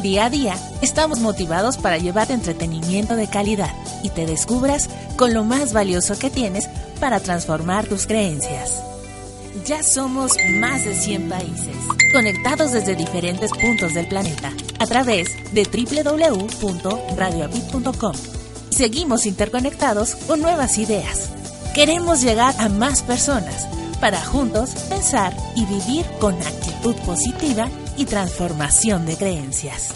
Día 0.00 0.24
a 0.24 0.30
día, 0.30 0.56
estamos 0.80 1.20
motivados 1.20 1.76
para 1.76 1.98
llevarte 1.98 2.32
entretenimiento 2.32 3.14
de 3.14 3.28
calidad 3.28 3.68
y 4.02 4.08
te 4.08 4.24
descubras 4.24 4.88
con 5.16 5.34
lo 5.34 5.44
más 5.44 5.74
valioso 5.74 6.18
que 6.18 6.30
tienes 6.30 6.66
para 6.98 7.20
transformar 7.20 7.86
tus 7.86 8.06
creencias. 8.06 8.82
Ya 9.66 9.82
somos 9.82 10.32
más 10.54 10.86
de 10.86 10.94
100 10.94 11.28
países, 11.28 11.76
conectados 12.12 12.72
desde 12.72 12.96
diferentes 12.96 13.50
puntos 13.50 13.92
del 13.92 14.08
planeta, 14.08 14.50
a 14.78 14.86
través 14.86 15.28
de 15.52 15.64
www.radioapit.com. 15.64 18.14
Seguimos 18.70 19.26
interconectados 19.26 20.14
con 20.14 20.40
nuevas 20.40 20.78
ideas. 20.78 21.28
Queremos 21.74 22.22
llegar 22.22 22.54
a 22.58 22.70
más 22.70 23.02
personas 23.02 23.68
para 24.00 24.24
juntos 24.24 24.70
pensar 24.88 25.36
y 25.54 25.66
vivir 25.66 26.06
con 26.18 26.34
actitud 26.34 26.94
positiva 27.04 27.68
y 27.96 28.04
transformación 28.04 29.06
de 29.06 29.16
creencias. 29.16 29.90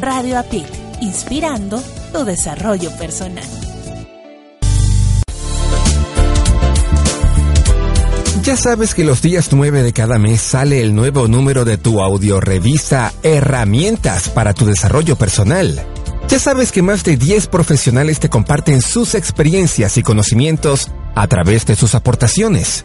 Radio 0.00 0.38
APIC, 0.38 0.66
inspirando 1.00 1.82
tu 2.12 2.24
desarrollo 2.24 2.90
personal. 2.96 3.44
Ya 8.46 8.56
sabes 8.56 8.94
que 8.94 9.02
los 9.02 9.22
días 9.22 9.48
9 9.52 9.82
de 9.82 9.92
cada 9.92 10.20
mes 10.20 10.40
sale 10.40 10.80
el 10.80 10.94
nuevo 10.94 11.26
número 11.26 11.64
de 11.64 11.78
tu 11.78 12.00
audiorevista 12.00 13.12
Herramientas 13.24 14.28
para 14.28 14.54
tu 14.54 14.64
desarrollo 14.66 15.16
personal. 15.16 15.84
Ya 16.28 16.38
sabes 16.38 16.70
que 16.70 16.80
más 16.80 17.02
de 17.02 17.16
10 17.16 17.48
profesionales 17.48 18.20
te 18.20 18.28
comparten 18.28 18.82
sus 18.82 19.16
experiencias 19.16 19.96
y 19.96 20.04
conocimientos 20.04 20.92
a 21.16 21.26
través 21.26 21.66
de 21.66 21.74
sus 21.74 21.96
aportaciones. 21.96 22.84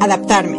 Adaptarme, 0.00 0.58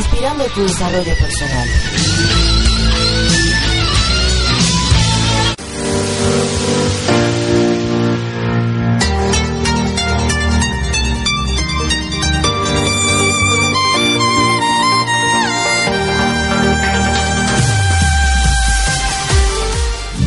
inspirando 0.00 0.44
tu 0.54 0.62
desarrollo 0.62 1.14
personal. 1.14 1.68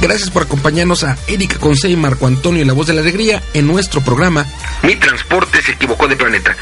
Gracias 0.02 0.30
por 0.30 0.44
acompañarnos 0.44 1.04
a 1.04 1.18
Erika 1.28 1.58
Conce 1.58 1.90
y 1.90 1.96
Marco 1.96 2.28
Antonio 2.28 2.62
y 2.62 2.66
la 2.66 2.74
voz 2.74 2.88
de 2.88 2.94
la 2.94 3.02
alegría 3.02 3.42
en 3.54 3.66
nuestro 3.66 4.02
programa 4.02 4.46
Mi 4.84 4.96
transporte 4.98 5.62
se 5.62 5.72
equivocó 5.72 6.08
de 6.08 6.16
planeta. 6.16 6.56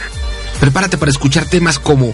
Prepárate 0.62 0.98
para 0.98 1.10
escuchar 1.12 1.46
temas 1.46 1.80
como 1.80 2.14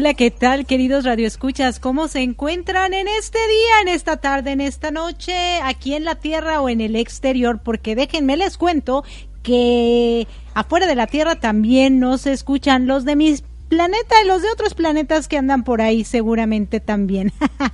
Hola, 0.00 0.14
¿qué 0.14 0.30
tal, 0.30 0.64
queridos 0.64 1.04
radioescuchas? 1.04 1.78
¿Cómo 1.78 2.08
se 2.08 2.22
encuentran 2.22 2.94
en 2.94 3.06
este 3.06 3.38
día, 3.38 3.82
en 3.82 3.88
esta 3.88 4.16
tarde, 4.16 4.52
en 4.52 4.62
esta 4.62 4.90
noche, 4.90 5.60
aquí 5.62 5.92
en 5.92 6.04
la 6.04 6.14
Tierra 6.14 6.62
o 6.62 6.70
en 6.70 6.80
el 6.80 6.96
exterior? 6.96 7.60
Porque 7.62 7.94
déjenme 7.94 8.38
les 8.38 8.56
cuento 8.56 9.04
que 9.42 10.26
afuera 10.54 10.86
de 10.86 10.94
la 10.94 11.06
Tierra 11.06 11.34
también 11.34 12.00
nos 12.00 12.26
escuchan 12.26 12.86
los 12.86 13.04
de 13.04 13.14
mis 13.14 13.44
planeta 13.70 14.16
y 14.22 14.26
los 14.26 14.42
de 14.42 14.50
otros 14.50 14.74
planetas 14.74 15.28
que 15.28 15.38
andan 15.38 15.62
por 15.62 15.80
ahí 15.80 16.04
seguramente 16.04 16.80
también. 16.80 17.32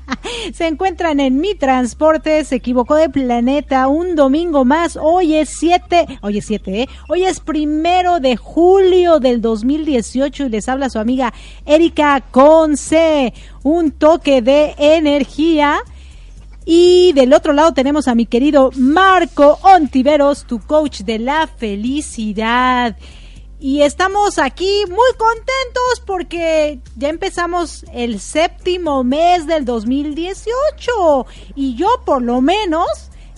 se 0.54 0.68
encuentran 0.68 1.18
en 1.18 1.40
mi 1.40 1.54
transporte, 1.54 2.44
se 2.44 2.56
equivocó 2.56 2.94
de 2.94 3.08
planeta 3.08 3.88
un 3.88 4.14
domingo 4.14 4.64
más. 4.64 4.96
Hoy 5.00 5.34
es 5.34 5.48
7, 5.58 6.18
hoy 6.20 6.38
es 6.38 6.44
7, 6.46 6.82
¿eh? 6.82 6.88
Hoy 7.08 7.24
es 7.24 7.40
primero 7.40 8.20
de 8.20 8.36
julio 8.36 9.18
del 9.18 9.40
2018 9.40 10.44
y 10.44 10.48
les 10.50 10.68
habla 10.68 10.90
su 10.90 10.98
amiga 10.98 11.32
Erika 11.64 12.20
Conce. 12.30 13.32
Un 13.62 13.90
toque 13.90 14.42
de 14.42 14.74
energía. 14.78 15.78
Y 16.66 17.12
del 17.14 17.32
otro 17.32 17.52
lado 17.52 17.72
tenemos 17.72 18.06
a 18.06 18.14
mi 18.14 18.26
querido 18.26 18.70
Marco 18.76 19.58
Ontiveros, 19.62 20.44
tu 20.46 20.60
coach 20.60 21.00
de 21.02 21.20
la 21.20 21.46
felicidad. 21.46 22.96
Y 23.58 23.82
estamos 23.82 24.38
aquí 24.38 24.84
muy 24.88 25.12
contentos 25.16 26.02
porque 26.04 26.80
ya 26.96 27.08
empezamos 27.08 27.84
el 27.92 28.20
séptimo 28.20 29.02
mes 29.02 29.46
del 29.46 29.64
2018 29.64 31.26
y 31.54 31.74
yo 31.74 31.88
por 32.04 32.20
lo 32.20 32.42
menos 32.42 32.86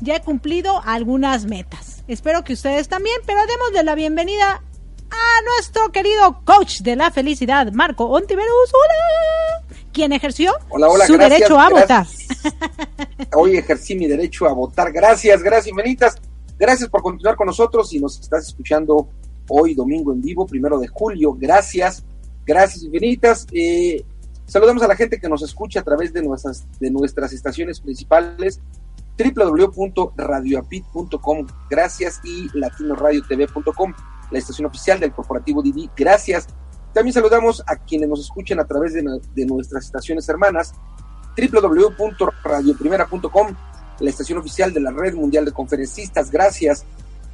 ya 0.01 0.17
he 0.17 0.21
cumplido 0.21 0.83
algunas 0.85 1.47
metas. 1.47 2.03
Espero 2.09 2.43
que 2.43 2.55
ustedes 2.55 2.89
también, 2.89 3.17
pero 3.27 3.41
démosle 3.47 3.85
la 3.85 3.95
bienvenida 3.95 4.61
a 5.11 5.43
nuestro 5.55 5.93
querido 5.93 6.41
coach 6.45 6.81
de 6.81 6.97
la 6.97 7.11
felicidad, 7.13 7.71
Marco 7.73 8.07
Ontiveros. 8.07 8.73
Hola. 8.73 9.77
Quien 9.93 10.13
ejerció 10.13 10.53
su 11.07 11.17
derecho 11.17 11.59
a 11.61 11.71
votar. 11.71 12.07
Hoy 13.35 13.57
ejercí 13.57 13.95
mi 13.95 14.07
derecho 14.07 14.47
a 14.47 14.53
votar. 14.53 14.93
Gracias, 14.93 15.43
gracias, 15.43 15.69
infinitas. 15.69 16.17
Gracias 16.59 16.89
por 16.89 17.03
continuar 17.03 17.37
con 17.37 17.47
nosotros 17.47 17.93
y 17.93 18.01
nos 18.01 18.19
estás 18.19 18.49
escuchando 18.49 19.09
hoy 19.49 19.75
domingo 19.75 20.13
en 20.13 20.23
vivo, 20.23 20.47
primero 20.47 20.79
de 20.79 20.89
julio. 20.89 21.37
Gracias, 21.39 22.05
gracias 22.47 22.85
infinitas. 22.85 23.47
Eh, 23.53 24.05
saludamos 24.47 24.83
a 24.83 24.89
la 24.89 24.97
gente 24.97 25.19
que 25.19 25.29
nos 25.29 25.43
escucha 25.43 25.81
a 25.81 25.85
través 25.85 26.13
de 26.13 26.23
nuestras, 26.23 26.67
de 26.79 26.91
nuestras 26.91 27.33
estaciones 27.33 27.81
principales 27.81 28.61
www.radioapit.com, 29.19 31.47
gracias, 31.69 32.21
y 32.25 32.49
latinoradiotv.com, 32.57 33.93
la 34.31 34.39
estación 34.39 34.67
oficial 34.67 35.01
del 35.01 35.13
corporativo 35.13 35.61
Didi, 35.63 35.91
gracias. 35.97 36.47
También 36.95 37.15
saludamos 37.15 37.65
a 37.67 37.75
quienes 37.77 38.09
nos 38.09 38.21
escuchan 38.21 38.61
a 38.61 38.65
través 38.65 38.95
de, 38.95 39.05
de 39.35 39.47
nuestras 39.47 39.87
estaciones 39.87 40.29
hermanas, 40.29 40.75
www.radioprimera.com, 41.37 43.49
la 44.01 44.11
estación 44.11 44.39
oficial 44.39 44.73
de 44.73 44.79
la 44.81 44.93
Red 44.93 45.15
Mundial 45.15 45.45
de 45.45 45.51
Conferencistas, 45.53 46.31
gracias. 46.31 46.87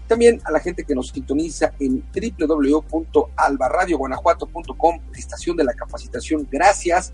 También 0.06 0.38
a 0.44 0.52
la 0.52 0.60
gente 0.60 0.84
que 0.84 0.94
nos 0.94 1.08
sintoniza 1.08 1.72
en 1.78 2.04
www.albarradioguanajuato.com, 2.38 5.00
estación 5.16 5.56
de 5.56 5.64
la 5.64 5.72
capacitación, 5.72 6.46
gracias. 6.50 7.12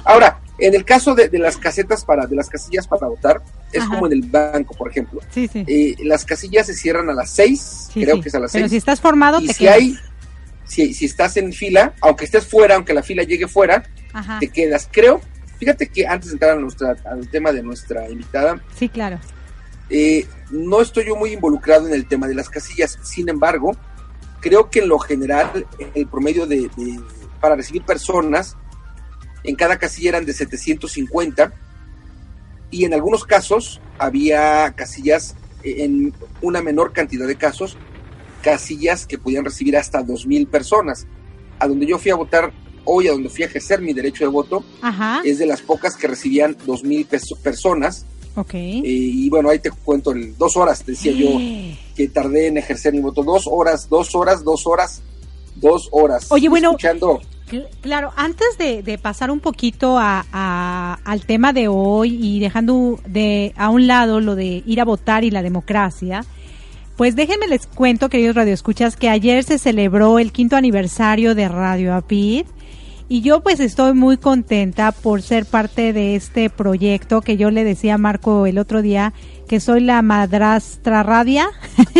Ahora, 0.04 0.40
en 0.58 0.74
el 0.74 0.84
caso 0.84 1.14
de, 1.14 1.28
de 1.28 1.38
las 1.38 1.56
casetas 1.56 2.04
para, 2.04 2.26
de 2.26 2.36
las 2.36 2.48
casillas 2.48 2.86
para 2.86 3.06
votar, 3.06 3.42
es 3.72 3.84
como 3.84 4.06
en 4.06 4.12
el 4.12 4.22
banco, 4.22 4.74
por 4.74 4.90
ejemplo. 4.90 5.20
Sí, 5.30 5.48
sí. 5.48 5.64
Eh, 5.66 5.96
las 6.04 6.24
casillas 6.24 6.66
se 6.66 6.74
cierran 6.74 7.08
a 7.10 7.14
las 7.14 7.30
6, 7.30 7.90
creo 7.94 8.20
que 8.20 8.28
es 8.28 8.34
a 8.34 8.40
las 8.40 8.52
6. 8.52 8.62
Pero 8.62 8.68
si 8.68 8.76
estás 8.76 9.00
formado, 9.00 9.40
y 9.40 9.46
te 9.46 9.54
si 9.54 9.64
quedas. 9.64 9.76
hay, 9.76 9.98
si, 10.66 10.94
si 10.94 11.06
estás 11.06 11.36
en 11.36 11.52
fila, 11.52 11.94
aunque 12.00 12.24
estés 12.24 12.46
fuera, 12.46 12.76
aunque 12.76 12.94
la 12.94 13.02
fila 13.02 13.22
llegue 13.22 13.48
fuera, 13.48 13.84
Ajá. 14.12 14.38
te 14.38 14.48
quedas. 14.48 14.88
Creo, 14.90 15.20
fíjate 15.58 15.88
que 15.88 16.06
antes 16.06 16.28
de 16.28 16.34
entrar 16.34 16.52
a 16.52 16.60
nuestra, 16.60 16.96
al 17.04 17.28
tema 17.28 17.52
de 17.52 17.62
nuestra 17.62 18.08
invitada, 18.10 18.60
Sí, 18.78 18.88
claro. 18.88 19.18
Eh, 19.90 20.26
no 20.50 20.80
estoy 20.80 21.06
yo 21.06 21.16
muy 21.16 21.32
involucrado 21.32 21.86
en 21.86 21.94
el 21.94 22.06
tema 22.06 22.28
de 22.28 22.34
las 22.34 22.48
casillas. 22.48 22.98
Sin 23.02 23.28
embargo, 23.28 23.72
creo 24.40 24.70
que 24.70 24.80
en 24.80 24.88
lo 24.88 24.98
general 24.98 25.66
el 25.94 26.06
promedio 26.06 26.46
de, 26.46 26.70
de- 26.76 27.00
para 27.40 27.56
recibir 27.56 27.82
personas 27.82 28.56
en 29.44 29.56
cada 29.56 29.78
casilla 29.78 30.10
eran 30.10 30.24
de 30.26 30.32
750 30.32 31.52
y 32.70 32.84
en 32.84 32.94
algunos 32.94 33.24
casos 33.24 33.80
había 33.98 34.72
casillas 34.76 35.34
eh, 35.62 35.84
en 35.84 36.14
una 36.40 36.62
menor 36.62 36.92
cantidad 36.92 37.26
de 37.26 37.36
casos 37.36 37.76
casillas 38.42 39.06
que 39.06 39.18
podían 39.18 39.44
recibir 39.44 39.76
hasta 39.76 40.02
2000 40.02 40.46
personas. 40.48 41.06
A 41.58 41.68
donde 41.68 41.86
yo 41.86 41.98
fui 41.98 42.10
a 42.10 42.16
votar 42.16 42.52
hoy, 42.84 43.06
a 43.08 43.12
donde 43.12 43.28
fui 43.28 43.44
a 43.44 43.46
ejercer 43.46 43.80
mi 43.80 43.92
derecho 43.92 44.24
de 44.24 44.28
voto, 44.30 44.64
Ajá. 44.80 45.20
es 45.24 45.38
de 45.38 45.46
las 45.46 45.60
pocas 45.62 45.96
que 45.96 46.08
recibían 46.08 46.56
2000 46.66 47.06
peso- 47.06 47.36
personas 47.40 48.04
Ok. 48.34 48.54
eh, 48.54 48.82
y 48.84 49.28
bueno, 49.28 49.50
ahí 49.50 49.58
te 49.58 49.70
cuento, 49.70 50.12
el, 50.12 50.36
dos 50.38 50.56
horas, 50.56 50.82
te 50.82 50.92
decía 50.92 51.12
yo, 51.12 51.28
que 51.94 52.08
tardé 52.08 52.46
en 52.48 52.58
ejercer 52.58 52.92
mi 52.94 53.00
voto. 53.00 53.22
Dos 53.22 53.44
horas, 53.50 53.88
dos 53.88 54.14
horas, 54.14 54.42
dos 54.44 54.66
horas, 54.66 55.02
dos 55.56 55.88
horas. 55.92 56.26
Oye, 56.30 56.48
bueno, 56.48 56.70
Escuchando, 56.70 57.20
Claro, 57.82 58.12
antes 58.16 58.56
de, 58.56 58.82
de 58.82 58.96
pasar 58.96 59.30
un 59.30 59.40
poquito 59.40 59.98
a, 59.98 60.24
a- 60.32 60.98
al 61.04 61.26
tema 61.26 61.52
de 61.52 61.68
hoy 61.68 62.16
y 62.18 62.40
dejando 62.40 62.98
de 63.06 63.52
a 63.58 63.68
un 63.68 63.86
lado 63.86 64.20
lo 64.20 64.34
de 64.36 64.62
ir 64.64 64.80
a 64.80 64.86
votar 64.86 65.22
y 65.24 65.30
la 65.30 65.42
democracia, 65.42 66.24
pues 66.96 67.14
déjenme 67.14 67.48
les 67.48 67.66
cuento, 67.66 68.08
queridos 68.08 68.36
radioescuchas, 68.36 68.96
que 68.96 69.10
ayer 69.10 69.44
se 69.44 69.58
celebró 69.58 70.18
el 70.18 70.32
quinto 70.32 70.56
aniversario 70.56 71.34
de 71.34 71.48
Radio 71.48 71.94
Apid 71.94 72.46
y 73.12 73.20
yo 73.20 73.42
pues 73.42 73.60
estoy 73.60 73.92
muy 73.92 74.16
contenta 74.16 74.90
por 74.90 75.20
ser 75.20 75.44
parte 75.44 75.92
de 75.92 76.16
este 76.16 76.48
proyecto 76.48 77.20
que 77.20 77.36
yo 77.36 77.50
le 77.50 77.62
decía 77.62 77.96
a 77.96 77.98
Marco 77.98 78.46
el 78.46 78.56
otro 78.56 78.80
día 78.80 79.12
que 79.46 79.60
soy 79.60 79.82
la 79.82 80.00
madrastra 80.00 81.02
radia. 81.02 81.50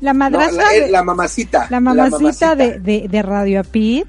la 0.00 0.12
no, 0.12 0.18
madrastra 0.20 0.66
la, 0.66 0.74
eh, 0.76 0.88
la 0.88 1.02
mamacita. 1.02 1.66
la 1.68 1.80
mamacita, 1.80 2.54
De, 2.54 2.78
de, 2.78 3.08
de 3.08 3.22
Radio 3.22 3.58
Apid, 3.58 4.04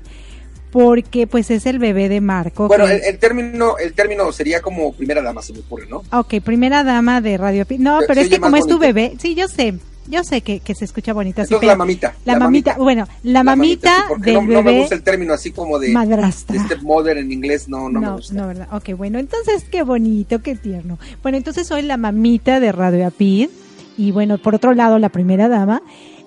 porque 0.69 1.25
pues 1.25 1.49
es 1.49 1.65
el 1.65 1.79
bebé 1.79 2.07
de 2.07 2.21
Marco. 2.21 2.67
Bueno, 2.67 2.87
el, 2.87 3.03
el 3.03 3.17
término, 3.17 3.79
el 3.79 3.93
término 3.93 4.31
sería 4.31 4.61
como 4.61 4.93
primera 4.93 5.23
dama, 5.23 5.41
se 5.41 5.53
me 5.53 5.61
ocurre, 5.61 5.87
¿no? 5.89 6.03
Ok, 6.11 6.35
primera 6.43 6.83
dama 6.83 7.19
de 7.19 7.35
Radio 7.37 7.63
Apid. 7.63 7.79
No, 7.79 7.97
pero 8.07 8.21
es 8.21 8.29
que 8.29 8.39
como 8.39 8.57
es 8.57 8.67
tu 8.67 8.77
bebé, 8.77 9.15
sí, 9.17 9.33
yo 9.33 9.47
sé, 9.47 9.73
yo 10.07 10.23
sé 10.23 10.41
que, 10.41 10.59
que 10.59 10.75
se 10.75 10.85
escucha. 10.85 11.11
Entonces 11.11 11.47
pero- 11.59 11.67
la 11.71 11.75
mamita. 11.75 12.13
La, 12.25 12.37
mamita, 12.37 12.75
bueno, 12.77 13.07
la, 13.23 13.43
mamita, 13.43 13.95
sí, 13.95 14.03
porque 14.09 14.25
del 14.31 14.33
no, 14.35 14.41
no 14.41 14.47
me 14.47 14.55
bebé 14.63 14.79
gusta 14.79 14.95
el 14.95 15.03
término 15.03 15.33
así 15.33 15.51
como 15.51 15.79
de, 15.79 15.89
madrastra. 15.89 16.53
de 16.53 16.59
stepmother 16.65 17.17
en 17.17 17.31
inglés, 17.31 17.67
no, 17.67 17.89
no, 17.89 17.99
me 17.99 18.05
No, 18.07 18.15
gusta. 18.15 18.33
no, 18.33 18.47
¿verdad? 18.47 18.67
Ok, 18.71 18.89
bueno, 18.97 19.19
entonces 19.19 19.65
qué 19.71 19.83
bonito, 19.83 20.41
qué 20.41 20.55
tierno. 20.55 20.97
Bueno, 21.23 21.37
entonces 21.37 21.67
soy 21.67 21.81
la 21.83 21.97
mamita 21.97 22.59
de 22.59 22.71
Radio 22.71 23.07
Apid 23.07 23.49
y 23.97 24.11
bueno, 24.11 24.37
por 24.37 24.55
otro 24.55 24.73
lado, 24.73 24.99
la 24.99 25.09
primera 25.09 25.47
dama. 25.47 25.81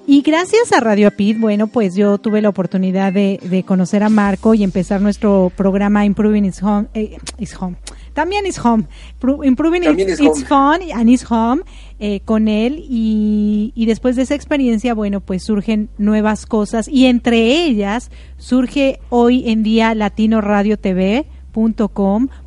Y 0.06 0.22
gracias 0.22 0.72
a 0.72 0.80
Radio 0.80 1.08
Apid, 1.08 1.38
bueno, 1.38 1.66
pues 1.66 1.94
yo 1.94 2.16
tuve 2.16 2.40
la 2.40 2.48
oportunidad 2.48 3.12
de, 3.12 3.38
de 3.42 3.62
conocer 3.62 4.02
a 4.02 4.08
Marco 4.08 4.54
y 4.54 4.64
empezar 4.64 5.02
nuestro 5.02 5.52
programa 5.54 6.06
Improving 6.06 6.46
Is 6.46 6.62
Home. 6.62 6.88
eh, 6.94 7.18
is 7.38 7.54
home. 7.60 7.76
También 8.18 8.46
is 8.46 8.58
home. 8.58 8.88
Pro- 9.20 9.44
Improving 9.44 9.84
También 9.84 10.08
It's, 10.08 10.18
is 10.18 10.26
It's 10.26 10.44
Fun 10.44 10.80
and 10.92 11.08
Is 11.08 11.24
Home 11.30 11.62
eh, 12.00 12.18
con 12.24 12.48
él. 12.48 12.84
Y, 12.88 13.70
y 13.76 13.86
después 13.86 14.16
de 14.16 14.22
esa 14.22 14.34
experiencia, 14.34 14.92
bueno, 14.92 15.20
pues 15.20 15.44
surgen 15.44 15.88
nuevas 15.98 16.44
cosas. 16.44 16.88
Y 16.88 17.06
entre 17.06 17.64
ellas 17.64 18.10
surge 18.36 18.98
hoy 19.08 19.48
en 19.48 19.62
día 19.62 19.94
Latino 19.94 20.40
Radio 20.40 20.76
TV 20.80 21.26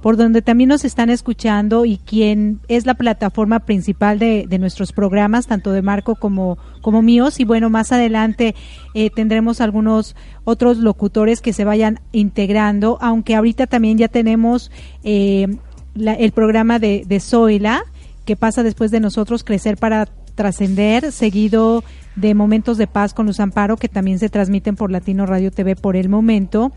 por 0.01 0.17
donde 0.17 0.41
también 0.41 0.69
nos 0.69 0.85
están 0.85 1.09
escuchando 1.09 1.85
y 1.85 1.97
quien 1.97 2.59
es 2.67 2.85
la 2.85 2.93
plataforma 2.93 3.59
principal 3.59 4.17
de, 4.19 4.45
de 4.47 4.59
nuestros 4.59 4.91
programas, 4.91 5.47
tanto 5.47 5.71
de 5.71 5.81
Marco 5.81 6.15
como, 6.15 6.57
como 6.81 7.01
míos. 7.01 7.39
Y 7.39 7.43
bueno, 7.45 7.69
más 7.69 7.91
adelante 7.91 8.55
eh, 8.93 9.09
tendremos 9.09 9.61
algunos 9.61 10.15
otros 10.43 10.77
locutores 10.77 11.41
que 11.41 11.53
se 11.53 11.65
vayan 11.65 11.99
integrando, 12.11 12.97
aunque 13.01 13.35
ahorita 13.35 13.67
también 13.67 13.97
ya 13.97 14.07
tenemos 14.07 14.71
eh, 15.03 15.47
la- 15.93 16.13
el 16.13 16.31
programa 16.31 16.79
de, 16.79 17.03
de 17.07 17.19
Zoila, 17.19 17.83
que 18.25 18.35
pasa 18.35 18.63
después 18.63 18.91
de 18.91 18.99
nosotros 18.99 19.43
crecer 19.43 19.77
para 19.77 20.07
trascender, 20.35 21.11
seguido 21.11 21.83
de 22.15 22.33
Momentos 22.33 22.77
de 22.77 22.87
Paz 22.87 23.13
con 23.13 23.25
Luz 23.25 23.39
Amparo, 23.39 23.77
que 23.77 23.87
también 23.89 24.17
se 24.19 24.29
transmiten 24.29 24.75
por 24.75 24.91
Latino 24.91 25.25
Radio 25.25 25.51
TV 25.51 25.75
por 25.75 25.95
el 25.95 26.09
momento 26.09 26.71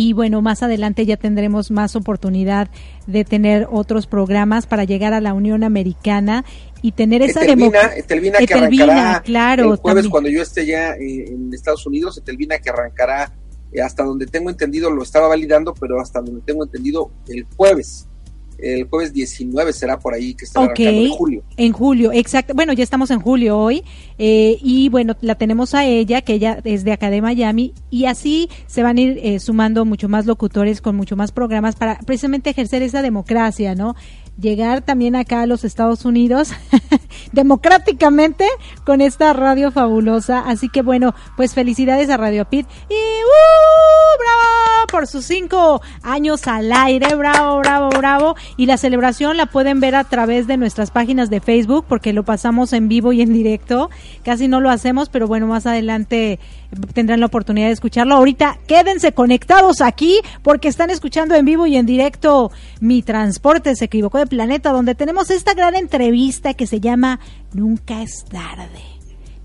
y 0.00 0.14
bueno, 0.14 0.40
más 0.40 0.62
adelante 0.62 1.04
ya 1.04 1.18
tendremos 1.18 1.70
más 1.70 1.94
oportunidad 1.94 2.70
de 3.06 3.26
tener 3.26 3.68
otros 3.70 4.06
programas 4.06 4.64
para 4.64 4.84
llegar 4.84 5.12
a 5.12 5.20
la 5.20 5.34
Unión 5.34 5.62
Americana 5.62 6.46
y 6.80 6.92
tener 6.92 7.20
esa 7.20 7.40
democracia. 7.40 7.98
Etelvina 7.98 8.38
que 8.38 8.54
arrancará 8.54 9.20
claro, 9.22 9.74
el 9.74 9.78
jueves 9.78 10.08
cuando 10.08 10.30
yo 10.30 10.40
esté 10.40 10.64
ya 10.64 10.94
en 10.94 11.52
Estados 11.52 11.86
Unidos, 11.86 12.16
Etelvina 12.16 12.58
que 12.60 12.70
arrancará 12.70 13.34
eh, 13.72 13.82
hasta 13.82 14.02
donde 14.02 14.26
tengo 14.26 14.48
entendido, 14.48 14.90
lo 14.90 15.02
estaba 15.02 15.28
validando, 15.28 15.74
pero 15.74 16.00
hasta 16.00 16.22
donde 16.22 16.40
tengo 16.46 16.64
entendido 16.64 17.10
el 17.28 17.44
jueves 17.54 18.08
el 18.62 18.84
jueves 18.88 19.12
19 19.12 19.72
será 19.72 19.98
por 19.98 20.14
ahí 20.14 20.34
que 20.34 20.44
está 20.44 20.72
en 20.76 21.10
julio. 21.10 21.42
En 21.56 21.72
julio, 21.72 22.12
exacto. 22.12 22.54
Bueno, 22.54 22.72
ya 22.72 22.84
estamos 22.84 23.10
en 23.10 23.20
julio 23.20 23.58
hoy 23.58 23.82
eh, 24.18 24.58
y 24.62 24.88
bueno, 24.88 25.16
la 25.20 25.34
tenemos 25.34 25.74
a 25.74 25.84
ella, 25.84 26.22
que 26.22 26.34
ella 26.34 26.60
es 26.64 26.84
de 26.84 26.92
acá 26.92 27.10
de 27.10 27.22
Miami 27.22 27.74
y 27.90 28.06
así 28.06 28.48
se 28.66 28.82
van 28.82 28.98
a 28.98 29.00
ir 29.00 29.20
eh, 29.22 29.38
sumando 29.38 29.84
mucho 29.84 30.08
más 30.08 30.26
locutores 30.26 30.80
con 30.80 30.96
mucho 30.96 31.16
más 31.16 31.32
programas 31.32 31.76
para 31.76 31.98
precisamente 32.00 32.50
ejercer 32.50 32.82
esa 32.82 33.02
democracia, 33.02 33.74
¿no? 33.74 33.96
Llegar 34.40 34.82
también 34.82 35.16
acá 35.16 35.42
a 35.42 35.46
los 35.46 35.64
Estados 35.64 36.04
Unidos 36.04 36.52
democráticamente 37.32 38.46
con 38.84 39.00
esta 39.00 39.32
radio 39.32 39.70
fabulosa. 39.70 40.40
Así 40.40 40.68
que 40.68 40.82
bueno, 40.82 41.14
pues 41.36 41.54
felicidades 41.54 42.10
a 42.10 42.16
Radio 42.16 42.44
Pit 42.46 42.66
y 42.88 42.94
¡uh! 42.94 44.18
¡Bravo! 44.18 44.86
Por 44.90 45.06
sus 45.06 45.24
cinco 45.24 45.80
años 46.02 46.46
al 46.46 46.72
aire, 46.72 47.14
bravo, 47.14 47.58
bravo, 47.58 47.90
bravo. 47.90 48.34
Y 48.56 48.66
la 48.66 48.76
celebración 48.76 49.36
la 49.36 49.46
pueden 49.46 49.80
ver 49.80 49.94
a 49.94 50.04
través 50.04 50.46
de 50.46 50.56
nuestras 50.56 50.90
páginas 50.90 51.30
de 51.30 51.40
Facebook 51.40 51.84
porque 51.88 52.12
lo 52.12 52.24
pasamos 52.24 52.72
en 52.72 52.88
vivo 52.88 53.12
y 53.12 53.22
en 53.22 53.32
directo. 53.32 53.90
Casi 54.24 54.48
no 54.48 54.60
lo 54.60 54.70
hacemos, 54.70 55.08
pero 55.08 55.28
bueno, 55.28 55.46
más 55.46 55.66
adelante 55.66 56.40
tendrán 56.94 57.20
la 57.20 57.26
oportunidad 57.26 57.66
de 57.66 57.72
escucharlo. 57.72 58.14
Ahorita 58.14 58.58
quédense 58.66 59.12
conectados 59.12 59.80
aquí 59.80 60.20
porque 60.42 60.68
están 60.68 60.90
escuchando 60.90 61.34
en 61.34 61.44
vivo 61.44 61.66
y 61.66 61.76
en 61.76 61.86
directo 61.86 62.50
Mi 62.80 63.02
Transporte 63.02 63.74
se 63.76 63.86
equivocó 63.86 64.18
de 64.18 64.26
planeta, 64.30 64.72
donde 64.72 64.94
tenemos 64.94 65.30
esta 65.30 65.52
gran 65.52 65.74
entrevista 65.74 66.54
que 66.54 66.66
se 66.66 66.80
llama 66.80 67.20
Nunca 67.52 68.00
es 68.00 68.24
tarde. 68.24 68.80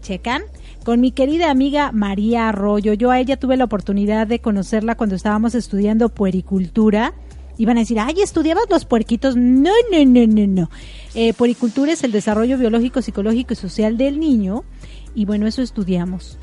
¿Checan? 0.01 0.43
Con 0.85 1.01
mi 1.01 1.11
querida 1.11 1.51
amiga 1.51 1.91
María 1.91 2.47
Arroyo. 2.47 2.93
Yo 2.93 3.11
a 3.11 3.19
ella 3.19 3.35
tuve 3.35 3.57
la 3.57 3.65
oportunidad 3.65 4.27
de 4.27 4.39
conocerla 4.39 4.95
cuando 4.95 5.15
estábamos 5.15 5.55
estudiando 5.55 6.07
puericultura. 6.07 7.13
Iban 7.57 7.75
a 7.75 7.81
decir, 7.81 7.99
ay, 7.99 8.21
¿estudiabas 8.21 8.65
los 8.69 8.85
puerquitos? 8.85 9.35
No, 9.35 9.71
no, 9.91 10.05
no, 10.05 10.27
no, 10.27 10.47
no. 10.47 10.69
Eh, 11.15 11.33
puericultura 11.33 11.91
es 11.91 12.03
el 12.05 12.13
desarrollo 12.13 12.57
biológico, 12.57 13.01
psicológico 13.01 13.53
y 13.53 13.57
social 13.57 13.97
del 13.97 14.19
niño. 14.19 14.63
Y 15.15 15.25
bueno, 15.25 15.47
eso 15.47 15.61
estudiamos 15.61 16.37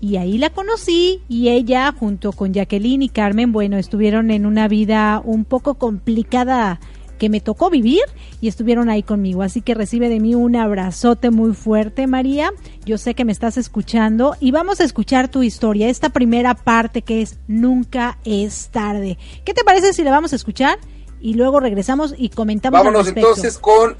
y 0.00 0.16
ahí 0.16 0.38
la 0.38 0.50
conocí 0.50 1.22
y 1.28 1.48
ella 1.48 1.92
junto 1.98 2.32
con 2.32 2.52
Jacqueline 2.52 3.02
y 3.02 3.08
Carmen, 3.08 3.52
bueno, 3.52 3.78
estuvieron 3.78 4.30
en 4.30 4.46
una 4.46 4.68
vida 4.68 5.22
un 5.24 5.44
poco 5.44 5.74
complicada 5.74 6.80
que 7.16 7.28
me 7.28 7.40
tocó 7.40 7.70
vivir 7.70 8.02
y 8.40 8.48
estuvieron 8.48 8.88
ahí 8.88 9.02
conmigo. 9.02 9.42
Así 9.42 9.60
que 9.60 9.74
recibe 9.74 10.08
de 10.08 10.20
mí 10.20 10.34
un 10.34 10.56
abrazote 10.56 11.30
muy 11.30 11.54
fuerte, 11.54 12.06
María. 12.06 12.52
Yo 12.84 12.98
sé 12.98 13.14
que 13.14 13.24
me 13.24 13.32
estás 13.32 13.56
escuchando 13.56 14.36
y 14.40 14.50
vamos 14.50 14.80
a 14.80 14.84
escuchar 14.84 15.28
tu 15.28 15.42
historia, 15.42 15.88
esta 15.88 16.10
primera 16.10 16.54
parte 16.54 17.02
que 17.02 17.22
es 17.22 17.38
Nunca 17.48 18.18
es 18.24 18.68
tarde. 18.68 19.18
¿Qué 19.44 19.54
te 19.54 19.64
parece 19.64 19.92
si 19.92 20.02
la 20.02 20.10
vamos 20.10 20.32
a 20.32 20.36
escuchar 20.36 20.78
y 21.20 21.34
luego 21.34 21.60
regresamos 21.60 22.14
y 22.16 22.28
comentamos? 22.28 22.78
Vámonos 22.78 23.08
entonces 23.08 23.58
con 23.58 23.96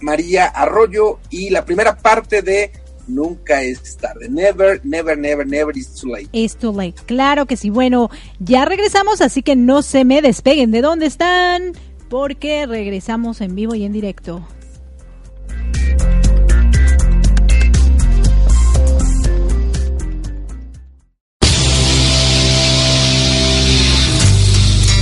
María 0.00 0.46
Arroyo 0.46 1.18
y 1.30 1.50
la 1.50 1.64
primera 1.64 1.96
parte 1.96 2.42
de 2.42 2.72
nunca 3.08 3.62
es 3.62 3.96
tarde. 3.96 4.28
Never, 4.28 4.80
never, 4.84 5.18
never, 5.18 5.46
never 5.46 5.76
is 5.76 5.94
too 5.94 6.08
late. 6.08 6.28
It's 6.32 6.56
too 6.56 6.72
late. 6.72 6.94
Claro 7.06 7.46
que 7.46 7.56
sí. 7.56 7.70
Bueno, 7.70 8.10
ya 8.38 8.64
regresamos, 8.64 9.20
así 9.20 9.42
que 9.42 9.56
no 9.56 9.82
se 9.82 10.04
me 10.04 10.22
despeguen 10.22 10.70
de 10.70 10.82
dónde 10.82 11.06
están, 11.06 11.72
porque 12.08 12.66
regresamos 12.66 13.40
en 13.40 13.54
vivo 13.54 13.74
y 13.74 13.84
en 13.84 13.92
directo. 13.92 14.46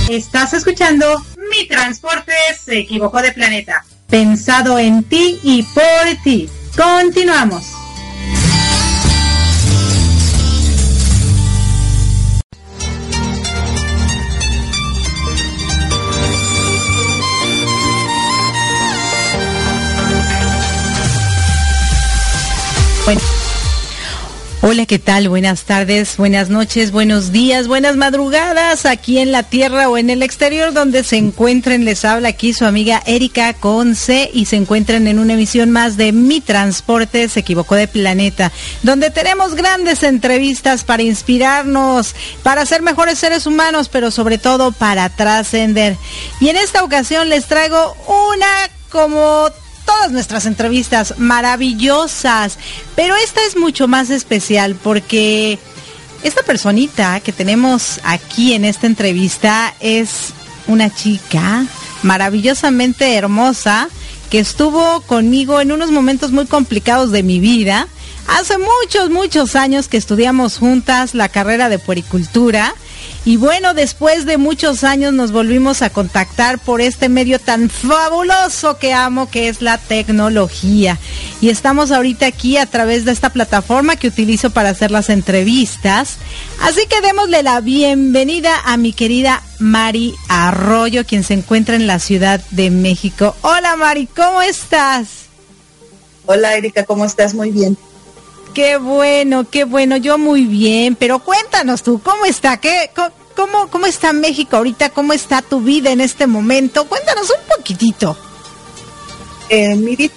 Estás 0.09 0.53
escuchando 0.53 1.21
Mi 1.51 1.67
Transporte 1.67 2.31
se 2.63 2.79
equivocó 2.79 3.21
de 3.21 3.33
planeta. 3.33 3.83
Pensado 4.09 4.79
en 4.79 5.03
ti 5.03 5.39
y 5.43 5.63
por 5.63 6.23
ti. 6.23 6.49
Continuamos. 6.75 7.86
Hola, 24.69 24.85
¿qué 24.85 24.99
tal? 24.99 25.29
Buenas 25.29 25.63
tardes, 25.63 26.17
buenas 26.17 26.49
noches, 26.49 26.91
buenos 26.91 27.31
días, 27.31 27.69
buenas 27.69 27.95
madrugadas 27.95 28.85
aquí 28.85 29.17
en 29.17 29.31
la 29.31 29.43
tierra 29.43 29.87
o 29.87 29.97
en 29.97 30.09
el 30.09 30.21
exterior 30.21 30.73
donde 30.73 31.05
se 31.05 31.15
encuentren. 31.15 31.85
Les 31.85 32.03
habla 32.03 32.27
aquí 32.27 32.51
su 32.51 32.65
amiga 32.65 33.01
Erika 33.05 33.53
Conce 33.53 34.29
y 34.33 34.43
se 34.43 34.57
encuentran 34.57 35.07
en 35.07 35.19
una 35.19 35.35
emisión 35.35 35.71
más 35.71 35.95
de 35.95 36.11
Mi 36.11 36.41
Transporte 36.41 37.29
se 37.29 37.39
equivocó 37.39 37.75
de 37.75 37.87
planeta, 37.87 38.51
donde 38.83 39.09
tenemos 39.09 39.55
grandes 39.55 40.03
entrevistas 40.03 40.83
para 40.83 41.01
inspirarnos, 41.01 42.13
para 42.43 42.65
ser 42.65 42.81
mejores 42.81 43.19
seres 43.19 43.45
humanos, 43.45 43.87
pero 43.87 44.11
sobre 44.11 44.37
todo 44.37 44.73
para 44.73 45.07
trascender. 45.07 45.95
Y 46.41 46.49
en 46.49 46.57
esta 46.57 46.83
ocasión 46.83 47.29
les 47.29 47.45
traigo 47.45 47.95
una 48.05 48.47
como 48.89 49.49
todas 49.87 50.11
nuestras 50.11 50.45
entrevistas 50.45 51.15
maravillosas, 51.17 52.59
pero 52.95 53.15
esta 53.15 53.43
es 53.45 53.57
mucho 53.57 53.87
más 53.87 54.11
especial 54.11 54.75
porque 54.75 55.57
esta 56.23 56.43
personita 56.43 57.19
que 57.21 57.31
tenemos 57.31 57.99
aquí 58.03 58.53
en 58.53 58.65
esta 58.65 58.85
entrevista 58.85 59.73
es 59.79 60.33
una 60.67 60.93
chica 60.93 61.65
maravillosamente 62.03 63.15
hermosa 63.15 63.87
que 64.29 64.39
estuvo 64.39 65.01
conmigo 65.01 65.61
en 65.61 65.71
unos 65.71 65.89
momentos 65.89 66.31
muy 66.31 66.45
complicados 66.45 67.11
de 67.11 67.23
mi 67.23 67.39
vida. 67.39 67.87
Hace 68.27 68.57
muchos, 68.57 69.09
muchos 69.09 69.55
años 69.55 69.87
que 69.87 69.95
estudiamos 69.95 70.57
juntas 70.57 71.15
la 71.15 71.29
carrera 71.29 71.69
de 71.69 71.79
puericultura 71.79 72.75
y 73.27 73.35
bueno, 73.35 73.73
después 73.73 74.25
de 74.25 74.37
muchos 74.37 74.85
años 74.85 75.11
nos 75.11 75.33
volvimos 75.33 75.81
a 75.81 75.89
contactar 75.89 76.59
por 76.59 76.79
este 76.79 77.09
medio 77.09 77.39
tan 77.39 77.69
fabuloso 77.69 78.77
que 78.77 78.93
amo, 78.93 79.29
que 79.29 79.49
es 79.49 79.61
la 79.61 79.77
tecnología. 79.77 80.97
Y 81.41 81.49
estamos 81.49 81.91
ahorita 81.91 82.25
aquí 82.25 82.55
a 82.55 82.67
través 82.67 83.03
de 83.03 83.11
esta 83.11 83.29
plataforma 83.31 83.97
que 83.97 84.07
utilizo 84.07 84.51
para 84.51 84.69
hacer 84.69 84.91
las 84.91 85.09
entrevistas. 85.09 86.19
Así 86.61 86.85
que 86.87 87.01
démosle 87.01 87.43
la 87.43 87.59
bienvenida 87.59 88.61
a 88.63 88.77
mi 88.77 88.93
querida 88.93 89.43
Mari 89.59 90.15
Arroyo, 90.29 91.05
quien 91.05 91.25
se 91.25 91.33
encuentra 91.33 91.75
en 91.75 91.85
la 91.85 91.99
Ciudad 91.99 92.39
de 92.51 92.71
México. 92.71 93.35
Hola 93.41 93.75
Mari, 93.75 94.07
¿cómo 94.07 94.41
estás? 94.41 95.09
Hola 96.27 96.55
Erika, 96.55 96.85
¿cómo 96.85 97.03
estás? 97.03 97.33
Muy 97.33 97.51
bien. 97.51 97.77
Qué 98.53 98.77
bueno, 98.77 99.47
qué 99.47 99.65
bueno, 99.65 99.97
yo 99.97 100.17
muy 100.17 100.45
bien, 100.45 100.95
pero 100.95 101.19
cuéntanos 101.19 101.83
tú, 101.83 102.01
¿cómo 102.01 102.25
está? 102.25 102.57
¿Qué, 102.57 102.89
cómo, 103.37 103.69
cómo 103.69 103.85
está 103.85 104.11
México 104.11 104.57
ahorita? 104.57 104.89
¿Cómo 104.89 105.13
está 105.13 105.41
tu 105.41 105.61
vida 105.61 105.91
en 105.91 106.01
este 106.01 106.27
momento? 106.27 106.85
Cuéntanos 106.89 107.29
un 107.29 107.55
poquitito. 107.55 108.17
Eh, 109.47 109.75
mi 109.75 109.95
vida, 109.95 110.13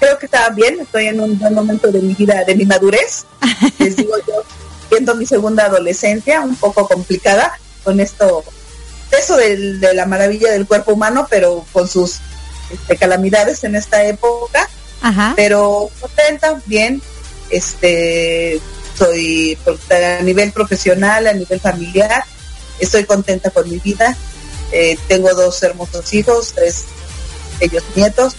creo 0.00 0.18
que 0.18 0.26
está 0.26 0.48
bien, 0.50 0.80
estoy 0.80 1.06
en 1.06 1.20
un 1.20 1.38
buen 1.38 1.54
momento 1.54 1.92
de 1.92 2.00
mi 2.00 2.14
vida, 2.14 2.42
de 2.44 2.56
mi 2.56 2.64
madurez. 2.64 3.26
Les 3.78 3.94
digo 3.94 4.16
yo, 4.26 4.42
viendo 4.90 5.14
mi 5.14 5.26
segunda 5.26 5.66
adolescencia, 5.66 6.40
un 6.40 6.56
poco 6.56 6.88
complicada, 6.88 7.52
con 7.84 8.00
esto, 8.00 8.42
eso 9.16 9.36
de, 9.36 9.78
la 9.94 10.06
maravilla 10.06 10.50
del 10.50 10.66
cuerpo 10.66 10.94
humano, 10.94 11.28
pero 11.30 11.64
con 11.72 11.86
sus 11.86 12.16
este, 12.72 12.96
calamidades 12.96 13.62
en 13.62 13.76
esta 13.76 14.04
época 14.04 14.68
pero 15.36 15.90
contenta, 16.00 16.60
bien, 16.66 17.00
este, 17.50 18.60
soy 19.00 19.56
a 19.90 20.22
nivel 20.22 20.52
profesional, 20.52 21.26
a 21.26 21.32
nivel 21.32 21.58
familiar, 21.58 22.22
estoy 22.78 23.04
contenta 23.04 23.50
con 23.50 23.68
mi 23.68 23.78
vida, 23.78 24.14
eh, 24.72 24.98
tengo 25.08 25.32
dos 25.34 25.62
hermosos 25.62 26.12
hijos, 26.12 26.52
tres 26.54 26.84
ellos 27.60 27.82
nietos 27.96 28.34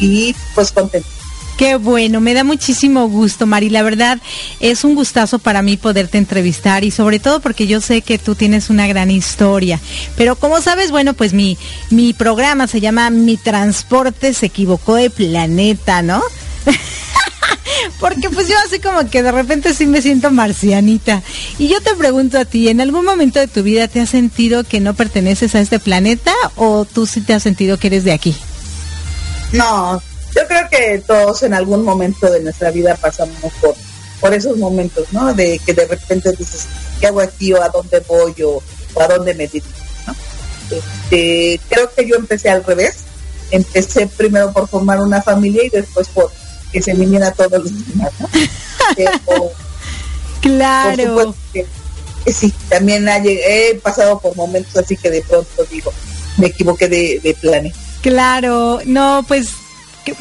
y 0.00 0.34
pues 0.54 0.72
contenta. 0.72 1.08
Qué 1.56 1.76
bueno, 1.76 2.20
me 2.20 2.32
da 2.32 2.42
muchísimo 2.42 3.06
gusto, 3.08 3.46
Mari. 3.46 3.68
La 3.68 3.82
verdad 3.82 4.18
es 4.60 4.82
un 4.82 4.94
gustazo 4.94 5.38
para 5.38 5.60
mí 5.60 5.76
poderte 5.76 6.16
entrevistar 6.16 6.84
y 6.84 6.90
sobre 6.90 7.20
todo 7.20 7.40
porque 7.40 7.66
yo 7.66 7.82
sé 7.82 8.00
que 8.00 8.18
tú 8.18 8.34
tienes 8.34 8.70
una 8.70 8.86
gran 8.86 9.10
historia. 9.10 9.78
Pero 10.16 10.36
como 10.36 10.60
sabes, 10.62 10.90
bueno, 10.90 11.12
pues 11.12 11.34
mi, 11.34 11.58
mi 11.90 12.14
programa 12.14 12.66
se 12.66 12.80
llama 12.80 13.10
Mi 13.10 13.36
Transporte 13.36 14.32
se 14.32 14.46
equivocó 14.46 14.94
de 14.94 15.10
planeta, 15.10 16.00
¿no? 16.00 16.22
Porque 17.98 18.30
pues 18.30 18.48
yo 18.48 18.54
así 18.66 18.78
como 18.78 19.08
que 19.10 19.22
de 19.22 19.32
repente 19.32 19.74
sí 19.74 19.86
me 19.86 20.02
siento 20.02 20.30
marcianita. 20.30 21.22
Y 21.58 21.68
yo 21.68 21.80
te 21.80 21.94
pregunto 21.94 22.38
a 22.38 22.44
ti, 22.44 22.68
¿en 22.68 22.80
algún 22.80 23.04
momento 23.04 23.38
de 23.38 23.48
tu 23.48 23.62
vida 23.62 23.88
te 23.88 24.00
has 24.00 24.10
sentido 24.10 24.64
que 24.64 24.80
no 24.80 24.94
perteneces 24.94 25.54
a 25.54 25.60
este 25.60 25.78
planeta 25.78 26.32
o 26.56 26.84
tú 26.84 27.06
sí 27.06 27.20
te 27.20 27.34
has 27.34 27.42
sentido 27.42 27.78
que 27.78 27.88
eres 27.88 28.04
de 28.04 28.12
aquí? 28.12 28.36
No, 29.52 30.00
yo 30.34 30.46
creo 30.46 30.68
que 30.70 31.02
todos 31.06 31.42
en 31.42 31.54
algún 31.54 31.84
momento 31.84 32.30
de 32.30 32.40
nuestra 32.40 32.70
vida 32.70 32.94
pasamos 32.96 33.52
por, 33.60 33.74
por 34.20 34.32
esos 34.32 34.56
momentos, 34.56 35.06
¿no? 35.12 35.34
De 35.34 35.58
que 35.64 35.74
de 35.74 35.86
repente 35.86 36.30
dices, 36.38 36.66
¿qué 37.00 37.08
hago 37.08 37.20
aquí 37.20 37.52
o 37.52 37.62
a 37.62 37.68
dónde 37.68 38.00
voy 38.06 38.34
o, 38.42 38.62
a 39.00 39.08
dónde 39.08 39.34
me 39.34 39.48
dirijo? 39.48 39.68
Este, 40.70 41.60
creo 41.68 41.92
que 41.92 42.06
yo 42.06 42.16
empecé 42.16 42.48
al 42.48 42.64
revés. 42.64 42.98
Empecé 43.50 44.06
primero 44.06 44.52
por 44.52 44.68
formar 44.68 45.00
una 45.00 45.20
familia 45.20 45.64
y 45.64 45.70
después 45.70 46.08
por 46.08 46.30
que 46.72 46.82
se 46.82 46.94
viniera 46.94 47.32
todos 47.32 47.52
los 47.64 47.88
demás, 47.88 48.12
¿no? 48.18 48.28
claro. 50.40 51.34
sí, 52.26 52.52
también 52.68 53.06
he 53.08 53.74
pasado 53.82 54.18
por 54.20 54.36
momentos 54.36 54.76
así 54.76 54.96
que 54.96 55.10
de 55.10 55.22
pronto 55.22 55.64
digo, 55.70 55.92
me 56.36 56.48
equivoqué 56.48 56.88
de, 56.88 57.20
de 57.22 57.34
planeta. 57.34 57.76
Claro, 58.02 58.80
no, 58.86 59.24
pues 59.28 59.50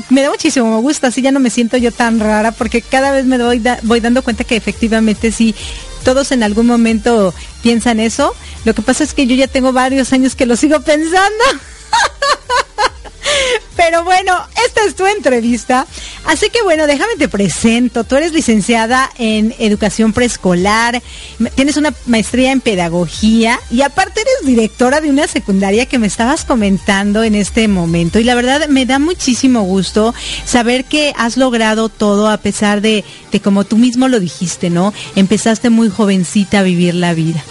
me 0.10 0.22
da 0.22 0.30
muchísimo 0.30 0.82
gusto, 0.82 1.08
así 1.08 1.22
ya 1.22 1.32
no 1.32 1.40
me 1.40 1.50
siento 1.50 1.78
yo 1.78 1.92
tan 1.92 2.20
rara, 2.20 2.52
porque 2.52 2.82
cada 2.82 3.12
vez 3.12 3.26
me 3.26 3.38
doy 3.38 3.62
voy 3.84 4.00
dando 4.00 4.24
cuenta 4.24 4.44
que 4.44 4.56
efectivamente 4.56 5.32
sí, 5.32 5.56
todos 6.04 6.32
en 6.32 6.44
algún 6.44 6.68
momento 6.68 7.34
piensan 7.62 8.00
eso. 8.00 8.36
Lo 8.66 8.74
que 8.74 8.82
pasa 8.82 9.04
es 9.04 9.14
que 9.14 9.28
yo 9.28 9.36
ya 9.36 9.48
tengo 9.48 9.72
varios 9.72 10.12
años 10.14 10.36
que 10.36 10.46
lo 10.46 10.56
sigo 10.56 10.82
pensando. 10.82 11.44
Pero 13.76 14.04
bueno, 14.04 14.38
esta 14.66 14.84
es 14.84 14.96
tu 14.96 15.06
entrevista. 15.06 15.88
Así 16.26 16.50
que 16.50 16.62
bueno, 16.64 16.86
déjame 16.86 17.16
te 17.18 17.30
presento. 17.30 18.04
Tú 18.04 18.16
eres 18.16 18.34
licenciada 18.34 19.10
en 19.18 19.56
educación 19.58 20.14
preescolar, 20.14 21.02
tienes 21.56 21.78
una 21.78 21.94
maestría 22.06 22.52
en 22.52 22.62
pedagogía 22.62 23.60
y 23.72 23.82
aparte 23.82 24.22
eres 24.22 24.46
directora 24.46 25.02
de 25.02 25.10
una 25.10 25.28
secundaria 25.28 25.86
que 25.86 25.98
me 25.98 26.08
estabas 26.08 26.44
comentando 26.44 27.24
en 27.24 27.36
este 27.36 27.68
momento. 27.68 28.20
Y 28.20 28.24
la 28.24 28.36
verdad 28.36 28.68
me 28.68 28.86
da 28.86 29.00
muchísimo 29.00 29.62
gusto 29.62 30.14
saber 30.46 30.86
que 30.86 31.14
has 31.18 31.38
logrado 31.38 31.90
todo 31.90 32.30
a 32.30 32.38
pesar 32.38 32.82
de, 32.82 33.06
de 33.32 33.40
como 33.40 33.64
tú 33.64 33.78
mismo 33.78 34.08
lo 34.08 34.20
dijiste, 34.20 34.70
¿no? 34.70 34.94
Empezaste 35.16 35.70
muy 35.70 35.90
jovencita 35.90 36.60
a 36.60 36.64
vivir 36.64 36.96
la 36.96 37.14
vida. 37.14 37.44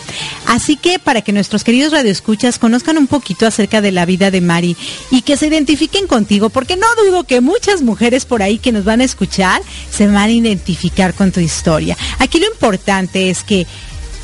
Así 0.46 0.76
que 0.76 0.98
para 0.98 1.22
que 1.22 1.32
nuestros 1.32 1.64
queridos 1.64 1.92
radioescuchas 1.92 2.58
conozcan 2.58 2.96
un 2.98 3.06
poquito 3.06 3.46
acerca 3.46 3.80
de 3.80 3.92
la 3.92 4.06
vida 4.06 4.30
de 4.30 4.40
Mari 4.40 4.76
y 5.10 5.22
que 5.22 5.36
se 5.36 5.46
identifiquen 5.46 5.67
contigo, 6.08 6.48
porque 6.48 6.76
no 6.76 6.86
dudo 7.04 7.24
que 7.24 7.40
muchas 7.40 7.82
mujeres 7.82 8.24
por 8.24 8.42
ahí 8.42 8.58
que 8.58 8.72
nos 8.72 8.84
van 8.84 9.00
a 9.00 9.04
escuchar 9.04 9.60
se 9.90 10.06
van 10.06 10.16
a 10.16 10.30
identificar 10.30 11.14
con 11.14 11.32
tu 11.32 11.40
historia. 11.40 11.96
Aquí 12.18 12.38
lo 12.38 12.46
importante 12.46 13.30
es 13.30 13.42
que 13.42 13.66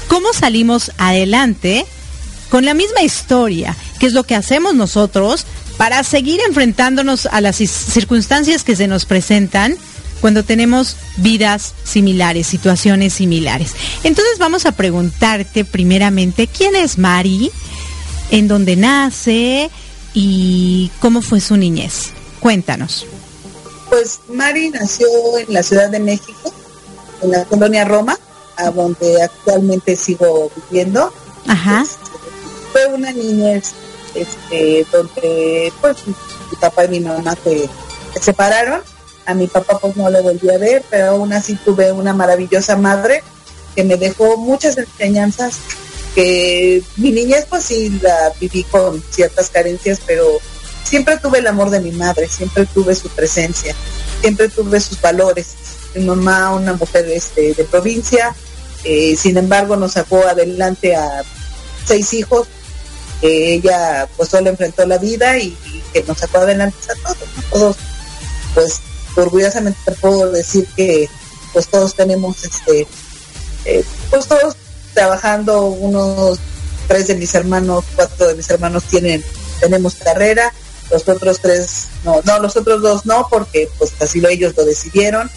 cómo 0.08 0.32
salimos 0.32 0.92
adelante 0.96 1.84
con 2.48 2.64
la 2.64 2.74
misma 2.74 3.02
historia, 3.02 3.76
que 3.98 4.06
es 4.06 4.12
lo 4.12 4.24
que 4.24 4.34
hacemos 4.34 4.74
nosotros 4.74 5.44
para 5.76 6.02
seguir 6.04 6.40
enfrentándonos 6.46 7.26
a 7.26 7.40
las 7.40 7.56
circunstancias 7.56 8.62
que 8.64 8.76
se 8.76 8.86
nos 8.86 9.04
presentan 9.04 9.76
cuando 10.20 10.44
tenemos 10.44 10.96
vidas 11.16 11.74
similares, 11.84 12.46
situaciones 12.46 13.12
similares. 13.12 13.72
Entonces 14.04 14.38
vamos 14.38 14.64
a 14.64 14.72
preguntarte 14.72 15.64
primeramente, 15.64 16.46
¿quién 16.46 16.76
es 16.76 16.96
Mari? 16.96 17.50
¿En 18.30 18.48
dónde 18.48 18.76
nace? 18.76 19.70
¿Y 20.14 20.90
cómo 21.00 21.21
fue 21.21 21.40
su 21.40 21.56
niñez? 21.56 22.12
Cuéntanos. 22.40 23.04
Pues 23.90 24.21
Mari 24.28 24.71
nació 24.71 25.09
en 25.38 25.52
la 25.52 25.62
Ciudad 25.62 25.90
de 25.90 25.99
México, 25.99 26.52
en 27.21 27.33
la 27.33 27.44
colonia 27.44 27.85
Roma, 27.85 28.16
a 28.56 28.71
donde 28.71 29.23
actualmente 29.23 29.97
sigo 29.97 30.50
viviendo. 30.71 31.12
Ajá. 31.49 31.83
Este, 31.83 31.97
fue 32.73 32.87
una 32.87 33.12
niñez 33.12 33.73
este, 34.14 34.87
donde 34.92 35.72
pues 35.81 36.07
mi 36.07 36.14
papá 36.61 36.85
y 36.85 36.88
mi 36.88 37.00
mamá 37.00 37.37
se, 37.42 37.68
separaron. 38.20 38.81
A 39.27 39.35
mi 39.35 39.46
papá 39.46 39.79
pues 39.79 39.96
no 39.96 40.09
le 40.11 40.20
volví 40.20 40.48
a 40.50 40.59
ver, 40.59 40.85
pero 40.90 41.12
aún 41.12 41.33
así 41.33 41.55
tuve 41.57 41.90
una 41.90 42.12
maravillosa 42.12 42.77
madre 42.77 43.22
que 43.74 43.83
me 43.83 43.96
dejó 43.96 44.37
muchas 44.37 44.77
enseñanzas 44.77 45.57
que 46.14 46.83
mi 46.96 47.11
niñez 47.11 47.46
pues 47.48 47.64
sí 47.64 47.98
la 48.00 48.33
viví 48.40 48.62
con 48.64 49.03
ciertas 49.11 49.50
carencias, 49.50 50.00
pero 50.07 50.38
siempre 50.85 51.18
tuve 51.18 51.38
el 51.38 51.46
amor 51.46 51.70
de 51.70 51.81
mi 51.81 51.90
madre, 51.90 52.29
siempre 52.29 52.66
tuve 52.66 52.94
su 52.94 53.09
presencia, 53.09 53.74
siempre 54.20 54.48
tuve 54.48 54.81
sus 54.81 55.00
valores. 55.00 55.48
Mi 55.94 56.05
mamá, 56.05 56.55
una 56.55 56.74
mujer 56.74 57.09
este, 57.11 57.55
de 57.55 57.64
provincia, 57.64 58.35
eh, 58.85 59.16
sin 59.16 59.37
embargo 59.37 59.77
nos 59.77 59.92
sacó 59.92 60.27
adelante 60.27 60.94
a 60.94 61.22
seis 61.85 62.12
hijos, 62.14 62.46
ella 63.22 64.09
pues 64.16 64.29
solo 64.29 64.50
enfrentó 64.50 64.85
la 64.87 64.98
vida 64.98 65.38
y, 65.38 65.57
que 65.92 66.03
nos 66.03 66.18
sacó 66.18 66.38
adelante 66.38 66.77
a 66.90 67.03
todos, 67.03 67.18
todos, 67.50 67.77
pues 68.55 68.81
orgullosamente 69.16 69.92
puedo 70.00 70.31
decir 70.33 70.66
que 70.77 71.09
pues 71.53 71.68
todos 71.68 71.94
tenemos 71.94 72.44
este, 72.44 72.87
eh, 73.64 73.85
pues 74.11 74.27
todos 74.27 74.57
trabajando, 74.94 75.66
unos 75.66 76.38
tres 76.88 77.09
de 77.09 77.16
mis 77.16 77.35
hermanos, 77.35 77.85
cuatro 77.96 78.28
de 78.28 78.35
mis 78.35 78.48
hermanos 78.50 78.85
tienen, 78.85 79.22
tenemos 79.61 79.96
carrera, 79.96 80.52
los 80.90 81.09
otros 81.09 81.40
tres, 81.40 81.88
no, 82.04 82.20
no, 82.24 82.38
los 82.38 82.57
otros 82.57 82.83
dos 82.83 83.07
no, 83.07 83.26
porque 83.30 83.68
pues 83.78 83.92
así 84.00 84.20
lo 84.20 84.28
ellos 84.28 84.54
lo 84.57 84.64
decidieron, 84.64 85.30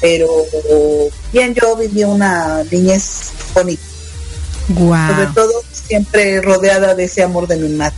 pero 0.00 0.28
bien 1.32 1.54
yo 1.54 1.76
viví 1.76 2.04
una 2.04 2.62
niñez 2.70 3.30
bonita. 3.54 3.82
Sobre 4.68 5.26
todo 5.34 5.52
siempre 5.72 6.40
rodeada 6.40 6.94
de 6.94 7.04
ese 7.04 7.22
amor 7.22 7.48
de 7.48 7.56
mi 7.56 7.68
madre. 7.70 7.96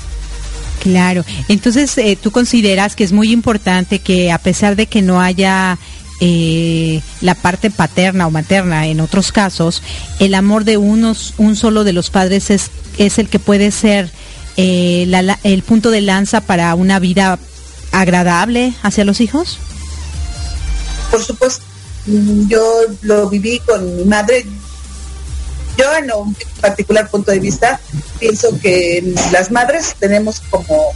Claro, 0.82 1.24
entonces 1.48 1.96
eh, 1.98 2.18
tú 2.20 2.32
consideras 2.32 2.96
que 2.96 3.04
es 3.04 3.12
muy 3.12 3.30
importante 3.30 4.00
que 4.00 4.32
a 4.32 4.38
pesar 4.38 4.74
de 4.74 4.86
que 4.86 5.00
no 5.00 5.20
haya 5.20 5.78
eh, 6.24 7.02
la 7.20 7.34
parte 7.34 7.68
paterna 7.68 8.28
o 8.28 8.30
materna 8.30 8.86
en 8.86 9.00
otros 9.00 9.32
casos, 9.32 9.82
el 10.20 10.34
amor 10.34 10.62
de 10.62 10.76
unos, 10.76 11.34
un 11.36 11.56
solo 11.56 11.82
de 11.82 11.92
los 11.92 12.10
padres 12.10 12.50
es, 12.50 12.70
es 12.96 13.18
el 13.18 13.28
que 13.28 13.40
puede 13.40 13.72
ser 13.72 14.08
eh, 14.56 15.10
el 15.42 15.62
punto 15.64 15.90
de 15.90 16.00
lanza 16.00 16.40
para 16.40 16.76
una 16.76 17.00
vida 17.00 17.40
agradable 17.90 18.72
hacia 18.84 19.04
los 19.04 19.20
hijos? 19.20 19.58
Por 21.10 21.24
supuesto, 21.24 21.64
yo 22.06 22.62
lo 23.02 23.28
viví 23.28 23.58
con 23.58 23.96
mi 23.96 24.04
madre. 24.04 24.46
Yo 25.76 25.92
en 25.96 26.12
un 26.12 26.36
particular 26.60 27.10
punto 27.10 27.32
de 27.32 27.40
vista 27.40 27.80
pienso 28.20 28.56
que 28.60 29.12
las 29.32 29.50
madres 29.50 29.96
tenemos 29.98 30.40
como 30.50 30.92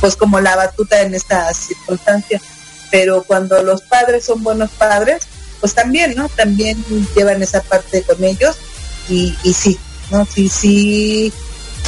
pues 0.00 0.14
como 0.14 0.38
la 0.38 0.54
batuta 0.54 1.02
en 1.02 1.14
esta 1.14 1.52
circunstancia, 1.52 2.40
pero 2.90 3.22
cuando 3.22 3.62
los 3.62 3.82
padres 3.82 4.24
son 4.24 4.42
buenos 4.42 4.70
padres, 4.70 5.22
pues 5.60 5.74
también, 5.74 6.14
¿no? 6.14 6.28
También 6.28 6.82
llevan 7.14 7.42
esa 7.42 7.62
parte 7.62 8.02
con 8.02 8.22
ellos 8.24 8.56
y, 9.08 9.36
y 9.42 9.52
sí, 9.52 9.78
¿no? 10.10 10.26
Sí, 10.26 10.48
sí, 10.48 11.32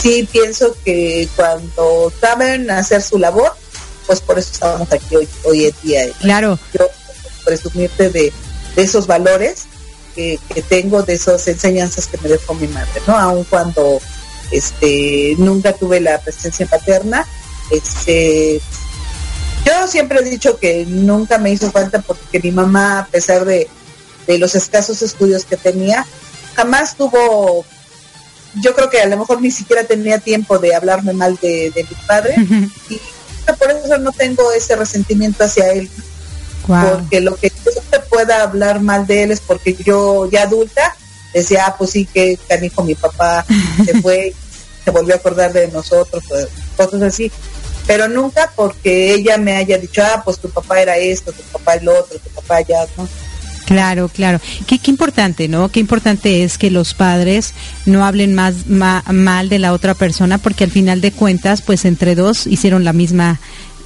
sí 0.00 0.28
pienso 0.30 0.76
que 0.84 1.28
cuando 1.36 2.12
saben 2.20 2.70
hacer 2.70 3.02
su 3.02 3.18
labor, 3.18 3.52
pues 4.06 4.20
por 4.20 4.38
eso 4.38 4.50
estamos 4.52 4.92
aquí 4.92 5.16
hoy, 5.16 5.28
hoy 5.44 5.66
en 5.66 5.74
día. 5.82 6.02
Claro. 6.20 6.58
Yo 6.78 6.88
presumirte 7.44 8.10
de, 8.10 8.32
esos 8.76 9.06
valores 9.06 9.64
que, 10.14 10.38
tengo, 10.68 11.02
de 11.02 11.14
esas 11.14 11.46
enseñanzas 11.48 12.06
que 12.06 12.18
me 12.18 12.28
dejó 12.28 12.54
mi 12.54 12.68
madre, 12.68 13.02
¿no? 13.06 13.16
Aun 13.16 13.44
cuando 13.44 14.00
este 14.50 15.34
nunca 15.38 15.72
tuve 15.72 16.00
la 16.00 16.18
presencia 16.20 16.66
paterna, 16.66 17.26
este 17.70 18.60
yo 19.64 19.86
siempre 19.88 20.20
he 20.20 20.24
dicho 20.24 20.58
que 20.58 20.84
nunca 20.86 21.38
me 21.38 21.50
hizo 21.50 21.70
falta 21.70 22.00
porque 22.00 22.40
mi 22.40 22.50
mamá, 22.50 23.00
a 23.00 23.06
pesar 23.06 23.44
de, 23.44 23.68
de 24.26 24.38
los 24.38 24.54
escasos 24.54 25.02
estudios 25.02 25.44
que 25.44 25.56
tenía, 25.56 26.06
jamás 26.54 26.96
tuvo 26.96 27.64
yo 28.60 28.74
creo 28.74 28.90
que 28.90 29.00
a 29.00 29.06
lo 29.06 29.16
mejor 29.16 29.40
ni 29.40 29.50
siquiera 29.50 29.84
tenía 29.84 30.18
tiempo 30.18 30.58
de 30.58 30.74
hablarme 30.74 31.12
mal 31.12 31.38
de, 31.40 31.72
mi 31.74 32.06
padre 32.06 32.34
y 32.90 33.00
por 33.58 33.70
eso 33.70 33.98
no 33.98 34.12
tengo 34.12 34.52
ese 34.52 34.76
resentimiento 34.76 35.44
hacia 35.44 35.72
él. 35.72 35.90
Porque 36.66 37.20
lo 37.20 37.34
que 37.34 37.50
yo 37.64 37.82
te 37.90 37.98
pueda 38.00 38.42
hablar 38.42 38.80
mal 38.80 39.06
de 39.06 39.24
él 39.24 39.30
es 39.32 39.40
porque 39.40 39.74
yo 39.84 40.30
ya 40.30 40.42
adulta 40.44 40.94
decía, 41.34 41.66
ah, 41.66 41.74
pues 41.76 41.90
sí, 41.90 42.06
que 42.06 42.38
canijo 42.46 42.84
mi 42.84 42.94
papá 42.94 43.44
se 43.84 44.00
fue, 44.00 44.32
se 44.84 44.90
volvió 44.90 45.14
a 45.14 45.16
acordar 45.16 45.52
de 45.52 45.68
nosotros, 45.68 46.22
cosas 46.76 47.02
así. 47.02 47.32
Pero 47.86 48.08
nunca 48.08 48.52
porque 48.54 49.14
ella 49.14 49.38
me 49.38 49.56
haya 49.56 49.78
dicho, 49.78 50.02
ah, 50.04 50.22
pues 50.24 50.38
tu 50.38 50.48
papá 50.48 50.80
era 50.80 50.96
esto, 50.96 51.32
tu 51.32 51.42
papá 51.44 51.74
el 51.74 51.88
otro, 51.88 52.18
tu 52.18 52.30
papá 52.30 52.60
ya, 52.60 52.86
¿no? 52.96 53.08
Claro, 53.66 54.08
claro. 54.08 54.40
Qué, 54.66 54.78
qué 54.78 54.90
importante, 54.90 55.48
¿no? 55.48 55.68
Qué 55.70 55.80
importante 55.80 56.44
es 56.44 56.58
que 56.58 56.70
los 56.70 56.94
padres 56.94 57.54
no 57.86 58.04
hablen 58.04 58.34
más 58.34 58.66
mal 58.66 59.48
de 59.48 59.58
la 59.58 59.72
otra 59.72 59.94
persona 59.94 60.38
porque 60.38 60.64
al 60.64 60.70
final 60.70 61.00
de 61.00 61.12
cuentas, 61.12 61.62
pues 61.62 61.84
entre 61.84 62.14
dos 62.14 62.46
hicieron 62.46 62.84
la 62.84 62.92
misma, 62.92 63.40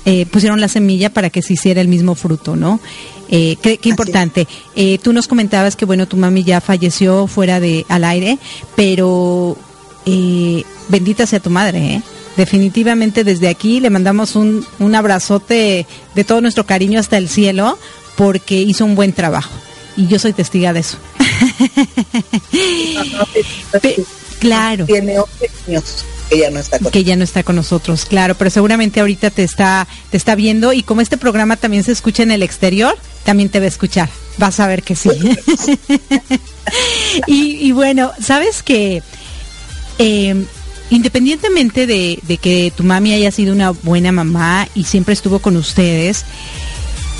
eh, 0.04 0.26
pusieron 0.26 0.60
la 0.60 0.68
semilla 0.68 1.10
para 1.10 1.30
que 1.30 1.42
se 1.42 1.54
hiciera 1.54 1.80
el 1.80 1.88
mismo 1.88 2.14
fruto, 2.14 2.56
¿no? 2.56 2.80
Eh, 3.28 3.56
qué, 3.60 3.78
importante. 3.84 4.46
Eh, 4.74 4.98
tú 4.98 5.12
nos 5.12 5.28
comentabas 5.28 5.76
que, 5.76 5.84
bueno, 5.84 6.06
tu 6.06 6.16
mami 6.16 6.44
ya 6.44 6.60
falleció 6.60 7.26
fuera 7.26 7.60
de 7.60 7.84
al 7.88 8.04
aire, 8.04 8.38
pero 8.76 9.56
eh, 10.04 10.64
bendita 10.88 11.26
sea 11.26 11.40
tu 11.40 11.50
madre, 11.50 11.94
¿eh? 11.94 12.02
Definitivamente 12.36 13.24
desde 13.24 13.48
aquí 13.48 13.80
le 13.80 13.90
mandamos 13.90 14.36
un, 14.36 14.66
un 14.78 14.94
abrazote 14.94 15.86
de 16.14 16.24
todo 16.24 16.40
nuestro 16.40 16.66
cariño 16.66 17.00
hasta 17.00 17.16
el 17.16 17.28
cielo 17.28 17.78
porque 18.16 18.56
hizo 18.60 18.84
un 18.84 18.94
buen 18.94 19.12
trabajo. 19.12 19.50
Y 19.96 20.06
yo 20.08 20.18
soy 20.18 20.32
testiga 20.32 20.72
de 20.72 20.80
eso. 20.80 20.98
claro. 24.40 24.84
Tiene 24.84 25.16
años 25.66 26.04
que 26.28 26.38
ya 26.38 26.50
no 26.50 26.58
está 26.58 26.78
con 26.78 26.90
que 26.90 27.04
ya 27.04 27.16
no 27.16 27.24
está 27.24 27.42
con 27.42 27.56
nosotros, 27.56 28.04
claro, 28.04 28.34
pero 28.34 28.50
seguramente 28.50 29.00
ahorita 29.00 29.30
te 29.30 29.44
está 29.44 29.86
te 30.10 30.16
está 30.16 30.34
viendo 30.34 30.72
y 30.72 30.82
como 30.82 31.00
este 31.00 31.16
programa 31.16 31.56
también 31.56 31.84
se 31.84 31.92
escucha 31.92 32.24
en 32.24 32.32
el 32.32 32.42
exterior, 32.42 32.96
también 33.24 33.48
te 33.48 33.60
va 33.60 33.66
a 33.66 33.68
escuchar. 33.68 34.08
Vas 34.38 34.60
a 34.60 34.66
ver 34.66 34.82
que 34.82 34.96
sí. 34.96 35.08
y, 37.26 37.72
bueno, 37.72 38.12
sabes 38.20 38.62
que 38.62 39.02
eh, 39.98 40.44
independientemente 40.90 41.86
de, 41.86 42.38
que 42.40 42.72
tu 42.76 42.84
mami 42.84 43.12
haya 43.12 43.30
sido 43.30 43.52
una 43.52 43.70
buena 43.70 44.12
mamá 44.12 44.68
y 44.74 44.84
siempre 44.84 45.14
estuvo 45.14 45.40
con 45.40 45.56
ustedes, 45.56 46.24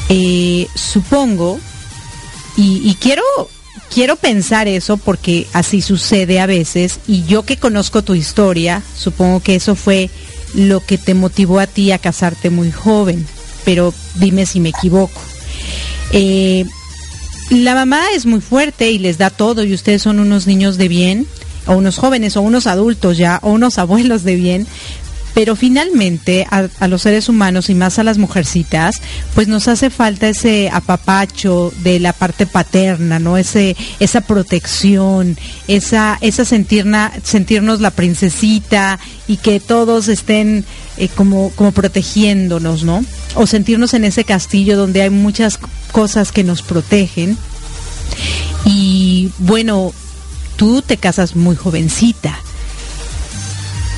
eh, 0.09 0.69
supongo, 0.75 1.59
y, 2.59 2.97
quiero, 3.01 3.23
quiero 3.93 4.17
pensar 4.17 4.67
eso 4.67 4.97
porque 4.97 5.47
así 5.53 5.83
sucede 5.83 6.41
a 6.41 6.47
veces, 6.47 7.01
y 7.07 7.25
yo 7.25 7.43
que 7.43 7.59
conozco 7.59 8.03
tu 8.03 8.15
historia, 8.15 8.83
supongo 8.97 9.41
que 9.41 9.57
eso 9.57 9.75
fue 9.75 10.09
lo 10.55 10.81
que 10.81 10.97
te 10.97 11.13
motivó 11.13 11.61
a 11.61 11.67
ti 11.67 11.93
a 11.93 11.99
casarte 11.99 12.49
muy 12.49 12.73
joven, 12.73 13.27
pero 13.65 13.93
dime 14.15 14.47
si 14.47 14.61
me 14.61 14.71
equivoco. 14.71 15.21
Eh, 16.13 16.65
la 17.51 17.75
mamá 17.75 18.03
es 18.15 18.27
muy 18.27 18.41
fuerte 18.41 18.91
y 18.91 18.99
les 18.99 19.19
da 19.19 19.31
todo 19.31 19.65
y 19.65 19.75
ustedes 19.75 20.03
son 20.03 20.19
unos 20.19 20.47
niños 20.47 20.79
de 20.79 20.89
bien, 20.89 21.27
o 21.67 21.75
unos 21.75 21.99
jóvenes 21.99 22.37
o 22.37 22.43
unos 22.43 22.67
adultos 22.67 23.17
ya 23.17 23.39
o 23.43 23.51
unos 23.51 23.79
abuelos 23.79 24.25
de 24.25 24.37
bien, 24.37 24.67
pero 25.37 25.55
finalmente 25.55 26.47
a, 26.51 26.89
los 26.89 27.03
seres 27.03 27.29
humanos 27.29 27.69
y 27.69 27.75
más 27.75 27.99
a 27.99 28.03
las 28.05 28.17
mujercitas, 28.17 29.03
pues 29.35 29.49
nos 29.49 29.69
hace 29.69 29.91
falta 29.91 30.31
ese 30.31 30.71
apapacho 30.73 31.75
de 31.83 32.01
la 32.01 32.15
parte 32.15 32.47
paterna, 32.47 33.19
¿no? 33.19 33.37
Ese, 33.37 33.77
esa 34.01 34.23
protección, 34.23 35.37
esa, 35.69 36.17
esa 36.23 36.47
sentirna, 36.47 37.13
sentirnos 37.23 37.83
la 37.83 37.91
princesita 37.91 38.99
y 39.29 39.37
que 39.37 39.61
todos 39.61 40.09
estén 40.09 40.65
eh, 40.97 41.09
como, 41.09 41.51
como 41.51 41.73
protegiéndonos, 41.73 42.85
¿no? 42.85 43.05
O 43.35 43.47
sentirnos 43.47 43.93
en 43.93 44.07
ese 44.07 44.25
castillo 44.25 44.79
donde 44.79 45.03
hay 45.03 45.11
muchas 45.11 45.59
cosas 45.93 46.33
que 46.33 46.45
nos 46.45 46.63
protegen. 46.63 47.37
Y 48.65 49.33
bueno, 49.37 49.93
tú 50.57 50.83
te 50.83 50.97
casas 50.97 51.37
muy 51.37 51.57
jovencita. 51.57 52.39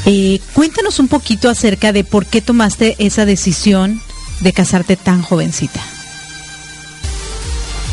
Eh, 0.06 0.40
cuéntanos 0.54 0.98
un 1.00 1.08
poquito 1.08 1.48
acerca 1.48 1.92
de 1.92 2.04
por 2.04 2.26
qué 2.26 2.40
tomaste 2.40 2.96
esa 2.98 3.26
decisión 3.26 4.00
de 4.40 4.52
casarte 4.52 4.96
tan 4.96 5.22
jovencita. 5.22 5.80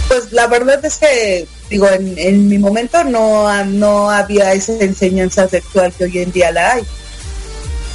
Pues 0.07 0.31
la 0.31 0.47
verdad 0.47 0.83
es 0.85 0.97
que, 0.97 1.47
digo, 1.69 1.87
en, 1.89 2.47
mi 2.47 2.57
momento 2.57 3.03
no, 3.03 3.65
no 3.65 4.09
había 4.11 4.53
esa 4.53 4.73
enseñanza 4.79 5.47
sexual 5.47 5.91
que 5.93 6.05
hoy 6.05 6.19
en 6.19 6.31
día 6.31 6.51
la 6.51 6.73
hay. 6.73 6.83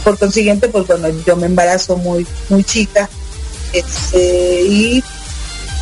Por 0.05 0.19
consiguiente, 0.19 0.69
pues 0.69 0.87
bueno, 0.87 1.09
yo 1.25 1.37
me 1.37 1.47
embarazo 1.47 1.97
muy, 1.97 2.27
muy 2.49 2.65
chica. 2.65 3.09
Este, 3.73 4.63
y 4.63 5.05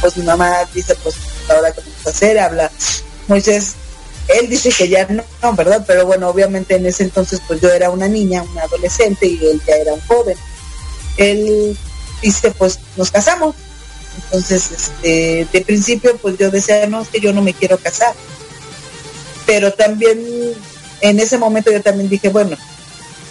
pues 0.01 0.17
mi 0.17 0.25
mamá 0.25 0.53
dice, 0.75 0.95
pues 1.03 1.17
ahora 1.49 1.73
qué 1.73 1.81
vamos 1.81 2.07
a 2.07 2.11
hacer, 2.11 2.39
habla 2.39 2.71
Moisés 3.27 3.75
él 4.29 4.49
dice 4.49 4.71
que 4.71 4.89
ya 4.89 5.07
no, 5.09 5.55
¿verdad? 5.55 5.85
Pero 5.87 6.07
bueno, 6.07 6.29
obviamente 6.29 6.77
en 6.77 6.87
ese 6.87 7.05
entonces 7.05 7.41
pues 7.47 7.61
yo 7.61 7.71
era 7.71 7.91
una 7.91 8.09
niña, 8.09 8.43
una 8.43 8.63
adolescente 8.63 9.27
y 9.27 9.39
él 9.47 9.61
ya 9.67 9.77
era 9.77 9.95
un 9.95 10.01
joven. 10.03 10.37
Él 11.17 11.77
dice, 12.23 12.51
pues 12.53 12.79
nos 12.97 13.11
casamos. 13.11 13.55
Entonces, 14.25 14.71
este, 14.71 15.47
de 15.51 15.61
principio 15.63 16.17
pues 16.19 16.37
yo 16.37 16.51
decía, 16.51 16.87
no, 16.87 17.03
es 17.03 17.09
que 17.09 17.21
yo 17.21 17.33
no 17.33 17.41
me 17.41 17.55
quiero 17.55 17.79
casar. 17.79 18.15
Pero 19.47 19.73
también 19.73 20.23
en 21.01 21.21
ese 21.21 21.39
momento 21.39 21.71
yo 21.71 21.81
también 21.81 22.11
dije, 22.11 22.29
bueno, 22.29 22.57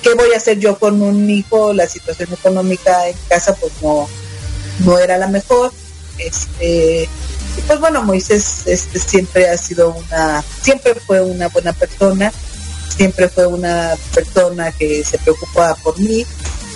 ¿qué 0.02 0.16
voy 0.16 0.34
a 0.34 0.38
hacer 0.38 0.58
yo 0.60 0.80
con 0.80 1.02
un 1.02 1.30
hijo? 1.30 1.74
La 1.74 1.88
situación 1.88 2.34
económica 2.34 3.08
en 3.08 3.16
casa 3.30 3.54
pues 3.56 3.74
no, 3.82 4.08
no 4.80 4.98
era 4.98 5.18
la 5.18 5.28
mejor. 5.28 5.72
Este, 6.18 7.08
pues 7.62 7.80
bueno, 7.80 8.04
Moisés 8.04 8.64
este, 8.66 9.00
siempre 9.00 9.50
ha 9.50 9.58
sido 9.58 9.96
una, 9.96 10.44
siempre 10.62 10.96
fue 10.96 11.22
una 11.22 11.48
buena 11.48 11.74
persona, 11.74 12.32
siempre 12.96 13.30
fue 13.30 13.48
una 13.48 13.96
persona 14.14 14.72
que 14.72 15.04
se 15.04 15.18
preocupaba 15.18 15.76
por 15.76 16.00
mí 16.00 16.26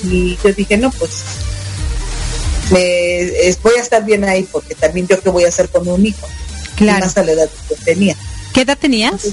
y 0.04 0.38
yo 0.44 0.54
dije, 0.54 0.78
no, 0.78 0.92
pues 0.92 1.24
me, 2.72 3.56
voy 3.62 3.74
a 3.78 3.82
estar 3.82 4.04
bien 4.04 4.24
ahí 4.24 4.48
porque 4.52 4.76
también 4.76 5.08
yo 5.08 5.20
qué 5.22 5.30
voy 5.30 5.44
a 5.44 5.50
hacer 5.50 5.70
con 5.70 5.88
un 5.88 6.06
hijo. 6.06 6.28
Claro. 6.76 7.06
Más 7.06 7.18
a 7.18 7.24
la 7.24 7.34
edad 7.34 7.50
que 7.68 7.76
tenía. 7.76 8.16
¿Qué 8.54 8.62
edad 8.62 8.78
tenías? 8.78 9.28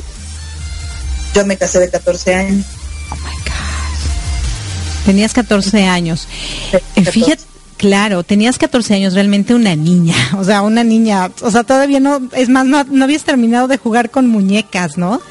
Yo 1.35 1.47
me 1.47 1.57
casé 1.57 1.79
de 1.79 1.89
14 1.89 2.35
años. 2.35 2.67
Oh 3.11 3.17
my 3.17 3.23
God. 3.23 5.07
Tenías 5.07 5.33
14 5.33 5.85
años. 5.85 6.27
Eh, 6.73 7.05
fíjate, 7.05 7.43
Claro, 7.79 8.25
tenías 8.25 8.59
14 8.59 8.95
años, 8.95 9.14
realmente 9.14 9.55
una 9.55 9.77
niña, 9.77 10.17
o 10.38 10.45
sea, 10.45 10.62
una 10.62 10.85
niña, 10.85 11.31
o 11.41 11.51
sea, 11.51 11.62
todavía 11.62 12.01
no, 12.01 12.21
es 12.33 12.49
más, 12.49 12.67
no, 12.67 13.05
habías 13.05 13.25
terminado 13.25 13.69
de 13.69 13.79
jugar 13.79 14.11
con 14.11 14.27
muñecas, 14.27 14.99
¿no? 14.99 15.23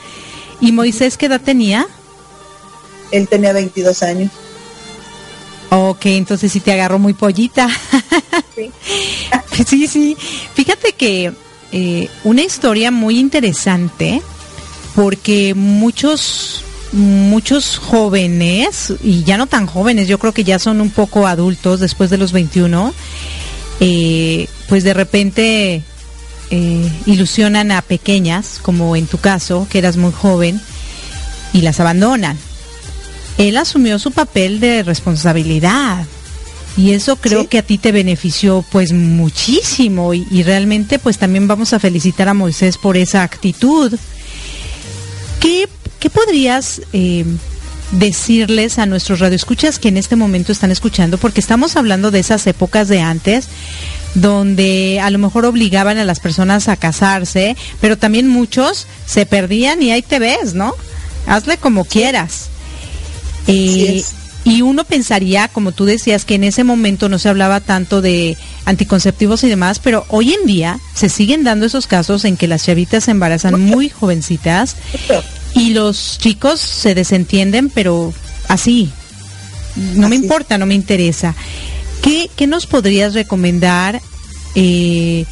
¿Y 0.61 0.71
Moisés 0.71 1.17
qué 1.17 1.27
edad 1.27 1.41
tenía? 1.41 1.85
Él 3.11 3.27
tenía 3.27 3.53
22 3.53 4.01
años. 4.01 4.31
Ok, 5.69 6.05
entonces 6.05 6.51
sí 6.51 6.61
te 6.61 6.71
agarró 6.71 6.97
muy 6.97 7.13
pollita. 7.13 7.69
Sí, 8.55 8.71
sí, 9.67 9.87
sí. 9.87 10.17
Fíjate 10.53 10.93
que 10.93 11.33
eh, 11.73 12.09
una 12.23 12.43
historia 12.43 12.91
muy 12.91 13.19
interesante, 13.19 14.21
porque 14.95 15.53
muchos 15.53 16.63
muchos 16.91 17.77
jóvenes, 17.77 18.93
y 19.03 19.23
ya 19.23 19.37
no 19.37 19.47
tan 19.47 19.67
jóvenes, 19.67 20.07
yo 20.07 20.19
creo 20.19 20.33
que 20.33 20.43
ya 20.43 20.59
son 20.59 20.81
un 20.81 20.89
poco 20.89 21.27
adultos 21.27 21.79
después 21.79 22.09
de 22.09 22.17
los 22.17 22.31
21, 22.31 22.93
eh, 23.79 24.47
pues 24.69 24.83
de 24.83 24.93
repente 24.93 25.83
eh, 26.49 26.91
ilusionan 27.05 27.71
a 27.71 27.81
pequeñas, 27.81 28.59
como 28.61 28.95
en 28.95 29.07
tu 29.07 29.17
caso, 29.17 29.67
que 29.69 29.79
eras 29.79 29.97
muy 29.97 30.11
joven, 30.11 30.61
y 31.53 31.61
las 31.61 31.79
abandonan. 31.79 32.37
Él 33.37 33.57
asumió 33.57 33.99
su 33.99 34.11
papel 34.11 34.59
de 34.59 34.83
responsabilidad. 34.83 36.05
Y 36.75 36.91
eso 36.91 37.15
creo 37.15 37.49
que 37.49 37.57
a 37.57 37.63
ti 37.63 37.79
te 37.79 37.91
benefició 37.91 38.63
pues 38.71 38.93
muchísimo 38.93 40.13
y, 40.13 40.27
y 40.29 40.43
realmente 40.43 40.99
pues 40.99 41.17
también 41.17 41.47
vamos 41.47 41.73
a 41.73 41.79
felicitar 41.79 42.29
a 42.29 42.35
Moisés 42.35 42.77
por 42.77 42.97
esa 42.97 43.23
actitud. 43.23 43.97
¿Qué 45.39 45.67
¿Qué 45.99 46.09
podrías 46.09 46.81
eh, 46.93 47.25
decirles 47.91 48.77
a 48.77 48.85
nuestros 48.85 49.19
radioescuchas 49.19 49.79
que 49.79 49.87
en 49.87 49.97
este 49.97 50.15
momento 50.15 50.51
están 50.51 50.71
escuchando? 50.71 51.17
Porque 51.17 51.39
estamos 51.39 51.75
hablando 51.75 52.11
de 52.11 52.19
esas 52.19 52.45
épocas 52.47 52.87
de 52.87 53.01
antes, 53.01 53.47
donde 54.13 54.99
a 55.01 55.09
lo 55.09 55.19
mejor 55.19 55.45
obligaban 55.45 55.97
a 55.97 56.05
las 56.05 56.19
personas 56.19 56.67
a 56.67 56.75
casarse, 56.75 57.55
pero 57.81 57.97
también 57.97 58.27
muchos 58.27 58.87
se 59.05 59.25
perdían 59.25 59.81
y 59.81 59.91
ahí 59.91 60.01
te 60.01 60.19
ves, 60.19 60.53
¿no? 60.53 60.73
Hazle 61.25 61.57
como 61.57 61.85
quieras. 61.85 62.49
Eh, 63.47 64.03
y 64.43 64.61
uno 64.61 64.85
pensaría, 64.85 65.49
como 65.49 65.73
tú 65.73 65.83
decías, 65.83 66.23
que 66.23 66.35
en 66.35 66.45
ese 66.45 66.63
momento 66.63 67.09
no 67.09 67.19
se 67.19 67.27
hablaba 67.27 67.59
tanto 67.59 68.01
de 68.01 68.37
anticonceptivos 68.63 69.43
y 69.43 69.49
demás, 69.49 69.79
pero 69.79 70.05
hoy 70.07 70.33
en 70.33 70.45
día 70.45 70.79
se 70.93 71.09
siguen 71.09 71.43
dando 71.43 71.65
esos 71.65 71.85
casos 71.85 72.23
en 72.23 72.37
que 72.37 72.47
las 72.47 72.63
chavitas 72.63 73.05
se 73.05 73.11
embarazan 73.11 73.59
muy 73.59 73.89
jovencitas 73.89 74.77
y 75.57 75.73
los 75.73 76.17
chicos 76.19 76.59
se 76.59 76.93
desentienden, 76.93 77.69
pero 77.69 78.13
así. 78.47 78.91
No 79.75 80.09
me 80.09 80.15
importa, 80.15 80.57
no 80.57 80.65
me 80.65 80.75
interesa. 80.75 81.35
¿Qué, 82.01 82.29
qué 82.35 82.47
nos 82.47 82.65
podrías 82.65 83.13
recomendar 83.13 84.01
eh, 84.55 85.25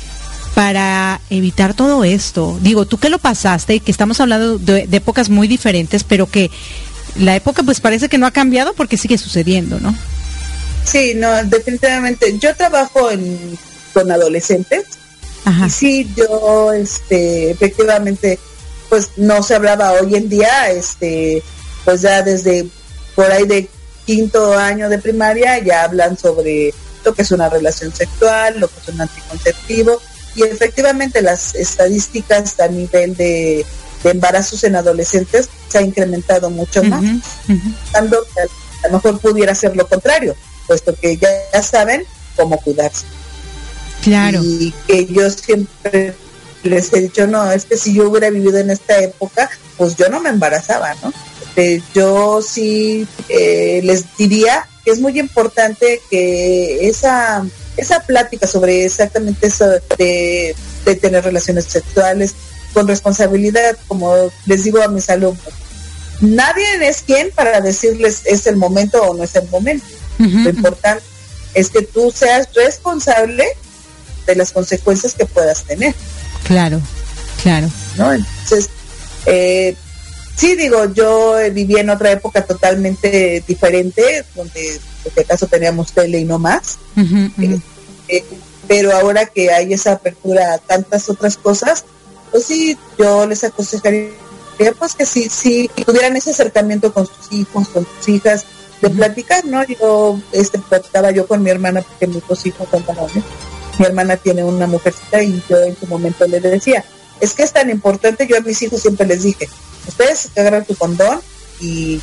para 0.54 1.22
evitar 1.30 1.74
todo 1.74 2.04
esto? 2.04 2.58
Digo, 2.62 2.86
tú 2.86 2.98
que 2.98 3.10
lo 3.10 3.20
pasaste, 3.20 3.80
que 3.80 3.92
estamos 3.92 4.20
hablando 4.20 4.58
de, 4.58 4.88
épocas 4.92 5.30
muy 5.30 5.48
diferentes, 5.48 6.04
pero 6.04 6.28
que 6.28 6.52
la 7.18 7.36
época 7.36 7.64
pues 7.64 7.80
parece 7.80 8.10
que 8.10 8.18
no 8.18 8.26
ha 8.26 8.32
cambiado 8.32 8.74
porque 8.74 8.98
sigue 8.98 9.18
sucediendo, 9.18 9.80
¿no? 9.80 9.96
Sí, 10.84 11.14
no, 11.16 11.44
definitivamente. 11.44 12.38
Yo 12.40 12.56
trabajo 12.56 13.10
en, 13.10 13.58
con 13.94 14.12
adolescentes. 14.12 14.86
Ajá. 15.44 15.68
Y 15.68 15.70
sí, 15.70 16.12
yo, 16.16 16.72
este, 16.74 17.52
efectivamente, 17.52 18.40
pues 18.90 19.12
no 19.18 19.44
se 19.44 19.56
hablaba 19.56 19.94
hoy 19.94 20.16
en 20.16 20.30
día, 20.30 20.70
este, 20.72 21.44
pues 21.84 22.02
ya 22.02 22.22
desde 22.22 22.68
por 23.16 23.32
ahí 23.32 23.46
de 23.46 23.70
quinto 24.06 24.58
año 24.58 24.90
de 24.90 25.00
primaria 25.00 25.60
ya 25.60 25.84
hablan 25.84 26.18
sobre 26.18 26.74
lo 27.04 27.14
que 27.14 27.22
es 27.22 27.32
una 27.32 27.50
relación 27.50 27.94
sexual, 27.94 28.60
lo 28.60 28.68
que 28.68 28.80
es 28.82 28.88
un 28.90 29.02
anticonceptivo, 29.02 30.02
y 30.36 30.44
efectivamente 30.44 31.22
las 31.22 31.56
estadísticas 31.56 32.60
a 32.60 32.68
nivel 32.68 33.16
de, 33.16 33.66
embarazos 34.04 34.64
en 34.64 34.76
adolescentes 34.76 35.50
se 35.68 35.80
ha 35.80 35.82
incrementado 35.82 36.52
mucho 36.52 36.84
más, 36.84 37.02
que 37.02 37.98
a, 37.98 38.02
lo 38.02 38.24
mejor 38.92 39.20
pudiera 39.20 39.56
ser 39.56 39.76
lo 39.76 39.88
contrario, 39.88 40.36
puesto 40.68 40.94
que 40.96 41.18
ya, 41.18 41.64
saben 41.64 42.06
cómo 42.36 42.58
cuidarse. 42.58 43.06
Claro. 44.04 44.44
Y 44.44 44.72
que 44.86 45.08
yo 45.08 45.28
siempre 45.32 46.14
les 46.70 46.92
he 46.94 47.02
dicho, 47.02 47.28
no, 47.28 47.52
es 47.52 47.66
que 47.66 47.78
si 47.78 47.94
yo 47.94 48.10
hubiera 48.10 48.30
vivido 48.30 48.58
en 48.58 48.72
esta 48.72 49.00
época, 49.00 49.50
pues 49.78 49.96
yo 49.96 50.10
no 50.10 50.20
me 50.20 50.30
embarazaba, 50.30 50.94
¿no? 51.04 51.14
Este, 51.56 51.82
yo 51.94 52.42
sí 52.42 53.08
eh, 53.30 53.80
les 53.84 54.18
diría 54.18 54.68
que 54.84 54.92
es 54.92 55.00
muy 55.00 55.18
importante 55.18 56.02
que 56.10 56.88
esa 56.88 57.46
esa 57.78 58.00
plática 58.02 58.48
sobre 58.48 58.86
exactamente 58.86 59.48
eso 59.48 59.66
de, 59.98 60.56
tener 61.02 61.24
relaciones 61.24 61.66
sexuales 61.66 62.36
con 62.74 62.88
responsabilidad, 62.88 63.78
como 63.88 64.14
les 64.46 64.64
digo 64.64 64.82
a 64.82 64.88
mis 64.88 65.10
alumnos, 65.10 65.42
nadie 66.22 66.64
es 66.88 67.02
quien 67.02 67.32
para 67.32 67.60
decirles 67.60 68.22
es 68.26 68.46
el 68.48 68.56
momento 68.56 69.02
o 69.02 69.16
no 69.16 69.24
es 69.24 69.36
el 69.36 69.48
momento. 69.50 69.86
Lo 70.20 70.50
importante 70.50 71.04
es 71.54 71.70
que 71.70 71.82
tú 71.82 72.12
seas 72.12 72.48
responsable 72.54 73.46
de 74.26 74.36
las 74.36 74.52
consecuencias 74.52 75.14
que 75.14 75.26
puedas 75.26 75.64
tener. 75.64 75.96
Claro, 76.46 76.80
claro. 77.42 77.68
¿No? 77.98 78.14
Entonces, 78.14 78.70
eh, 79.26 79.76
sí 80.36 80.56
digo, 80.56 80.94
yo 80.94 81.36
viví 81.52 81.78
en 81.78 81.90
otra 81.90 82.12
época 82.12 82.44
totalmente 82.46 83.44
diferente, 83.48 84.26
donde 84.36 84.80
por 85.04 85.24
acaso 85.24 85.48
teníamos 85.48 85.92
tele 85.94 86.20
y 86.20 86.26
no 86.26 86.40
más. 86.40 86.78
Eh, 86.96 87.60
eh, 88.08 88.24
pero 88.68 88.96
ahora 88.96 89.26
que 89.26 89.52
hay 89.52 89.74
esa 89.74 89.94
apertura 89.94 90.54
a 90.54 90.58
tantas 90.58 91.10
otras 91.10 91.38
cosas, 91.38 91.86
pues 92.32 92.46
sí, 92.46 92.78
yo 92.98 93.26
les 93.28 93.44
aconsejaría 93.44 94.12
pues 94.78 94.96
que 94.96 95.06
sí, 95.06 95.30
sí 95.30 95.70
tuvieran 95.86 96.16
ese 96.16 96.32
acercamiento 96.32 96.94
con 96.94 97.06
sus 97.06 97.32
hijos, 97.32 97.68
con 97.70 97.86
sus 97.86 98.10
hijas, 98.10 98.46
de 98.82 98.90
platicar, 98.90 99.46
¿no? 99.46 99.64
Yo 99.66 100.20
este 100.32 100.60
platicaba 100.60 101.12
yo 101.12 101.28
con 101.28 101.42
mi 101.42 101.50
hermana 101.50 101.82
porque 101.82 102.08
mis 102.08 102.26
dos 102.28 102.46
hijos 102.46 102.68
son 102.70 102.86
varones. 102.86 103.24
Mi 103.80 103.86
hermana 103.86 104.18
tiene 104.18 104.44
una 104.44 104.68
mujercita 104.68 105.22
y 105.22 105.42
yo 105.50 105.58
en 105.64 105.78
su 105.78 105.88
momento 105.88 106.26
le 106.28 106.40
decía, 106.40 106.84
es 107.20 107.34
que 107.34 107.44
es 107.44 107.54
tan 107.54 107.70
importante, 107.70 108.28
yo 108.28 108.38
a 108.38 108.42
mis 108.42 108.62
hijos 108.62 108.82
siempre 108.82 109.08
les 109.08 109.24
dije, 109.24 109.48
ustedes 109.88 110.30
agarran 110.36 110.66
tu 110.66 110.76
condón 110.76 111.20
y, 111.60 112.02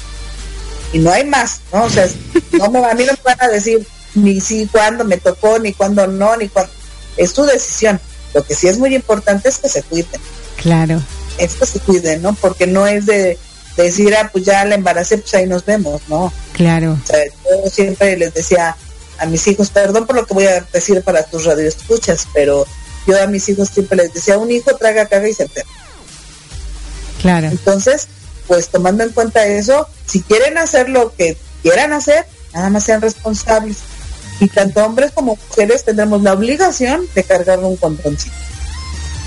y 0.92 0.98
no 0.98 1.10
hay 1.10 1.24
más, 1.24 1.60
¿no? 1.72 1.84
O 1.84 1.90
sea, 1.90 2.08
no 2.52 2.70
me, 2.70 2.78
a 2.84 2.94
mí 2.94 3.04
no 3.04 3.12
me 3.12 3.20
van 3.24 3.40
a 3.40 3.48
decir 3.48 3.86
ni 4.14 4.40
si 4.40 4.66
cuándo 4.66 5.04
me 5.04 5.16
tocó, 5.16 5.58
ni 5.58 5.72
cuándo 5.72 6.06
no, 6.06 6.36
ni 6.36 6.48
cuándo. 6.48 6.72
Es 7.16 7.32
tu 7.32 7.44
decisión. 7.44 8.00
Lo 8.34 8.42
que 8.44 8.54
sí 8.54 8.68
es 8.68 8.78
muy 8.78 8.94
importante 8.94 9.48
es 9.48 9.58
que 9.58 9.68
se 9.68 9.82
cuiden. 9.82 10.20
Claro. 10.56 11.02
Es 11.38 11.54
que 11.54 11.66
se 11.66 11.80
cuiden, 11.80 12.22
¿no? 12.22 12.34
Porque 12.34 12.66
no 12.66 12.86
es 12.86 13.06
de, 13.06 13.38
decir, 13.76 14.14
ah, 14.14 14.30
pues 14.32 14.44
ya 14.44 14.64
la 14.64 14.74
embaracé, 14.74 15.18
pues 15.18 15.34
ahí 15.34 15.46
nos 15.46 15.64
vemos, 15.64 16.00
¿no? 16.08 16.32
Claro. 16.52 16.98
O 17.02 17.06
sea, 17.06 17.18
yo 17.24 17.70
siempre 17.70 18.16
les 18.16 18.32
decía 18.34 18.76
a 19.22 19.26
mis 19.26 19.46
hijos, 19.46 19.70
perdón 19.70 20.04
por 20.06 20.16
lo 20.16 20.26
que 20.26 20.34
voy 20.34 20.46
a 20.46 20.66
decir 20.72 21.00
para 21.02 21.22
tus 21.22 21.44
radioescuchas, 21.44 22.26
pero 22.34 22.66
yo 23.06 23.22
a 23.22 23.28
mis 23.28 23.48
hijos 23.48 23.68
siempre 23.68 23.96
les 23.96 24.12
decía, 24.12 24.36
un 24.36 24.50
hijo 24.50 24.76
traga, 24.76 25.06
caga 25.06 25.28
y 25.28 25.32
se 25.32 25.44
enferma. 25.44 25.70
Claro. 27.20 27.46
Entonces, 27.46 28.08
pues 28.48 28.68
tomando 28.68 29.04
en 29.04 29.10
cuenta 29.10 29.46
eso, 29.46 29.86
si 30.06 30.22
quieren 30.22 30.58
hacer 30.58 30.88
lo 30.88 31.14
que 31.14 31.36
quieran 31.62 31.92
hacer, 31.92 32.26
nada 32.52 32.68
más 32.70 32.82
sean 32.82 33.00
responsables. 33.00 33.78
Y 34.40 34.48
tanto 34.48 34.84
hombres 34.84 35.12
como 35.12 35.38
mujeres 35.48 35.84
tendremos 35.84 36.20
la 36.22 36.32
obligación 36.32 37.06
de 37.14 37.22
cargar 37.22 37.60
un 37.60 37.76
condoncito. 37.76 38.34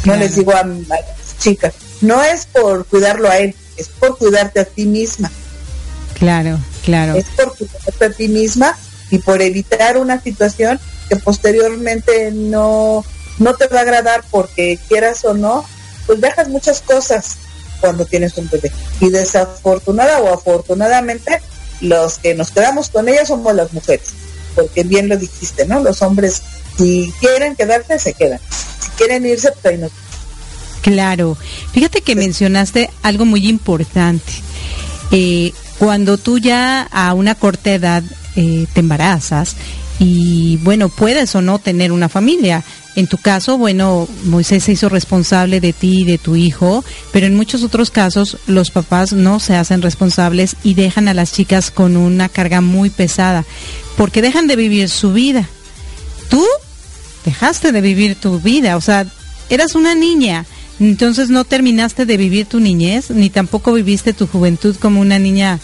No 0.03 0.17
les 0.17 0.35
digo 0.35 0.53
a, 0.53 0.65
las 0.65 1.39
chicas, 1.39 1.73
no 2.01 2.21
es 2.21 2.47
por 2.47 2.85
cuidarlo 2.85 3.29
a 3.29 3.37
él, 3.37 3.55
es 3.77 3.87
por 3.87 4.17
cuidarte 4.17 4.59
a 4.59 4.65
ti 4.65 4.85
misma. 4.85 5.31
Claro, 6.15 6.59
claro. 6.83 7.15
Es 7.15 7.27
por 7.27 7.55
cuidarte 7.55 8.05
a 8.05 8.09
ti 8.09 8.27
misma 8.27 8.77
y 9.11 9.19
por 9.19 9.41
evitar 9.41 9.97
una 9.97 10.21
situación 10.21 10.79
que 11.09 11.15
posteriormente 11.17 12.31
no, 12.31 13.03
no 13.39 13.53
te 13.53 13.67
va 13.67 13.79
a 13.79 13.81
agradar 13.81 14.23
porque 14.31 14.79
quieras 14.87 15.23
o 15.25 15.33
no, 15.33 15.65
pues 16.05 16.21
dejas 16.21 16.49
muchas 16.49 16.81
cosas 16.81 17.37
cuando 17.79 18.05
tienes 18.05 18.37
un 18.37 18.49
bebé. 18.49 18.71
Y 19.01 19.09
desafortunada 19.09 20.19
o 20.21 20.33
afortunadamente, 20.33 21.39
los 21.81 22.17
que 22.19 22.33
nos 22.33 22.51
quedamos 22.51 22.89
con 22.89 23.09
ella 23.09 23.25
somos 23.25 23.53
las 23.53 23.73
mujeres, 23.73 24.07
porque 24.55 24.83
bien 24.83 25.09
lo 25.09 25.17
dijiste, 25.17 25.65
¿no? 25.65 25.79
Los 25.79 26.01
hombres, 26.01 26.41
si 26.77 27.13
quieren 27.19 27.55
quedarse, 27.55 27.99
se 27.99 28.13
quedan. 28.13 28.39
Si 28.79 28.89
quieren 28.97 29.25
irse, 29.25 29.51
pues 29.51 29.65
ahí 29.65 29.77
no. 29.77 29.89
Claro. 30.81 31.37
Fíjate 31.73 32.01
que 32.01 32.15
mencionaste 32.15 32.89
algo 33.01 33.25
muy 33.25 33.47
importante. 33.47 34.31
Eh, 35.11 35.51
cuando 35.79 36.17
tú 36.17 36.37
ya 36.37 36.83
a 36.83 37.13
una 37.13 37.35
corta 37.35 37.71
edad 37.71 38.03
eh, 38.35 38.67
te 38.73 38.79
embarazas 38.79 39.55
y 39.99 40.57
bueno, 40.57 40.89
puedes 40.89 41.35
o 41.35 41.41
no 41.41 41.59
tener 41.59 41.91
una 41.91 42.09
familia, 42.09 42.63
en 42.95 43.07
tu 43.07 43.17
caso, 43.17 43.57
bueno, 43.57 44.07
Moisés 44.23 44.63
se 44.63 44.71
hizo 44.71 44.87
responsable 44.87 45.59
de 45.59 45.73
ti 45.73 46.01
y 46.01 46.05
de 46.05 46.17
tu 46.17 46.37
hijo, 46.37 46.83
pero 47.11 47.25
en 47.25 47.35
muchos 47.35 47.63
otros 47.63 47.91
casos 47.91 48.37
los 48.47 48.71
papás 48.71 49.11
no 49.11 49.41
se 49.41 49.55
hacen 49.55 49.81
responsables 49.81 50.55
y 50.63 50.75
dejan 50.75 51.09
a 51.09 51.13
las 51.13 51.33
chicas 51.33 51.71
con 51.71 51.97
una 51.97 52.29
carga 52.29 52.61
muy 52.61 52.89
pesada, 52.89 53.43
porque 53.97 54.21
dejan 54.21 54.47
de 54.47 54.55
vivir 54.55 54.89
su 54.89 55.11
vida. 55.11 55.47
Tú 56.29 56.43
dejaste 57.25 57.73
de 57.73 57.81
vivir 57.81 58.15
tu 58.15 58.39
vida, 58.39 58.77
o 58.77 58.81
sea, 58.81 59.05
eras 59.49 59.75
una 59.75 59.93
niña, 59.93 60.45
entonces 60.79 61.29
no 61.29 61.43
terminaste 61.43 62.05
de 62.05 62.15
vivir 62.15 62.45
tu 62.45 62.61
niñez, 62.61 63.09
ni 63.09 63.29
tampoco 63.29 63.73
viviste 63.73 64.13
tu 64.13 64.25
juventud 64.25 64.75
como 64.77 65.01
una 65.01 65.19
niña 65.19 65.59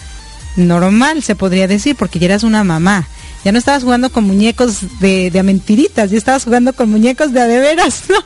normal, 0.56 1.24
se 1.24 1.36
podría 1.36 1.68
decir, 1.68 1.96
porque 1.96 2.20
ya 2.20 2.26
eras 2.26 2.44
una 2.44 2.64
mamá. 2.64 3.08
Ya 3.44 3.52
no 3.52 3.58
estabas 3.58 3.84
jugando 3.84 4.12
con 4.12 4.26
muñecos 4.26 5.00
de, 5.00 5.32
de 5.32 5.44
mentiritas, 5.44 6.12
ya 6.12 6.18
estabas 6.18 6.44
jugando 6.44 6.74
con 6.74 6.90
muñecos 6.90 7.34
de 7.34 7.42
a 7.42 7.48
de 7.48 7.60
veras, 7.60 8.04
¿no? 8.10 8.18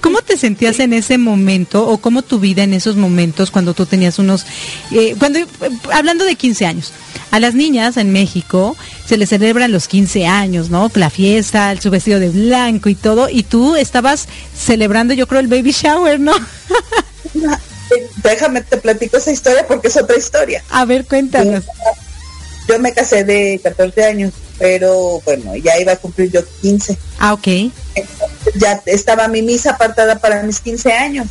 ¿Cómo 0.00 0.20
te 0.20 0.36
sentías 0.36 0.78
en 0.80 0.92
ese 0.92 1.16
momento 1.16 1.88
o 1.88 1.96
cómo 1.98 2.22
tu 2.22 2.38
vida 2.38 2.62
en 2.62 2.74
esos 2.74 2.96
momentos 2.96 3.50
cuando 3.50 3.72
tú 3.72 3.86
tenías 3.86 4.18
unos, 4.18 4.44
eh, 4.90 5.16
cuando 5.18 5.38
hablando 5.90 6.24
de 6.24 6.36
15 6.36 6.66
años, 6.66 6.92
a 7.30 7.40
las 7.40 7.54
niñas 7.54 7.96
en 7.96 8.12
México 8.12 8.76
se 9.06 9.16
les 9.16 9.30
celebran 9.30 9.72
los 9.72 9.88
15 9.88 10.26
años, 10.26 10.68
¿no? 10.68 10.90
La 10.94 11.08
fiesta, 11.08 11.74
su 11.80 11.90
vestido 11.90 12.20
de 12.20 12.28
blanco 12.28 12.90
y 12.90 12.94
todo, 12.94 13.30
y 13.30 13.42
tú 13.42 13.74
estabas 13.74 14.28
celebrando, 14.56 15.14
yo 15.14 15.26
creo, 15.26 15.40
el 15.40 15.48
baby 15.48 15.72
shower, 15.72 16.20
¿no? 16.20 16.34
Déjame 18.22 18.62
te 18.62 18.76
platico 18.76 19.16
esa 19.16 19.32
historia 19.32 19.66
porque 19.66 19.88
es 19.88 19.96
otra 19.96 20.16
historia. 20.16 20.62
A 20.70 20.84
ver, 20.84 21.04
cuéntanos. 21.06 21.64
Yo 22.68 22.78
me 22.78 22.92
casé 22.92 23.24
de 23.24 23.60
14 23.62 24.04
años, 24.04 24.32
pero 24.58 25.20
bueno, 25.24 25.54
ya 25.56 25.78
iba 25.78 25.92
a 25.92 25.96
cumplir 25.96 26.30
yo 26.30 26.40
15. 26.62 26.96
Ah, 27.18 27.34
ok. 27.34 27.46
ya 28.56 28.82
estaba 28.86 29.28
mi 29.28 29.42
misa 29.42 29.72
apartada 29.72 30.18
para 30.18 30.42
mis 30.42 30.60
15 30.60 30.92
años. 30.92 31.26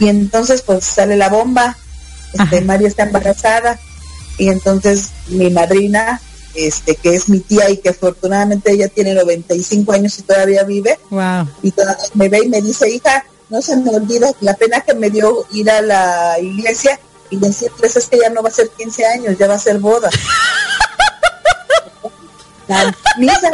Y 0.00 0.08
entonces 0.08 0.62
pues 0.62 0.84
sale 0.84 1.16
la 1.16 1.28
bomba, 1.28 1.76
este, 2.32 2.62
María 2.62 2.88
está 2.88 3.04
embarazada 3.04 3.78
y 4.38 4.48
entonces 4.48 5.10
mi 5.28 5.50
madrina, 5.50 6.20
este, 6.54 6.96
que 6.96 7.14
es 7.14 7.28
mi 7.28 7.40
tía 7.40 7.68
y 7.70 7.76
que 7.76 7.90
afortunadamente 7.90 8.72
ella 8.72 8.88
tiene 8.88 9.14
95 9.14 9.92
años 9.92 10.18
y 10.18 10.22
todavía 10.22 10.64
vive, 10.64 10.98
wow. 11.10 11.46
y 11.62 11.70
todavía 11.70 12.04
me 12.14 12.28
ve 12.28 12.40
y 12.44 12.48
me 12.48 12.62
dice, 12.62 12.88
hija, 12.88 13.24
no 13.50 13.60
se 13.60 13.76
me 13.76 13.90
olvida 13.90 14.32
la 14.40 14.54
pena 14.54 14.80
que 14.80 14.94
me 14.94 15.10
dio 15.10 15.44
ir 15.52 15.70
a 15.70 15.82
la 15.82 16.38
iglesia 16.40 16.98
y 17.30 17.36
decirles 17.36 17.96
es 17.96 18.06
que 18.06 18.18
ya 18.18 18.30
no 18.30 18.42
va 18.42 18.48
a 18.48 18.52
ser 18.52 18.70
15 18.70 19.06
años, 19.06 19.38
ya 19.38 19.48
va 19.48 19.54
a 19.54 19.58
ser 19.58 19.78
boda. 19.78 20.10
la 22.68 22.94
misa. 23.18 23.50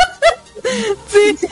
Sí. 1.10 1.48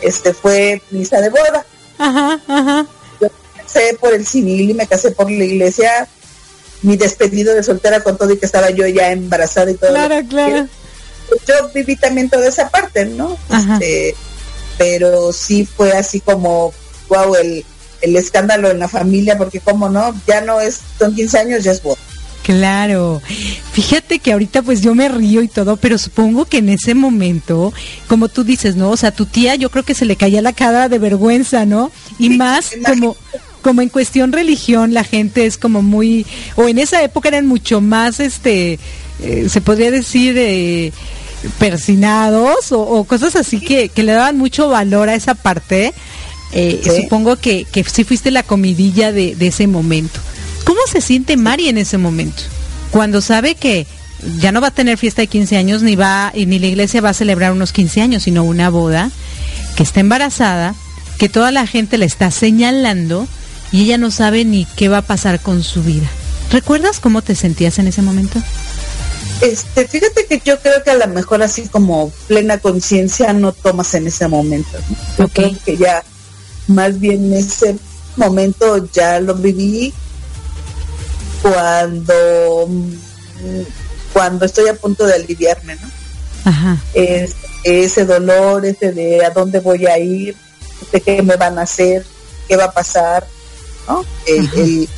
Este 0.00 0.32
fue 0.32 0.82
misa 0.90 1.20
de 1.20 1.30
boda. 1.30 1.64
Ajá, 1.98 2.40
ajá. 2.46 2.86
Yo 3.20 3.28
me 3.28 3.62
casé 3.62 3.96
por 4.00 4.14
el 4.14 4.26
civil 4.26 4.70
y 4.70 4.74
me 4.74 4.86
casé 4.86 5.10
por 5.10 5.30
la 5.30 5.44
iglesia. 5.44 6.08
Mi 6.82 6.96
despedido 6.96 7.54
de 7.54 7.62
soltera 7.62 8.02
con 8.02 8.16
todo 8.16 8.32
y 8.32 8.38
que 8.38 8.46
estaba 8.46 8.70
yo 8.70 8.86
ya 8.86 9.10
embarazada 9.10 9.70
y 9.70 9.74
todo. 9.74 9.90
Claro, 9.90 10.20
claro. 10.28 10.68
Yo 11.46 11.54
viví 11.74 11.96
también 11.96 12.30
toda 12.30 12.46
esa 12.46 12.70
parte, 12.70 13.04
¿no? 13.04 13.36
Este, 13.50 14.14
pero 14.78 15.32
sí 15.32 15.66
fue 15.66 15.92
así 15.92 16.20
como, 16.20 16.72
wow, 17.08 17.34
el, 17.36 17.64
el 18.02 18.16
escándalo 18.16 18.70
en 18.70 18.78
la 18.78 18.88
familia, 18.88 19.36
porque 19.36 19.60
como 19.60 19.88
no, 19.88 20.14
ya 20.26 20.40
no 20.40 20.60
es, 20.60 20.80
son 20.98 21.14
15 21.14 21.38
años, 21.38 21.64
ya 21.64 21.72
es 21.72 21.82
boda. 21.82 21.98
Claro, 22.42 23.20
fíjate 23.72 24.20
que 24.20 24.32
ahorita 24.32 24.62
pues 24.62 24.80
yo 24.80 24.94
me 24.94 25.10
río 25.10 25.42
y 25.42 25.48
todo, 25.48 25.76
pero 25.76 25.98
supongo 25.98 26.46
que 26.46 26.58
en 26.58 26.70
ese 26.70 26.94
momento, 26.94 27.74
como 28.06 28.28
tú 28.28 28.42
dices, 28.42 28.74
¿no? 28.74 28.90
O 28.90 28.96
sea, 28.96 29.10
tu 29.10 29.26
tía 29.26 29.54
yo 29.56 29.68
creo 29.70 29.82
que 29.82 29.94
se 29.94 30.06
le 30.06 30.16
caía 30.16 30.40
la 30.40 30.54
cara 30.54 30.88
de 30.88 30.98
vergüenza, 30.98 31.66
¿no? 31.66 31.92
Y 32.18 32.30
más 32.30 32.70
como 32.86 33.16
como 33.60 33.82
en 33.82 33.90
cuestión 33.90 34.32
religión 34.32 34.94
la 34.94 35.04
gente 35.04 35.44
es 35.44 35.58
como 35.58 35.82
muy 35.82 36.24
o 36.56 36.68
en 36.68 36.78
esa 36.78 37.02
época 37.02 37.28
eran 37.28 37.46
mucho 37.46 37.82
más 37.82 38.18
este 38.20 38.78
eh, 39.20 39.48
se 39.50 39.60
podría 39.60 39.90
decir 39.90 40.36
eh, 40.38 40.92
persinados 41.58 42.72
o, 42.72 43.04
cosas 43.04 43.36
así 43.36 43.60
que, 43.60 43.88
que, 43.88 44.02
le 44.02 44.12
daban 44.12 44.38
mucho 44.38 44.68
valor 44.68 45.08
a 45.08 45.14
esa 45.14 45.34
parte. 45.34 45.92
Eh, 46.52 46.80
supongo 47.02 47.36
que, 47.36 47.64
que 47.64 47.84
sí 47.84 48.04
fuiste 48.04 48.30
la 48.30 48.42
comidilla 48.42 49.12
de, 49.12 49.34
de 49.34 49.46
ese 49.48 49.66
momento. 49.66 50.20
¿Cómo 50.64 50.80
se 50.90 51.00
siente 51.00 51.36
Mari 51.36 51.68
en 51.68 51.78
ese 51.78 51.98
momento? 51.98 52.42
Cuando 52.90 53.20
sabe 53.20 53.54
que 53.54 53.86
ya 54.40 54.52
no 54.52 54.60
va 54.60 54.68
a 54.68 54.72
tener 54.72 54.98
fiesta 54.98 55.22
de 55.22 55.28
15 55.28 55.56
años, 55.56 55.82
ni 55.82 55.96
va, 55.96 56.32
ni 56.34 56.58
la 56.58 56.66
iglesia 56.66 57.00
va 57.00 57.10
a 57.10 57.14
celebrar 57.14 57.52
unos 57.52 57.72
15 57.72 58.00
años, 58.00 58.22
sino 58.24 58.44
una 58.44 58.70
boda, 58.70 59.10
que 59.76 59.82
está 59.82 60.00
embarazada, 60.00 60.74
que 61.18 61.28
toda 61.28 61.52
la 61.52 61.66
gente 61.66 61.98
la 61.98 62.04
está 62.04 62.30
señalando 62.30 63.28
y 63.70 63.84
ella 63.84 63.98
no 63.98 64.10
sabe 64.10 64.44
ni 64.44 64.66
qué 64.76 64.88
va 64.88 64.98
a 64.98 65.02
pasar 65.02 65.40
con 65.40 65.62
su 65.62 65.82
vida. 65.82 66.08
¿Recuerdas 66.50 67.00
cómo 67.00 67.22
te 67.22 67.34
sentías 67.34 67.78
en 67.78 67.88
ese 67.88 68.02
momento? 68.02 68.42
Este, 69.40 69.86
fíjate 69.86 70.26
que 70.26 70.40
yo 70.44 70.58
creo 70.60 70.82
que 70.82 70.90
a 70.90 70.96
lo 70.96 71.06
mejor 71.08 71.42
así 71.42 71.68
como 71.68 72.10
plena 72.26 72.58
conciencia 72.58 73.32
no 73.32 73.52
tomas 73.52 73.94
en 73.94 74.08
ese 74.08 74.26
momento. 74.26 74.78
Yo 75.16 75.28
creo 75.28 75.52
que 75.64 75.76
ya 75.76 76.02
más 76.68 77.00
bien 77.00 77.32
ese 77.32 77.76
momento 78.16 78.88
ya 78.92 79.20
lo 79.20 79.34
viví 79.34 79.92
cuando 81.42 82.68
cuando 84.12 84.44
estoy 84.44 84.68
a 84.68 84.74
punto 84.74 85.06
de 85.06 85.14
aliviarme, 85.14 85.76
¿no? 85.76 85.90
Ajá. 86.44 86.78
ese 87.62 88.04
dolor, 88.04 88.64
ese 88.64 88.92
de 88.92 89.24
a 89.24 89.30
dónde 89.30 89.60
voy 89.60 89.86
a 89.86 89.98
ir, 89.98 90.34
de 90.92 91.00
qué 91.00 91.22
me 91.22 91.36
van 91.36 91.58
a 91.58 91.62
hacer, 91.62 92.04
qué 92.46 92.56
va 92.56 92.64
a 92.64 92.72
pasar, 92.72 93.26
¿no? 93.86 94.04
El, 94.26 94.88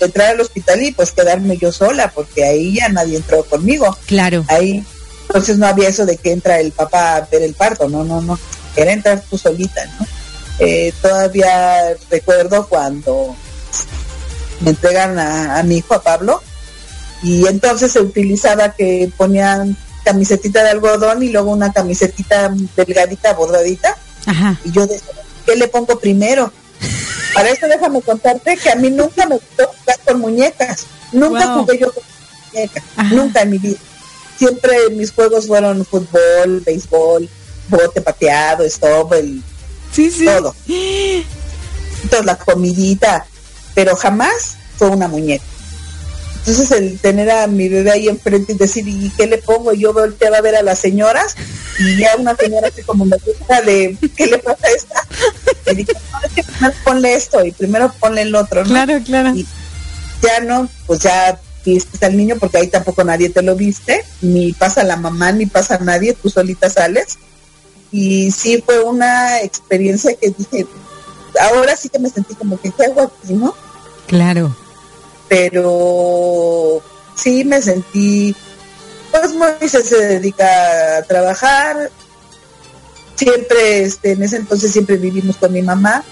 entrar 0.00 0.30
al 0.30 0.40
hospital 0.40 0.82
y 0.82 0.92
pues 0.92 1.10
quedarme 1.10 1.58
yo 1.58 1.72
sola, 1.72 2.10
porque 2.14 2.44
ahí 2.44 2.76
ya 2.76 2.88
nadie 2.88 3.16
entró 3.16 3.44
conmigo. 3.44 3.96
Claro. 4.06 4.44
Ahí, 4.48 4.84
entonces 5.26 5.58
no 5.58 5.66
había 5.66 5.88
eso 5.88 6.06
de 6.06 6.16
que 6.16 6.32
entra 6.32 6.60
el 6.60 6.72
papá 6.72 7.16
a 7.16 7.20
ver 7.22 7.42
el 7.42 7.54
parto, 7.54 7.88
no, 7.88 8.04
no, 8.04 8.20
no. 8.20 8.38
Era 8.76 8.92
entrar 8.92 9.22
tú 9.28 9.36
solita, 9.36 9.84
¿no? 9.98 10.06
Eh, 10.58 10.92
todavía 11.02 11.94
recuerdo 12.10 12.68
cuando 12.68 13.34
me 14.60 14.70
entregan 14.70 15.18
a, 15.18 15.62
mi 15.64 15.78
hijo, 15.78 15.94
a 15.94 16.02
Pablo, 16.02 16.42
y 17.22 17.46
entonces 17.46 17.92
se 17.92 18.00
utilizaba 18.00 18.72
que 18.72 19.10
ponían 19.16 19.76
camisetita 20.04 20.62
de 20.62 20.70
algodón 20.70 21.22
y 21.22 21.30
luego 21.30 21.50
una 21.50 21.72
camisetita 21.72 22.54
delgadita, 22.76 23.32
bordadita. 23.34 23.96
Ajá. 24.26 24.58
Y 24.64 24.70
yo 24.70 24.86
decía, 24.86 25.12
¿qué 25.44 25.56
le 25.56 25.68
pongo 25.68 25.98
primero? 25.98 26.52
Para 27.34 27.50
eso 27.50 27.66
déjame 27.66 28.00
contarte 28.02 28.56
que 28.56 28.70
a 28.70 28.76
mí 28.76 28.90
nunca 28.90 29.26
me 29.26 29.36
gustó 29.36 29.66
jugar 29.66 29.98
con 30.04 30.20
muñecas. 30.20 30.86
Nunca 31.12 31.46
jugué 31.54 31.78
yo 31.78 31.92
con 31.92 32.04
muñecas. 32.52 32.84
Nunca 33.10 33.42
en 33.42 33.50
mi 33.50 33.58
vida. 33.58 33.78
Siempre 34.38 34.90
mis 34.90 35.12
juegos 35.12 35.46
fueron 35.46 35.84
fútbol, 35.84 36.60
béisbol, 36.60 37.28
bote 37.68 38.00
pateado, 38.00 38.64
stop, 38.64 39.14
el, 39.14 39.42
sí, 39.94 40.10
sí. 40.10 40.24
todo. 40.26 40.54
Entonces 40.66 42.26
la 42.26 42.36
comidita, 42.36 43.26
pero 43.74 43.96
jamás 43.96 44.56
fue 44.76 44.88
una 44.88 45.08
muñeca. 45.08 45.44
Entonces 46.46 46.70
el 46.72 46.98
tener 46.98 47.30
a 47.30 47.46
mi 47.46 47.70
bebé 47.70 47.90
ahí 47.90 48.08
enfrente 48.08 48.52
y 48.52 48.56
decir, 48.56 48.86
¿y 48.86 49.10
qué 49.16 49.26
le 49.26 49.38
pongo? 49.38 49.72
Y 49.72 49.80
yo 49.80 49.94
volteaba 49.94 50.36
a 50.36 50.42
ver 50.42 50.56
a 50.56 50.62
las 50.62 50.78
señoras 50.78 51.34
y 51.78 51.96
ya 51.96 52.16
una 52.18 52.36
señora 52.36 52.68
así 52.68 52.82
como 52.82 53.06
me 53.06 53.16
gusta 53.16 53.62
de, 53.62 53.96
¿qué 54.14 54.26
le 54.26 54.38
pasa 54.38 54.66
a 54.66 54.70
esta? 54.70 55.72
Y 55.72 55.74
dije, 55.76 55.92
no, 56.12 56.18
es 56.22 56.32
que 56.34 56.42
primero 56.42 56.74
ponle 56.84 57.14
esto 57.14 57.44
y 57.44 57.52
primero 57.52 57.92
ponle 57.98 58.22
el 58.22 58.34
otro, 58.34 58.62
¿no? 58.62 58.68
Claro, 58.68 59.00
claro. 59.02 59.34
Y 59.34 59.46
ya 60.22 60.40
no, 60.40 60.68
pues 60.86 61.00
ya 61.00 61.40
viste 61.64 62.04
al 62.04 62.14
niño 62.14 62.36
porque 62.38 62.58
ahí 62.58 62.68
tampoco 62.68 63.04
nadie 63.04 63.30
te 63.30 63.40
lo 63.40 63.56
viste, 63.56 64.04
ni 64.20 64.52
pasa 64.52 64.84
la 64.84 64.96
mamá, 64.96 65.32
ni 65.32 65.46
pasa 65.46 65.78
nadie, 65.78 66.12
tú 66.12 66.28
solita 66.28 66.68
sales. 66.68 67.18
Y 67.96 68.32
sí 68.32 68.60
fue 68.66 68.82
una 68.82 69.40
experiencia 69.42 70.16
que 70.16 70.34
dije, 70.36 70.66
ahora 71.40 71.76
sí 71.76 71.88
que 71.88 72.00
me 72.00 72.10
sentí 72.10 72.34
como 72.34 72.60
que, 72.60 72.72
¿qué 72.72 72.86
hago 72.86 73.02
aquí, 73.02 73.34
no? 73.34 73.54
Claro. 74.08 74.52
Pero 75.28 76.82
sí 77.14 77.44
me 77.44 77.62
sentí, 77.62 78.34
pues 79.12 79.32
Moisés 79.34 79.86
se 79.86 80.06
dedica 80.08 80.98
a 80.98 81.02
trabajar, 81.02 81.92
siempre, 83.14 83.84
este, 83.84 84.10
en 84.10 84.24
ese 84.24 84.38
entonces 84.38 84.72
siempre 84.72 84.96
vivimos 84.96 85.36
con 85.36 85.52
mi 85.52 85.62
mamá, 85.62 86.02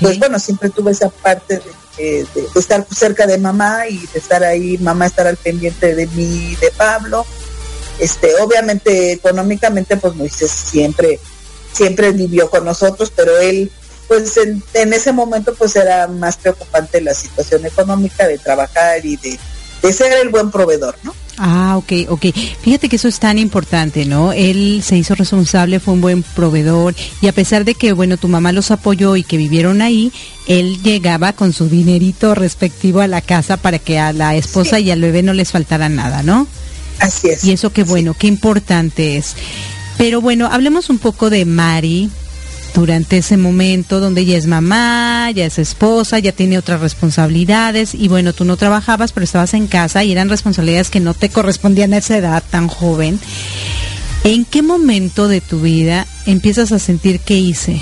pues 0.00 0.20
bueno, 0.20 0.38
siempre 0.38 0.70
tuve 0.70 0.92
esa 0.92 1.08
parte 1.08 1.60
de, 1.98 2.28
estar 2.54 2.86
cerca 2.94 3.26
de 3.26 3.38
mamá 3.38 3.88
y 3.88 4.06
de 4.06 4.20
estar 4.20 4.44
ahí, 4.44 4.78
mamá 4.78 5.06
estar 5.06 5.26
al 5.26 5.36
pendiente 5.36 5.96
de 5.96 6.06
mí, 6.06 6.54
de 6.60 6.70
Pablo, 6.70 7.26
este, 7.98 8.34
obviamente 8.36 9.12
económicamente 9.12 9.96
pues 9.96 10.14
Moisés 10.14 10.50
siempre, 10.50 11.18
siempre 11.72 12.12
vivió 12.12 12.50
con 12.50 12.64
nosotros, 12.64 13.12
pero 13.14 13.36
él 13.38 13.70
pues 14.08 14.36
en, 14.36 14.92
ese 14.92 15.12
momento 15.12 15.54
pues 15.54 15.76
era 15.76 16.06
más 16.06 16.36
preocupante 16.36 17.00
la 17.00 17.14
situación 17.14 17.64
económica 17.66 18.26
de 18.26 18.38
trabajar 18.38 19.04
y 19.04 19.16
de, 19.16 19.38
ser 19.92 20.12
el 20.22 20.30
buen 20.30 20.50
proveedor, 20.50 20.96
¿no? 21.02 21.14
Ah, 21.36 21.76
ok, 21.76 22.08
ok. 22.08 22.26
Fíjate 22.62 22.88
que 22.88 22.96
eso 22.96 23.08
es 23.08 23.18
tan 23.18 23.38
importante, 23.38 24.04
¿no? 24.06 24.32
Él 24.32 24.82
se 24.84 24.96
hizo 24.96 25.14
responsable, 25.14 25.80
fue 25.80 25.94
un 25.94 26.00
buen 26.00 26.22
proveedor 26.22 26.94
y 27.20 27.26
a 27.26 27.32
pesar 27.32 27.64
de 27.64 27.74
que, 27.74 27.92
bueno, 27.92 28.16
tu 28.16 28.28
mamá 28.28 28.52
los 28.52 28.70
apoyó 28.70 29.16
y 29.16 29.24
que 29.24 29.36
vivieron 29.36 29.82
ahí, 29.82 30.12
él 30.46 30.82
llegaba 30.82 31.32
con 31.32 31.52
su 31.52 31.68
dinerito 31.68 32.34
respectivo 32.34 33.00
a 33.00 33.08
la 33.08 33.20
casa 33.20 33.56
para 33.56 33.78
que 33.78 33.98
a 33.98 34.12
la 34.12 34.36
esposa 34.36 34.78
y 34.78 34.90
al 34.90 35.00
bebé 35.00 35.22
no 35.22 35.32
les 35.34 35.50
faltara 35.50 35.88
nada, 35.88 36.22
¿no? 36.22 36.46
Así 36.98 37.28
es. 37.28 37.44
Y 37.44 37.52
eso 37.52 37.72
qué 37.72 37.84
bueno, 37.84 38.14
qué 38.18 38.26
importante 38.26 39.16
es. 39.16 39.34
Pero 39.98 40.20
bueno, 40.20 40.48
hablemos 40.50 40.90
un 40.90 40.98
poco 40.98 41.30
de 41.30 41.44
Mari, 41.44 42.10
durante 42.74 43.18
ese 43.18 43.36
momento 43.36 44.00
donde 44.00 44.22
ella 44.22 44.36
es 44.36 44.46
mamá, 44.46 45.30
ya 45.30 45.46
es 45.46 45.58
esposa, 45.58 46.18
ya 46.18 46.32
tiene 46.32 46.58
otras 46.58 46.80
responsabilidades 46.80 47.94
y 47.94 48.08
bueno, 48.08 48.32
tú 48.32 48.44
no 48.44 48.56
trabajabas, 48.56 49.12
pero 49.12 49.24
estabas 49.24 49.54
en 49.54 49.68
casa 49.68 50.02
y 50.02 50.12
eran 50.12 50.28
responsabilidades 50.28 50.90
que 50.90 51.00
no 51.00 51.14
te 51.14 51.28
correspondían 51.28 51.94
a 51.94 51.98
esa 51.98 52.18
edad 52.18 52.42
tan 52.50 52.68
joven. 52.68 53.20
¿En 54.24 54.44
qué 54.44 54.62
momento 54.62 55.28
de 55.28 55.40
tu 55.40 55.60
vida 55.60 56.06
empiezas 56.26 56.72
a 56.72 56.78
sentir 56.78 57.20
que 57.20 57.36
hice? 57.36 57.80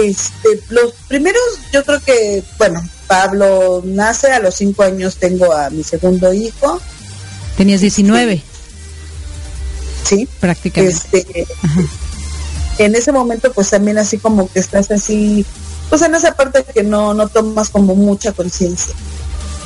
Este, 0.00 0.60
los 0.68 0.92
primeros, 1.08 1.42
yo 1.72 1.84
creo 1.84 2.00
que, 2.00 2.44
bueno, 2.58 2.80
Pablo 3.08 3.82
nace, 3.84 4.30
a 4.30 4.38
los 4.38 4.54
cinco 4.54 4.84
años 4.84 5.16
tengo 5.16 5.52
a 5.52 5.70
mi 5.70 5.82
segundo 5.82 6.32
hijo. 6.32 6.80
Tenías 7.56 7.80
19. 7.80 8.42
Sí. 10.04 10.28
Prácticamente. 10.38 10.94
Este, 10.94 11.46
en 12.78 12.94
ese 12.94 13.10
momento 13.10 13.52
pues 13.52 13.70
también 13.70 13.98
así 13.98 14.18
como 14.18 14.50
que 14.50 14.60
estás 14.60 14.90
así, 14.90 15.44
pues 15.88 16.02
en 16.02 16.14
esa 16.14 16.34
parte 16.34 16.64
que 16.72 16.82
no, 16.82 17.14
no 17.14 17.28
tomas 17.28 17.70
como 17.70 17.94
mucha 17.94 18.32
conciencia. 18.32 18.94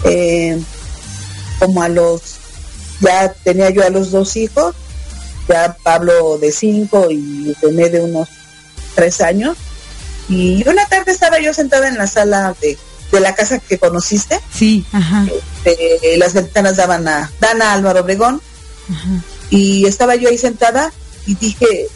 Eh, 0.05 0.59
como 1.59 1.83
a 1.83 1.89
los, 1.89 2.23
ya 3.01 3.35
tenía 3.45 3.71
yo 3.71 3.85
a 3.85 3.91
los 3.91 4.11
dos 4.11 4.37
hijos, 4.37 4.75
ya 5.49 5.77
Pablo 5.83 6.39
de 6.39 6.53
cinco 6.53 7.11
y 7.11 7.55
René 7.61 7.89
de 7.89 8.01
unos 8.01 8.29
tres 8.95 9.21
años. 9.21 9.57
Y 10.29 10.67
una 10.69 10.87
tarde 10.87 11.11
estaba 11.13 11.41
yo 11.41 11.53
sentada 11.53 11.89
en 11.89 11.99
la 11.99 12.07
sala 12.07 12.55
de, 12.61 12.79
la 13.21 13.35
casa 13.35 13.59
que 13.59 13.79
conociste. 13.79 14.41
Sí, 14.53 14.85
ajá. 14.93 15.27
Este, 15.65 16.17
las 16.17 16.35
ventanas 16.35 16.77
daban 16.77 17.07
a, 17.09 17.31
Dana 17.41 17.73
Álvaro 17.73 18.01
Obregón. 18.01 18.41
Y 19.51 19.87
estaba 19.87 20.17
yo 20.17 20.29
ahí 20.29 20.39
sentada 20.39 20.93
y 21.27 21.35
dije, 21.35 21.89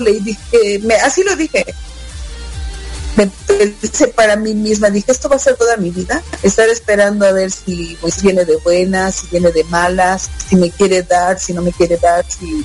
le 0.00 0.20
dije, 0.20 0.80
me, 0.82 0.94
así 0.94 1.22
lo 1.22 1.34
dije, 1.36 1.64
me 3.16 3.26
pensé 3.26 4.08
para 4.08 4.36
mí 4.36 4.54
misma, 4.54 4.90
dije, 4.90 5.10
esto 5.10 5.28
va 5.28 5.36
a 5.36 5.40
ser 5.40 5.56
toda 5.56 5.76
mi 5.76 5.90
vida, 5.90 6.22
estar 6.42 6.68
esperando 6.68 7.26
a 7.26 7.32
ver 7.32 7.50
si 7.50 7.96
pues, 8.00 8.22
viene 8.22 8.44
de 8.44 8.56
buenas, 8.56 9.16
si 9.16 9.26
viene 9.28 9.50
de 9.50 9.64
malas, 9.64 10.28
si 10.48 10.56
me 10.56 10.70
quiere 10.70 11.02
dar, 11.02 11.38
si 11.38 11.52
no 11.52 11.62
me 11.62 11.72
quiere 11.72 11.96
dar, 11.96 12.24
si... 12.28 12.64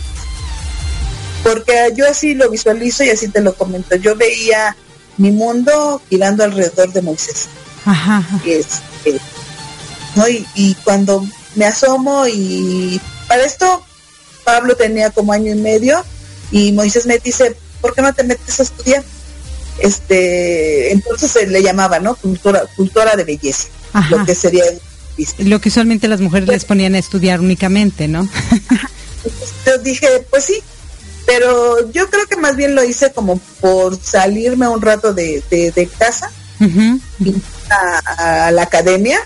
Porque 1.44 1.92
yo 1.96 2.08
así 2.08 2.36
lo 2.36 2.50
visualizo 2.50 3.04
y 3.04 3.10
así 3.10 3.28
te 3.30 3.42
lo 3.42 3.56
comento. 3.56 3.96
Yo 3.96 4.16
veía 4.16 4.76
mi 5.18 5.32
mundo 5.32 6.00
girando 6.08 6.44
alrededor 6.44 6.94
de 6.94 7.02
Moisés. 7.02 7.48
Ajá. 7.86 8.24
Y, 8.46 8.52
es, 8.52 8.82
¿no? 10.16 10.28
y, 10.28 10.46
y 10.56 10.76
cuando 10.84 11.26
me 11.56 11.66
asomo 11.66 12.28
y 12.28 13.02
para 13.28 13.44
esto 13.44 13.84
Pablo 14.44 14.76
tenía 14.76 15.10
como 15.10 15.34
año 15.34 15.52
y 15.54 15.60
medio 15.60 16.04
y 16.52 16.72
Moisés 16.72 17.06
me 17.06 17.18
dice, 17.20 17.56
¿por 17.80 17.94
qué 17.94 18.02
no 18.02 18.14
te 18.14 18.24
metes 18.24 18.60
a 18.60 18.64
estudiar? 18.64 19.04
Este, 19.80 20.92
entonces 20.92 21.32
se 21.32 21.48
le 21.48 21.64
llamaba, 21.64 22.00
¿no? 22.00 22.16
Cultura, 22.16 22.64
cultura 22.76 23.16
de 23.16 23.24
belleza, 23.24 23.68
lo 24.10 24.26
que 24.26 24.36
sería 24.36 24.64
lo 25.40 25.60
que 25.60 25.70
usualmente 25.70 26.08
las 26.08 26.22
mujeres 26.22 26.48
les 26.48 26.66
ponían 26.66 26.96
a 26.96 27.00
estudiar 27.00 27.40
únicamente, 27.40 28.08
¿no? 28.08 28.28
yo 29.66 29.78
dije, 29.80 30.26
pues 30.30 30.46
sí, 30.46 30.62
pero 31.26 31.92
yo 31.92 32.10
creo 32.10 32.26
que 32.28 32.38
más 32.38 32.56
bien 32.56 32.76
lo 32.76 32.84
hice 32.84 33.12
como 33.12 33.38
por 33.60 34.02
salirme 34.02 34.68
un 34.68 34.82
rato 34.82 35.14
de, 35.14 35.44
de, 35.50 35.90
casa 35.98 36.32
a, 38.18 38.52
la 38.52 38.64
academia 38.64 39.20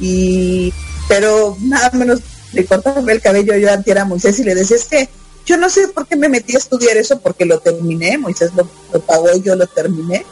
y 0.00 0.72
pero 1.08 1.56
nada 1.60 1.90
menos 1.92 2.20
de 2.52 2.64
cortarme 2.64 3.12
el 3.12 3.20
cabello 3.20 3.56
yo 3.56 3.72
antes 3.72 3.90
era 3.90 4.04
Moisés 4.04 4.38
y 4.38 4.44
le 4.44 4.54
decía, 4.54 4.76
es 4.76 4.84
que 4.84 5.08
yo 5.44 5.56
no 5.56 5.68
sé 5.68 5.88
por 5.88 6.06
qué 6.06 6.16
me 6.16 6.28
metí 6.28 6.54
a 6.54 6.58
estudiar 6.58 6.96
eso 6.96 7.18
porque 7.20 7.44
lo 7.44 7.58
terminé, 7.58 8.16
Moisés 8.18 8.52
lo, 8.54 8.66
pagó 9.00 9.34
y 9.34 9.42
yo 9.42 9.56
lo 9.56 9.66
terminé, 9.66 10.24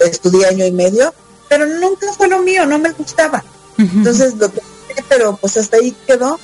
estudié 0.00 0.46
año 0.46 0.66
y 0.66 0.72
medio, 0.72 1.14
pero 1.48 1.66
nunca 1.66 2.12
fue 2.12 2.28
lo 2.28 2.42
mío, 2.42 2.66
no 2.66 2.78
me 2.78 2.90
gustaba. 2.92 3.44
Entonces 3.78 4.34
lo 4.34 4.48
terminé, 4.48 5.04
pero 5.08 5.36
pues 5.36 5.56
hasta 5.56 5.76
ahí 5.76 5.94
quedó. 6.06 6.40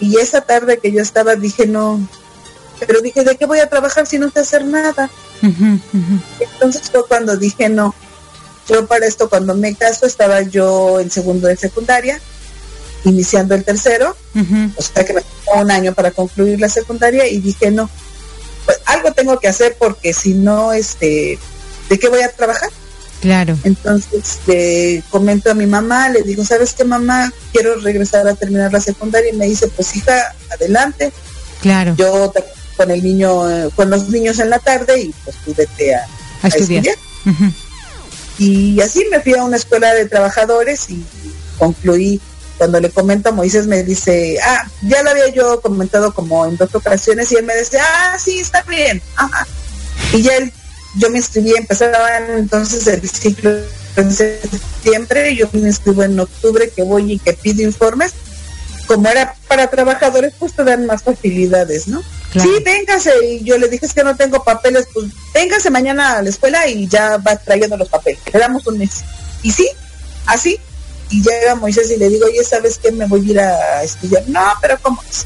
Y 0.00 0.16
esa 0.16 0.42
tarde 0.42 0.78
que 0.78 0.92
yo 0.92 1.02
estaba 1.02 1.34
dije, 1.34 1.66
no, 1.66 2.00
pero 2.86 3.00
dije, 3.00 3.24
¿de 3.24 3.36
qué 3.36 3.46
voy 3.46 3.58
a 3.58 3.68
trabajar 3.68 4.06
si 4.06 4.18
no 4.18 4.30
sé 4.30 4.40
hacer 4.40 4.64
nada? 4.64 5.10
Entonces 5.42 6.90
fue 6.90 7.06
cuando 7.06 7.36
dije, 7.36 7.68
no, 7.68 7.94
yo 8.68 8.86
para 8.86 9.06
esto 9.06 9.28
cuando 9.28 9.54
me 9.54 9.74
caso 9.74 10.06
estaba 10.06 10.42
yo 10.42 11.00
en 11.00 11.10
segundo 11.10 11.48
de 11.48 11.56
secundaria, 11.56 12.20
iniciando 13.04 13.54
el 13.54 13.64
tercero, 13.64 14.16
o 14.76 14.82
sea 14.82 15.04
que 15.04 15.14
me 15.14 15.22
tomó 15.44 15.62
un 15.62 15.70
año 15.70 15.94
para 15.94 16.10
concluir 16.10 16.60
la 16.60 16.68
secundaria 16.68 17.26
y 17.26 17.38
dije, 17.38 17.70
no, 17.70 17.88
pues 18.66 18.78
algo 18.86 19.12
tengo 19.12 19.38
que 19.38 19.48
hacer 19.48 19.76
porque 19.78 20.12
si 20.12 20.34
no, 20.34 20.72
este, 20.72 21.38
¿de 21.88 21.98
qué 21.98 22.08
voy 22.08 22.20
a 22.20 22.30
trabajar? 22.30 22.70
Claro. 23.20 23.58
Entonces 23.64 24.38
le 24.46 25.02
comento 25.10 25.50
a 25.50 25.54
mi 25.54 25.66
mamá, 25.66 26.08
le 26.10 26.22
digo, 26.22 26.44
¿sabes 26.44 26.74
qué 26.74 26.84
mamá? 26.84 27.32
Quiero 27.52 27.76
regresar 27.76 28.28
a 28.28 28.34
terminar 28.34 28.72
la 28.72 28.80
secundaria 28.80 29.32
y 29.32 29.36
me 29.36 29.46
dice, 29.46 29.68
pues 29.68 29.96
hija, 29.96 30.34
adelante. 30.50 31.12
Claro. 31.60 31.94
Yo 31.96 32.32
con 32.76 32.90
el 32.92 33.02
niño, 33.02 33.50
eh, 33.50 33.70
con 33.74 33.90
los 33.90 34.08
niños 34.08 34.38
en 34.38 34.50
la 34.50 34.60
tarde 34.60 35.00
y 35.00 35.14
pues 35.24 35.36
tú 35.44 35.52
vete 35.56 35.94
a, 35.96 36.06
estudiar. 36.44 36.84
Y 38.38 38.80
así 38.80 39.04
me 39.10 39.20
fui 39.20 39.34
a 39.34 39.42
una 39.42 39.56
escuela 39.56 39.92
de 39.94 40.06
trabajadores 40.06 40.88
y 40.90 41.04
concluí. 41.58 42.20
Cuando 42.56 42.80
le 42.80 42.90
comento 42.90 43.28
a 43.28 43.32
Moisés 43.32 43.68
me 43.68 43.84
dice, 43.84 44.36
ah, 44.44 44.68
ya 44.82 45.02
lo 45.02 45.10
había 45.10 45.28
yo 45.28 45.60
comentado 45.60 46.12
como 46.12 46.44
en 46.44 46.56
dos 46.56 46.74
ocasiones 46.74 47.30
y 47.30 47.36
él 47.36 47.44
me 47.44 47.56
dice, 47.56 47.78
ah, 47.78 48.16
sí, 48.18 48.40
está 48.40 48.62
bien. 48.62 49.00
Y 50.12 50.22
ya 50.22 50.36
él, 50.36 50.52
yo 50.96 51.08
me 51.10 51.18
inscribí, 51.18 51.54
empezaba 51.56 52.18
entonces 52.36 52.86
el 52.88 53.08
ciclo 53.08 53.50
en 53.94 54.12
septiembre, 54.12 55.36
yo 55.36 55.48
me 55.52 55.68
inscribo 55.68 56.02
en 56.02 56.18
octubre 56.18 56.68
que 56.70 56.82
voy 56.82 57.12
y 57.12 57.18
que 57.18 57.32
pido 57.32 57.62
informes. 57.62 58.12
Como 58.88 59.08
era 59.08 59.36
para 59.46 59.68
trabajadores, 59.68 60.34
pues 60.38 60.54
te 60.54 60.64
dan 60.64 60.86
más 60.86 61.02
facilidades, 61.02 61.86
¿no? 61.86 62.02
Sí, 62.32 62.48
véngase. 62.64 63.12
Y 63.26 63.44
yo 63.44 63.56
le 63.58 63.68
dije, 63.68 63.86
es 63.86 63.94
que 63.94 64.04
no 64.04 64.16
tengo 64.16 64.42
papeles, 64.44 64.86
pues 64.92 65.06
véngase 65.32 65.70
mañana 65.70 66.18
a 66.18 66.22
la 66.22 66.28
escuela 66.28 66.66
y 66.68 66.86
ya 66.86 67.16
va 67.18 67.36
trayendo 67.36 67.76
los 67.76 67.88
papeles. 67.88 68.20
Le 68.32 68.38
damos 68.38 68.66
un 68.66 68.78
mes. 68.78 69.02
Y 69.42 69.52
sí, 69.52 69.68
así. 70.26 70.58
Y 71.10 71.22
llega 71.22 71.54
Moisés 71.54 71.90
y 71.90 71.96
le 71.96 72.10
digo, 72.10 72.26
oye, 72.26 72.44
¿sabes 72.44 72.78
qué? 72.78 72.92
Me 72.92 73.06
voy 73.06 73.20
a 73.20 73.30
ir 73.30 73.40
a 73.40 73.82
estudiar. 73.82 74.24
No, 74.28 74.42
pero 74.60 74.78
¿cómo 74.82 75.02
es? 75.08 75.24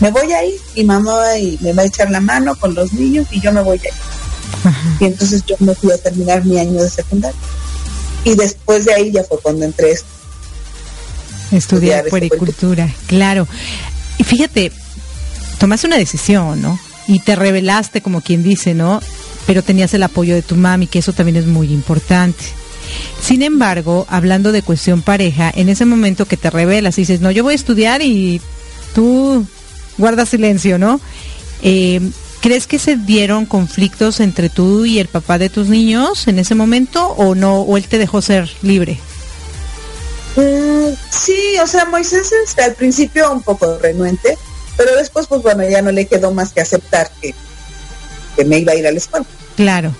Me 0.00 0.10
voy 0.10 0.32
a 0.32 0.44
ir, 0.44 0.60
mi 0.76 0.84
mamá 0.84 1.36
y 1.38 1.58
me 1.60 1.72
va 1.72 1.82
a 1.82 1.86
echar 1.86 2.10
la 2.10 2.20
mano 2.20 2.54
con 2.56 2.74
los 2.74 2.92
niños 2.92 3.26
y 3.30 3.40
yo 3.40 3.52
me 3.52 3.62
voy 3.62 3.78
a 3.78 3.88
ir. 3.88 4.74
Y 5.00 5.04
entonces 5.04 5.44
yo 5.46 5.56
me 5.60 5.74
fui 5.74 5.92
a 5.92 5.98
terminar 5.98 6.44
mi 6.44 6.58
año 6.58 6.82
de 6.82 6.90
secundaria. 6.90 7.38
Y 8.24 8.34
después 8.34 8.84
de 8.84 8.94
ahí 8.94 9.12
ya 9.12 9.22
fue 9.24 9.38
cuando 9.40 9.64
entré 9.64 9.94
a 11.52 11.56
estudiar, 11.56 12.06
puericultura, 12.06 12.92
claro. 13.06 13.46
Y 14.18 14.24
fíjate, 14.24 14.72
tomaste 15.58 15.86
una 15.86 15.96
decisión, 15.96 16.60
¿no? 16.62 16.78
Y 17.06 17.20
te 17.20 17.36
revelaste, 17.36 18.02
como 18.02 18.20
quien 18.20 18.42
dice, 18.42 18.74
¿no? 18.74 19.00
Pero 19.46 19.62
tenías 19.62 19.94
el 19.94 20.02
apoyo 20.02 20.34
de 20.34 20.42
tu 20.42 20.56
mami, 20.56 20.86
que 20.86 20.98
eso 20.98 21.12
también 21.12 21.36
es 21.36 21.46
muy 21.46 21.72
importante. 21.72 22.44
Sin 23.22 23.42
embargo, 23.42 24.06
hablando 24.08 24.52
de 24.52 24.62
cuestión 24.62 25.02
pareja, 25.02 25.50
en 25.54 25.68
ese 25.68 25.84
momento 25.84 26.26
que 26.26 26.36
te 26.36 26.50
revelas 26.50 26.98
y 26.98 27.02
dices, 27.02 27.20
no, 27.20 27.30
yo 27.30 27.42
voy 27.42 27.52
a 27.52 27.56
estudiar 27.56 28.02
y 28.02 28.40
tú 28.94 29.46
guardas 29.96 30.30
silencio, 30.30 30.78
¿no? 30.78 31.00
Eh, 31.62 32.00
¿Crees 32.40 32.66
que 32.66 32.78
se 32.78 32.96
dieron 32.96 33.46
conflictos 33.46 34.20
entre 34.20 34.48
tú 34.48 34.84
y 34.84 35.00
el 35.00 35.08
papá 35.08 35.38
de 35.38 35.50
tus 35.50 35.68
niños 35.68 36.28
en 36.28 36.38
ese 36.38 36.54
momento 36.54 37.06
o 37.08 37.34
no? 37.34 37.60
¿O 37.62 37.76
él 37.76 37.88
te 37.88 37.98
dejó 37.98 38.22
ser 38.22 38.48
libre? 38.62 38.98
Mm, 40.36 40.94
sí, 41.10 41.58
o 41.60 41.66
sea, 41.66 41.84
Moisés 41.86 42.30
este, 42.44 42.62
al 42.62 42.74
principio 42.74 43.32
un 43.32 43.42
poco 43.42 43.78
renuente, 43.78 44.38
pero 44.78 44.94
después, 44.96 45.26
pues 45.26 45.42
bueno, 45.42 45.68
ya 45.68 45.82
no 45.82 45.90
le 45.90 46.06
quedó 46.06 46.32
más 46.32 46.52
que 46.52 46.60
aceptar 46.60 47.10
que, 47.20 47.34
que 48.36 48.44
me 48.44 48.60
iba 48.60 48.72
a 48.72 48.76
ir 48.76 48.86
a 48.86 48.92
la 48.92 48.98
escuela. 48.98 49.26
Claro. 49.56 49.92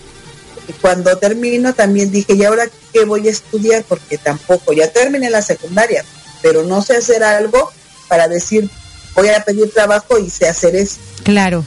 Y 0.68 0.72
cuando 0.74 1.18
termino 1.18 1.74
también 1.74 2.12
dije, 2.12 2.35
¿y 2.35 2.45
ahora 2.45 2.68
qué 2.93 3.05
voy 3.05 3.26
a 3.26 3.33
estudiar? 3.33 3.85
Porque 3.89 4.18
tampoco, 4.18 4.72
ya 4.72 4.89
terminé 4.93 5.31
la 5.31 5.43
secundaria, 5.43 6.05
pero 6.43 6.62
no 6.62 6.81
sé 6.81 6.97
hacer 6.97 7.24
algo 7.24 7.72
para 8.07 8.29
decir, 8.29 8.70
voy 9.16 9.29
a 9.31 9.43
pedir 9.43 9.68
trabajo 9.72 10.16
y 10.16 10.31
sé 10.31 10.49
hacer 10.49 10.76
eso. 10.76 10.99
Claro. 11.24 11.64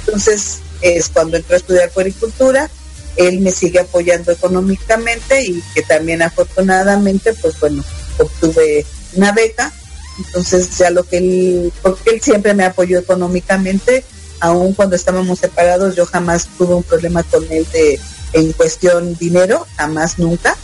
Entonces 0.00 0.58
es 0.80 1.08
cuando 1.08 1.36
entré 1.36 1.54
a 1.54 1.58
estudiar 1.58 1.90
puericultura, 1.90 2.68
él 3.14 3.38
me 3.38 3.52
sigue 3.52 3.78
apoyando 3.78 4.32
económicamente 4.32 5.40
y 5.40 5.62
que 5.72 5.82
también 5.82 6.20
afortunadamente, 6.20 7.32
pues 7.34 7.60
bueno, 7.60 7.84
obtuve 8.18 8.84
una 9.14 9.30
beca 9.30 9.72
entonces 10.18 10.76
ya 10.78 10.90
lo 10.90 11.04
que 11.04 11.18
él, 11.18 11.72
porque 11.82 12.10
él 12.10 12.20
siempre 12.20 12.54
me 12.54 12.64
apoyó 12.64 12.98
económicamente, 12.98 14.04
aun 14.40 14.74
cuando 14.74 14.96
estábamos 14.96 15.38
separados, 15.38 15.96
yo 15.96 16.06
jamás 16.06 16.48
tuve 16.58 16.74
un 16.74 16.82
problema 16.82 17.22
con 17.22 17.44
él 17.50 17.66
de 17.72 18.00
en 18.32 18.52
cuestión 18.52 19.16
dinero, 19.16 19.66
jamás 19.76 20.18
nunca. 20.18 20.56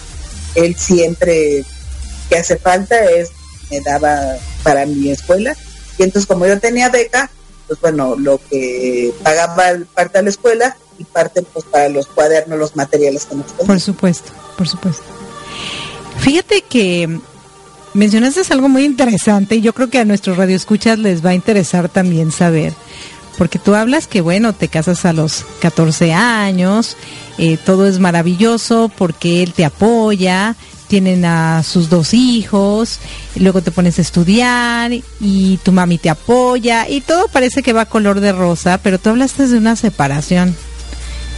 Él 0.55 0.77
siempre 0.77 1.65
que 2.29 2.37
hace 2.37 2.57
falta 2.57 3.05
es 3.11 3.31
me 3.71 3.81
daba 3.81 4.37
para 4.63 4.87
mi 4.87 5.11
escuela 5.11 5.57
y 5.99 6.03
entonces 6.05 6.27
como 6.27 6.47
yo 6.47 6.59
tenía 6.61 6.89
beca, 6.89 7.31
pues 7.67 7.81
bueno, 7.81 8.17
lo 8.17 8.41
que 8.49 9.13
pagaba 9.23 9.75
parte 9.95 10.19
a 10.19 10.23
la 10.23 10.31
escuela 10.31 10.77
y 10.99 11.05
parte 11.05 11.43
pues 11.43 11.65
para 11.67 11.89
los 11.89 12.07
cuadernos, 12.07 12.59
los 12.59 12.77
materiales 12.77 13.25
que 13.25 13.35
nos 13.35 13.53
Por 13.53 13.81
supuesto, 13.81 14.33
por 14.57 14.69
supuesto. 14.69 15.03
Fíjate 16.19 16.63
que 16.63 17.21
mencionaste 17.97 18.43
algo 18.51 18.69
muy 18.69 18.85
interesante 18.85 19.57
y 19.57 19.61
yo 19.61 19.73
creo 19.73 19.91
que 19.91 19.99
a 19.99 20.05
nuestros 20.05 20.37
radioescuchas 20.37 20.99
les 20.99 21.25
va 21.25 21.31
a 21.31 21.35
interesar 21.35 21.89
también 21.89 22.31
saber. 22.31 22.75
Porque 23.39 23.59
tú 23.59 23.75
hablas 23.75 24.07
que, 24.07 24.23
bueno, 24.23 24.55
te 24.55 24.69
casas 24.69 25.05
a 25.05 25.13
los 25.13 25.45
14 25.61 26.15
años, 26.15 26.97
eh, 27.37 27.59
todo 27.63 27.87
es 27.87 27.99
maravilloso 27.99 28.91
porque 28.97 29.43
él 29.43 29.53
te 29.53 29.67
apoya, 29.67 30.57
tienen 30.89 31.25
a 31.25 31.63
sus 31.63 31.91
dos 31.91 32.15
hijos, 32.15 32.99
luego 33.35 33.61
te 33.61 33.73
pones 33.73 33.99
a 33.99 34.03
estudiar 34.03 34.93
y 35.21 35.59
tu 35.59 35.73
mami 35.73 35.99
te 35.99 36.09
apoya 36.09 36.89
y 36.89 37.03
todo 37.03 37.29
parece 37.29 37.63
que 37.63 37.75
va 37.75 37.87
color 37.87 38.21
de 38.21 38.33
rosa, 38.33 38.79
pero 38.83 38.99
tú 38.99 39.11
hablaste 39.11 39.47
de 39.47 39.59
una 39.59 39.77
separación. 39.77 40.57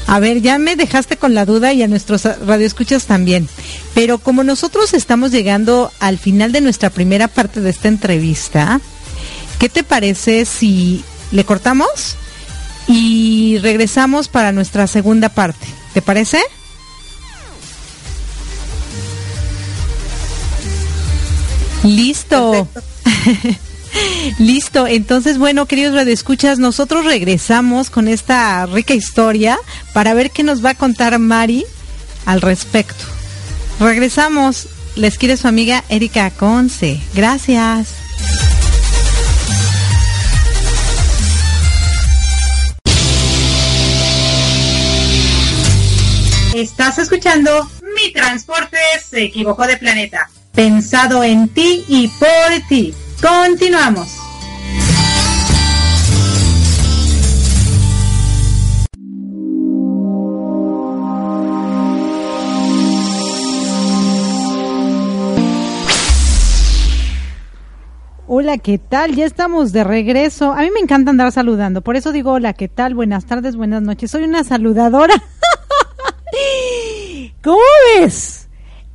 A 0.09 0.21
ver, 0.21 0.41
ya 0.41 0.59
me 0.59 0.75
dejaste 0.75 1.19
con 1.19 1.35
la 1.35 1.45
duda 1.45 1.75
y 1.75 1.83
a 1.83 1.87
nuestros 1.87 2.25
radioescuchas 2.25 3.05
también. 3.05 3.47
Pero 3.93 4.17
como 4.17 4.43
nosotros 4.43 4.95
estamos 4.95 5.33
llegando 5.33 5.93
al 6.01 6.17
final 6.19 6.51
de 6.51 6.63
nuestra 6.63 6.89
primera 6.89 7.29
parte 7.29 7.61
de 7.61 7.69
esta 7.69 7.89
entrevista, 7.89 8.81
¿qué 9.59 9.69
te 9.69 9.85
parece 9.85 10.47
si 10.47 11.05
le 11.31 11.45
cortamos 11.45 12.17
y 12.87 13.59
regresamos 13.59 14.29
para 14.29 14.51
nuestra 14.51 14.87
segunda 14.87 15.29
parte? 15.29 15.67
¿Te 15.93 16.01
parece? 16.01 16.41
Listo. 21.85 22.67
Listo, 24.39 24.87
entonces 24.87 25.39
bueno, 25.39 25.67
queridos 25.67 25.95
radioescuchas, 25.95 26.59
nosotros 26.59 27.05
regresamos 27.05 27.91
con 27.91 28.09
esta 28.09 28.67
rica 28.67 28.95
historia 28.95 29.59
para 29.93 30.15
ver 30.15 30.31
qué 30.31 30.43
nos 30.43 30.65
va 30.65 30.71
a 30.71 30.75
contar 30.75 31.19
Mari 31.19 31.65
al 32.27 32.41
respecto. 32.41 33.05
Regresamos, 33.81 34.69
les 34.97 35.19
quiere 35.19 35.37
su 35.37 35.49
amiga 35.49 35.85
Erika 35.89 36.31
Conce. 36.31 37.01
Gracias. 37.15 37.95
Estás 46.55 46.99
escuchando 46.99 47.71
Mi 47.95 48.13
Transporte 48.13 48.79
se 49.09 49.25
equivocó 49.25 49.67
de 49.67 49.77
planeta. 49.77 50.29
Pensado 50.53 51.23
en 51.23 51.49
ti 51.49 51.85
y 51.87 52.09
por 52.09 52.69
ti. 52.69 52.95
Continuamos. 53.21 54.29
Hola, 68.31 68.59
¿qué 68.59 68.79
tal? 68.79 69.17
Ya 69.17 69.25
estamos 69.25 69.73
de 69.73 69.83
regreso. 69.83 70.53
A 70.53 70.61
mí 70.61 70.71
me 70.71 70.79
encanta 70.79 71.11
andar 71.11 71.33
saludando, 71.33 71.81
por 71.81 71.97
eso 71.97 72.13
digo 72.13 72.33
hola, 72.33 72.53
¿qué 72.53 72.69
tal? 72.69 72.95
Buenas 72.95 73.25
tardes, 73.25 73.57
buenas 73.57 73.83
noches. 73.83 74.13
Soy 74.13 74.23
una 74.23 74.45
saludadora. 74.45 75.15
¿Cómo 77.43 77.59
ves? 77.99 78.49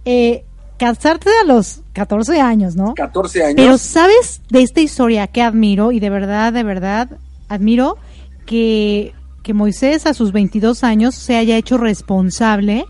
Eh, 0.06 0.46
casarte 0.84 1.30
a 1.42 1.46
los 1.46 1.82
14 1.94 2.42
años, 2.42 2.76
¿no? 2.76 2.94
14 2.96 3.44
años. 3.44 3.56
Pero 3.56 3.78
sabes 3.78 4.42
de 4.50 4.62
esta 4.62 4.82
historia 4.82 5.28
que 5.28 5.42
admiro 5.42 5.92
y 5.92 6.00
de 6.00 6.10
verdad, 6.10 6.52
de 6.52 6.64
verdad, 6.64 7.10
admiro 7.48 7.98
que, 8.46 9.14
que 9.44 9.54
Moisés 9.54 10.06
a 10.06 10.14
sus 10.14 10.32
22 10.32 10.84
años 10.84 11.16
se 11.16 11.38
haya 11.38 11.58
hecho 11.58 11.78
responsable 11.78 12.86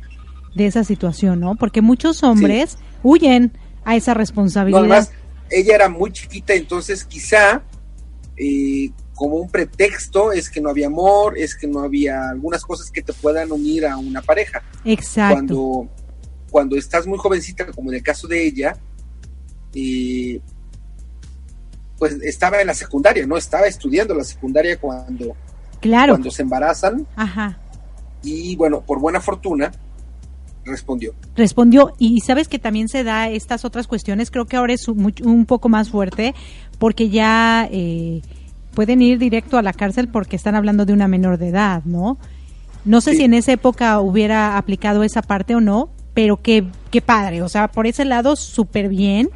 de 0.55 0.65
esa 0.65 0.83
situación, 0.83 1.39
¿no? 1.39 1.55
Porque 1.55 1.81
muchos 1.81 2.23
hombres 2.23 2.77
huyen 3.03 3.51
a 3.85 3.95
esa 3.95 4.13
responsabilidad. 4.13 4.79
No, 4.79 4.85
además, 4.85 5.11
ella 5.49 5.75
era 5.75 5.89
muy 5.89 6.11
chiquita, 6.11 6.53
entonces 6.53 7.03
quizá 7.05 7.63
eh, 8.37 8.91
como 9.13 9.35
un 9.35 9.49
pretexto 9.49 10.31
es 10.31 10.49
que 10.49 10.61
no 10.61 10.69
había 10.69 10.87
amor, 10.87 11.37
es 11.37 11.55
que 11.55 11.67
no 11.67 11.81
había 11.81 12.29
algunas 12.29 12.63
cosas 12.63 12.89
que 12.89 13.01
te 13.01 13.13
puedan 13.13 13.51
unir 13.51 13.85
a 13.85 13.97
una 13.97 14.21
pareja. 14.21 14.63
Exacto. 14.85 15.35
Cuando, 15.35 15.89
cuando 16.53 16.77
estás 16.77 17.07
muy 17.07 17.17
jovencita, 17.17 17.65
como 17.71 17.89
en 17.89 17.97
el 17.97 18.03
caso 18.03 18.27
de 18.27 18.45
ella, 18.45 18.77
eh, 19.73 20.39
pues 21.97 22.13
estaba 22.21 22.61
en 22.61 22.67
la 22.67 22.75
secundaria, 22.75 23.25
¿no? 23.25 23.37
Estaba 23.37 23.65
estudiando 23.65 24.13
la 24.13 24.23
secundaria 24.23 24.79
cuando, 24.79 25.35
claro. 25.81 26.13
cuando 26.13 26.29
se 26.29 26.43
embarazan. 26.43 27.07
Ajá. 27.15 27.57
Y 28.21 28.55
bueno, 28.55 28.81
por 28.81 28.99
buena 28.99 29.19
fortuna, 29.19 29.71
respondió. 30.63 31.15
Respondió, 31.35 31.93
y 31.97 32.19
sabes 32.21 32.47
que 32.47 32.59
también 32.59 32.87
se 32.87 33.03
da 33.03 33.29
estas 33.29 33.65
otras 33.65 33.87
cuestiones, 33.87 34.29
creo 34.29 34.45
que 34.45 34.55
ahora 34.57 34.73
es 34.73 34.87
un, 34.87 35.11
un 35.23 35.45
poco 35.47 35.69
más 35.69 35.89
fuerte, 35.89 36.35
porque 36.77 37.09
ya 37.09 37.67
eh, 37.71 38.21
pueden 38.75 39.01
ir 39.01 39.17
directo 39.17 39.57
a 39.57 39.63
la 39.63 39.73
cárcel 39.73 40.07
porque 40.07 40.35
están 40.35 40.53
hablando 40.53 40.85
de 40.85 40.93
una 40.93 41.07
menor 41.07 41.39
de 41.39 41.47
edad, 41.49 41.83
¿no? 41.83 42.19
No 42.85 43.01
sé 43.01 43.11
Sí. 43.13 43.17
si 43.17 43.23
en 43.23 43.33
esa 43.33 43.53
época 43.53 43.99
hubiera 44.01 44.55
aplicado 44.57 45.01
esa 45.03 45.23
parte 45.23 45.55
o 45.55 45.61
no, 45.61 45.89
pero 46.13 46.41
qué, 46.41 46.65
qué 46.91 47.01
padre, 47.01 47.41
o 47.41 47.49
sea, 47.49 47.67
por 47.69 47.87
ese 47.87 48.05
lado 48.05 48.35
súper 48.35 48.89
bien. 48.89 49.29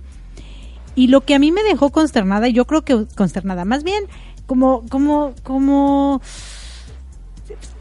Y 0.95 1.07
lo 1.07 1.21
que 1.21 1.35
a 1.35 1.39
mí 1.39 1.51
me 1.51 1.63
dejó 1.63 1.91
consternada, 1.91 2.47
yo 2.47 2.65
creo 2.65 2.83
que 2.83 3.05
consternada, 3.15 3.65
más 3.65 3.83
bien 3.83 4.05
como, 4.47 4.83
como, 4.89 5.33
como, 5.43 6.21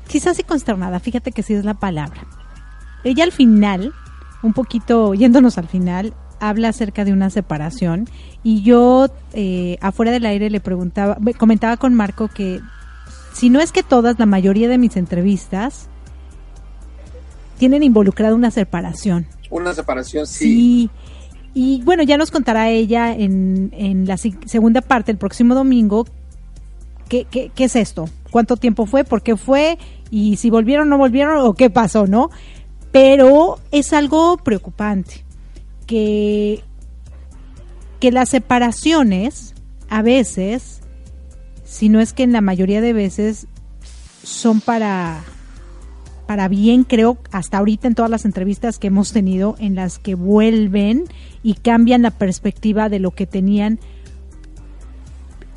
quizás 0.08 0.36
sí 0.36 0.42
consternada, 0.42 1.00
fíjate 1.00 1.32
que 1.32 1.42
sí 1.42 1.54
es 1.54 1.64
la 1.64 1.74
palabra. 1.74 2.26
Ella 3.04 3.24
al 3.24 3.32
final, 3.32 3.94
un 4.42 4.52
poquito 4.52 5.14
yéndonos 5.14 5.58
al 5.58 5.68
final, 5.68 6.12
habla 6.40 6.68
acerca 6.68 7.04
de 7.04 7.12
una 7.12 7.30
separación 7.30 8.08
y 8.42 8.62
yo 8.62 9.08
eh, 9.32 9.78
afuera 9.80 10.12
del 10.12 10.26
aire 10.26 10.50
le 10.50 10.60
preguntaba, 10.60 11.16
comentaba 11.38 11.76
con 11.76 11.94
Marco 11.94 12.28
que 12.28 12.60
si 13.32 13.48
no 13.48 13.60
es 13.60 13.72
que 13.72 13.82
todas, 13.82 14.18
la 14.18 14.26
mayoría 14.26 14.68
de 14.68 14.78
mis 14.78 14.96
entrevistas 14.96 15.88
tienen 17.56 17.82
involucrada 17.82 18.34
una 18.34 18.50
separación. 18.50 19.26
Una 19.50 19.74
separación, 19.74 20.26
sí. 20.26 20.44
Sí. 20.44 20.90
Y 21.54 21.82
bueno, 21.84 22.02
ya 22.02 22.18
nos 22.18 22.30
contará 22.30 22.68
ella 22.68 23.14
en, 23.14 23.72
en 23.72 24.06
la 24.06 24.18
segunda 24.18 24.82
parte, 24.82 25.10
el 25.10 25.18
próximo 25.18 25.54
domingo, 25.54 26.06
¿qué, 27.08 27.26
qué, 27.30 27.50
qué 27.54 27.64
es 27.64 27.76
esto? 27.76 28.08
¿Cuánto 28.30 28.56
tiempo 28.56 28.84
fue? 28.84 29.04
¿Por 29.04 29.22
qué 29.22 29.36
fue? 29.36 29.78
Y 30.10 30.36
si 30.36 30.50
volvieron 30.50 30.88
o 30.88 30.90
no 30.90 30.98
volvieron 30.98 31.38
o 31.38 31.54
qué 31.54 31.70
pasó, 31.70 32.06
¿no? 32.06 32.30
Pero 32.92 33.58
es 33.70 33.92
algo 33.92 34.36
preocupante 34.36 35.24
que, 35.86 36.62
que 38.00 38.12
las 38.12 38.28
separaciones 38.28 39.54
a 39.88 40.02
veces, 40.02 40.80
si 41.64 41.88
no 41.88 42.00
es 42.00 42.12
que 42.12 42.22
en 42.24 42.32
la 42.32 42.40
mayoría 42.40 42.80
de 42.80 42.92
veces, 42.92 43.46
son 44.22 44.60
para 44.60 45.24
para 46.26 46.48
bien, 46.48 46.84
creo, 46.84 47.18
hasta 47.30 47.58
ahorita 47.58 47.88
en 47.88 47.94
todas 47.94 48.10
las 48.10 48.24
entrevistas 48.24 48.78
que 48.78 48.88
hemos 48.88 49.12
tenido, 49.12 49.54
en 49.58 49.74
las 49.74 49.98
que 49.98 50.14
vuelven 50.14 51.04
y 51.42 51.54
cambian 51.54 52.02
la 52.02 52.10
perspectiva 52.10 52.88
de 52.88 52.98
lo 52.98 53.12
que 53.12 53.26
tenían. 53.26 53.78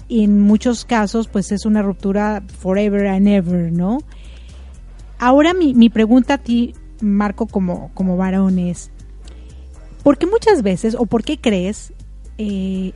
En 0.10 0.40
muchos 0.40 0.86
casos, 0.86 1.28
pues 1.28 1.52
es 1.52 1.66
una 1.66 1.82
ruptura 1.82 2.44
forever 2.60 3.08
and 3.08 3.28
ever, 3.28 3.72
¿no? 3.72 4.00
Ahora 5.18 5.54
mi, 5.54 5.74
mi 5.74 5.90
pregunta 5.90 6.36
a 6.36 6.38
ti, 6.38 6.76
Marco, 7.02 7.48
como, 7.48 7.92
como 7.94 8.16
varón 8.16 8.60
es, 8.60 8.92
¿por 10.04 10.18
qué 10.18 10.28
muchas 10.28 10.64
veces, 10.64 10.96
o 10.98 11.06
por 11.06 11.24
qué 11.24 11.40
crees 11.40 11.94
eh, 12.38 12.94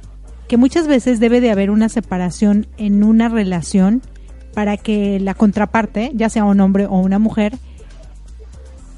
que 0.47 0.57
muchas 0.57 0.87
veces 0.87 1.19
debe 1.19 1.41
de 1.41 1.51
haber 1.51 1.71
una 1.71 1.89
separación 1.89 2.67
en 2.77 3.03
una 3.03 3.29
relación 3.29 4.01
para 4.53 4.77
que 4.77 5.19
la 5.19 5.33
contraparte, 5.33 6.11
ya 6.13 6.29
sea 6.29 6.45
un 6.45 6.59
hombre 6.61 6.85
o 6.85 6.97
una 6.99 7.19
mujer, 7.19 7.57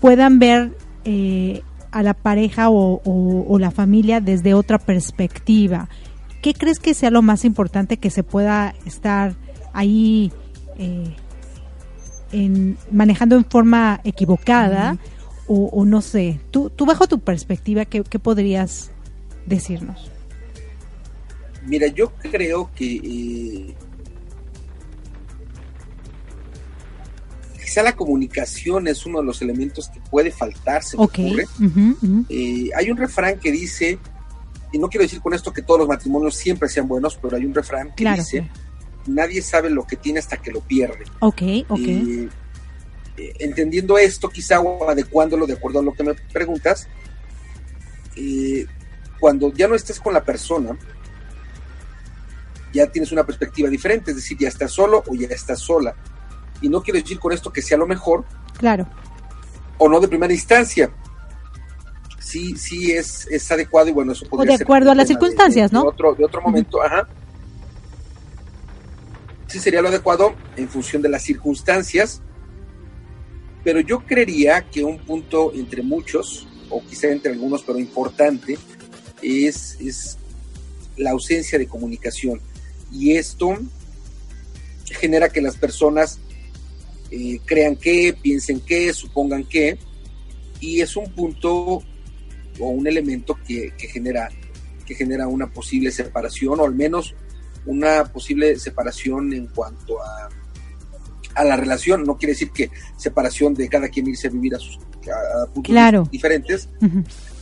puedan 0.01 0.39
ver 0.39 0.71
eh, 1.05 1.61
a 1.91 2.03
la 2.03 2.13
pareja 2.13 2.69
o, 2.69 3.01
o- 3.05 3.45
o 3.47 3.59
la 3.59 3.71
familia 3.71 4.19
desde 4.21 4.53
otra 4.53 4.77
perspectiva. 4.79 5.87
¿Qué 6.41 6.53
crees 6.53 6.79
que 6.79 6.93
sea 6.93 7.09
lo 7.11 7.21
más 7.21 7.45
importante 7.45 7.97
que 7.97 8.09
se 8.09 8.23
pueda 8.23 8.75
estar 8.85 9.33
ahí 9.73 10.31
eh, 10.77 11.15
en- 12.31 12.77
manejando 12.91 13.35
en 13.35 13.45
forma 13.45 14.01
equivocada? 14.03 14.97
o, 15.47 15.65
o 15.71 15.85
no 15.85 16.01
sé, 16.01 16.39
tú, 16.49 16.71
tú 16.71 16.87
bajo 16.87 17.05
tu 17.07 17.19
perspectiva, 17.19 17.85
¿qué, 17.85 18.01
qué 18.03 18.17
podrías 18.17 18.89
decirnos? 19.45 20.09
Mira, 21.67 21.85
yo 21.85 22.11
creo 22.19 22.71
que 22.73 22.95
eh, 22.95 23.75
quizá 27.75 27.83
la 27.83 27.93
comunicación 27.97 28.87
es 28.87 29.05
uno 29.05 29.19
de 29.19 29.25
los 29.25 29.41
elementos 29.41 29.89
que 29.89 29.99
puede 29.99 30.31
faltar, 30.31 30.81
se 30.81 30.95
me 30.95 31.03
ocurre. 31.03 31.45
Eh, 32.29 32.69
hay 32.73 32.89
un 32.89 32.95
refrán 32.95 33.37
que 33.37 33.51
dice, 33.51 33.99
y 34.71 34.77
no 34.77 34.87
quiero 34.87 35.03
decir 35.03 35.19
con 35.19 35.33
esto 35.33 35.51
que 35.51 35.61
todos 35.61 35.81
los 35.81 35.89
matrimonios 35.89 36.35
siempre 36.37 36.69
sean 36.69 36.87
buenos, 36.87 37.19
pero 37.21 37.35
hay 37.35 37.43
un 37.43 37.53
refrán 37.53 37.89
que 37.89 38.03
Claro. 38.05 38.21
dice, 38.23 38.49
nadie 39.07 39.41
sabe 39.41 39.69
lo 39.69 39.85
que 39.85 39.97
tiene 39.97 40.19
hasta 40.19 40.37
que 40.37 40.51
lo 40.51 40.61
pierde. 40.61 41.03
Ok, 41.19 41.41
ok. 41.67 41.79
Eh, 41.79 42.29
entendiendo 43.39 43.97
esto, 43.97 44.29
quizá 44.29 44.61
o 44.61 44.89
adecuándolo 44.89 45.45
de 45.45 45.55
acuerdo 45.55 45.79
a 45.79 45.83
lo 45.83 45.93
que 45.93 46.03
me 46.05 46.13
preguntas, 46.13 46.87
eh, 48.15 48.67
cuando 49.19 49.51
ya 49.51 49.67
no 49.67 49.75
estés 49.75 49.99
con 49.99 50.13
la 50.13 50.23
persona, 50.23 50.77
ya 52.73 52.87
tienes 52.87 53.11
una 53.11 53.25
perspectiva 53.25 53.67
diferente, 53.67 54.11
es 54.11 54.15
decir, 54.15 54.37
ya 54.39 54.47
estás 54.47 54.71
solo 54.71 55.03
o 55.07 55.13
ya 55.13 55.27
estás 55.27 55.59
sola. 55.59 55.93
Y 56.65 56.69
no 56.69 56.81
quiero 56.81 56.99
decir 56.99 57.19
con 57.19 57.31
esto 57.31 57.53
que 57.53 57.61
sea 57.61 57.77
lo 57.77 57.85
mejor 57.85 58.25
Claro. 58.57 58.87
o 59.77 59.87
no 59.87 59.99
de 59.99 60.07
primera 60.07 60.33
instancia. 60.33 60.89
Sí, 62.19 62.57
sí 62.57 62.91
es, 62.91 63.27
es 63.29 63.51
adecuado 63.51 63.87
y 63.89 63.91
bueno, 63.91 64.13
eso 64.13 64.25
podría 64.27 64.53
de 64.53 64.57
ser 64.57 64.65
acuerdo 64.65 64.89
a 64.89 64.95
las 64.95 65.07
de- 65.07 65.13
circunstancias, 65.13 65.69
de- 65.69 65.77
de 65.77 65.83
¿no? 65.83 65.89
otro, 65.89 66.15
de 66.15 66.25
otro 66.25 66.41
momento, 66.41 66.81
ajá. 66.81 67.07
Sí 69.47 69.59
sería 69.59 69.81
lo 69.81 69.89
adecuado 69.89 70.33
en 70.55 70.67
función 70.67 71.01
de 71.03 71.09
las 71.09 71.21
circunstancias, 71.21 72.21
pero 73.63 73.79
yo 73.79 73.99
creería 74.05 74.61
que 74.69 74.83
un 74.83 74.97
punto 74.97 75.51
entre 75.53 75.83
muchos, 75.83 76.47
o 76.71 76.83
quizá 76.83 77.07
entre 77.09 77.31
algunos, 77.31 77.61
pero 77.61 77.77
importante, 77.77 78.57
es, 79.21 79.77
es 79.79 80.17
la 80.97 81.11
ausencia 81.11 81.59
de 81.59 81.67
comunicación. 81.67 82.41
Y 82.91 83.15
esto 83.17 83.55
genera 84.85 85.29
que 85.29 85.41
las 85.41 85.55
personas 85.57 86.19
eh, 87.15 87.39
crean 87.45 87.75
que, 87.77 88.15
piensen 88.21 88.59
que, 88.59 88.91
supongan 88.93 89.45
que, 89.45 89.77
y 90.59 90.81
es 90.81 90.95
un 90.97 91.09
punto 91.13 91.81
o 92.59 92.69
un 92.69 92.87
elemento 92.87 93.37
que, 93.47 93.73
que 93.77 93.87
genera 93.87 94.29
que 94.85 94.93
genera 94.95 95.27
una 95.27 95.51
posible 95.51 95.91
separación 95.91 96.59
o 96.59 96.65
al 96.65 96.75
menos 96.75 97.15
una 97.65 98.03
posible 98.05 98.59
separación 98.59 99.33
en 99.33 99.47
cuanto 99.47 99.99
a, 99.99 100.29
a 101.35 101.43
la 101.43 101.55
relación. 101.55 102.03
No 102.03 102.17
quiere 102.17 102.33
decir 102.33 102.51
que 102.51 102.69
separación 102.95 103.55
de 103.55 103.67
cada 103.67 103.89
quien 103.89 104.07
irse 104.07 104.27
a 104.27 104.31
vivir 104.31 104.53
a 104.55 104.59
sus 104.59 104.77
a 104.77 105.45
puntos 105.53 105.71
Claro. 105.71 106.07
diferentes, 106.11 106.69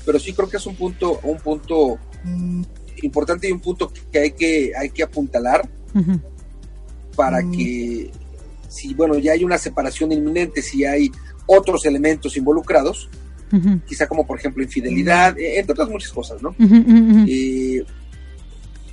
pero 0.06 0.20
sí 0.20 0.34
creo 0.34 0.50
que 0.50 0.58
es 0.58 0.66
un 0.66 0.76
punto 0.76 1.20
un 1.24 1.38
punto 1.38 1.98
importante 3.02 3.50
y 3.50 3.52
un 3.52 3.60
punto 3.60 3.92
que 4.12 4.20
hay 4.20 4.32
que 4.32 4.72
hay 4.78 4.90
que 4.90 5.04
apuntalar 5.04 5.68
para 7.16 7.42
que 7.52 8.12
si 8.74 8.94
bueno 8.94 9.18
ya 9.20 9.32
hay 9.34 9.44
una 9.44 9.58
separación 9.58 10.12
inminente 10.12 10.62
si 10.62 10.84
hay 10.86 11.12
otros 11.46 11.86
elementos 11.86 12.36
involucrados 12.38 13.10
quizá 13.88 14.08
como 14.08 14.26
por 14.26 14.40
ejemplo 14.40 14.64
infidelidad 14.64 15.38
eh, 15.38 15.60
entre 15.60 15.74
otras 15.74 15.90
muchas 15.90 16.12
cosas 16.12 16.42
no. 16.42 16.56
Eh, 17.28 17.84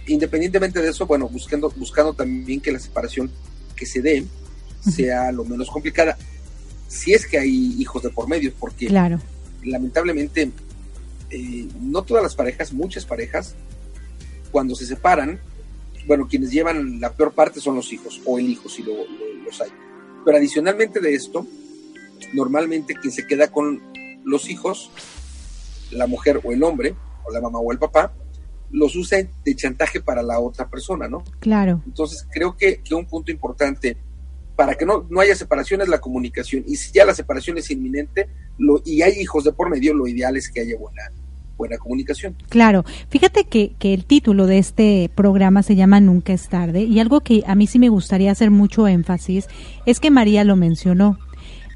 independientemente 0.07 0.83
de 0.83 0.91
eso 0.91 1.07
bueno 1.07 1.29
buscando 1.29 1.71
buscando 1.77 2.13
también 2.13 2.61
que 2.61 2.71
la 2.73 2.79
separación 2.79 3.31
que 3.75 3.87
se 3.87 4.03
dé 4.03 4.25
sea 4.81 5.33
lo 5.33 5.45
menos 5.45 5.71
complicada 5.71 6.17
si 6.89 7.13
es 7.15 7.27
que 7.27 7.39
hay 7.39 7.77
hijos 7.79 8.03
de 8.03 8.11
por 8.11 8.29
medio 8.29 8.53
porque 8.59 8.87
Claro. 8.87 9.19
lamentablemente 9.65 10.51
eh, 11.31 11.69
no 11.81 12.03
todas 12.03 12.23
las 12.25 12.35
parejas, 12.35 12.73
muchas 12.73 13.05
parejas, 13.07 13.55
cuando 14.51 14.75
se 14.75 14.85
separan, 14.85 15.39
bueno, 16.07 16.27
quienes 16.29 16.51
llevan 16.51 17.01
la 17.01 17.13
peor 17.13 17.33
parte 17.33 17.61
son 17.61 17.75
los 17.77 17.93
hijos 17.93 18.21
o 18.27 18.39
el 18.39 18.49
hijo, 18.49 18.69
si 18.69 18.83
lo- 18.83 18.95
lo- 18.95 19.45
los 19.45 19.61
hay. 19.61 19.71
Pero 20.25 20.37
adicionalmente 20.37 21.01
de 21.01 21.15
esto, 21.15 21.47
normalmente 22.35 22.95
quien 22.95 23.13
se 23.13 23.27
queda 23.27 23.51
con 23.51 23.81
los 24.25 24.49
hijos 24.51 24.91
la 25.91 26.07
mujer 26.07 26.41
o 26.45 26.53
el 26.53 26.63
hombre, 26.63 26.95
o 27.25 27.33
la 27.33 27.41
mamá 27.41 27.59
o 27.59 27.73
el 27.73 27.79
papá, 27.79 28.13
los 28.71 28.95
usa 28.95 29.19
de 29.45 29.57
chantaje 29.57 30.01
para 30.01 30.23
la 30.23 30.39
otra 30.39 30.69
persona, 30.69 31.09
¿no? 31.09 31.25
Claro. 31.41 31.83
Entonces, 31.87 32.25
creo 32.31 32.57
que, 32.57 32.81
que 32.83 32.95
un 32.95 33.07
punto 33.07 33.33
importante 33.33 33.97
para 34.55 34.75
que 34.77 34.87
no, 34.87 35.07
no 35.11 35.21
haya 35.21 35.35
separación 35.35 35.81
es 35.81 35.89
la 35.89 36.01
comunicación. 36.01 36.63
Y 36.69 36.77
si 36.77 36.93
ya 36.93 37.05
la 37.05 37.15
separación 37.15 37.59
es 37.59 37.71
inminente 37.71 38.29
lo, 38.59 38.81
y 38.85 39.03
hay 39.03 39.15
hijos 39.21 39.43
de 39.45 39.53
por 39.53 39.69
medio, 39.71 39.93
lo 39.95 40.07
ideal 40.07 40.37
es 40.37 40.49
que 40.51 40.61
haya 40.61 40.77
buena, 40.79 41.03
buena 41.61 41.77
comunicación. 41.77 42.35
Claro, 42.49 42.85
fíjate 43.11 43.45
que, 43.45 43.73
el 43.81 44.05
título 44.07 44.47
de 44.47 44.59
este 44.59 45.11
programa 45.15 45.63
se 45.63 45.77
llama 45.77 46.01
Nunca 46.01 46.33
es 46.33 46.49
tarde 46.49 46.83
y 46.83 46.99
algo 47.01 47.21
que 47.21 47.43
a 47.47 47.55
mí 47.55 47.67
sí 47.67 47.79
me 47.79 47.91
gustaría 47.91 48.33
hacer 48.33 48.51
mucho 48.51 48.89
énfasis 48.89 49.47
es 49.85 50.01
que 50.01 50.11
María 50.11 50.43
lo 50.43 50.57
mencionó. 50.57 51.19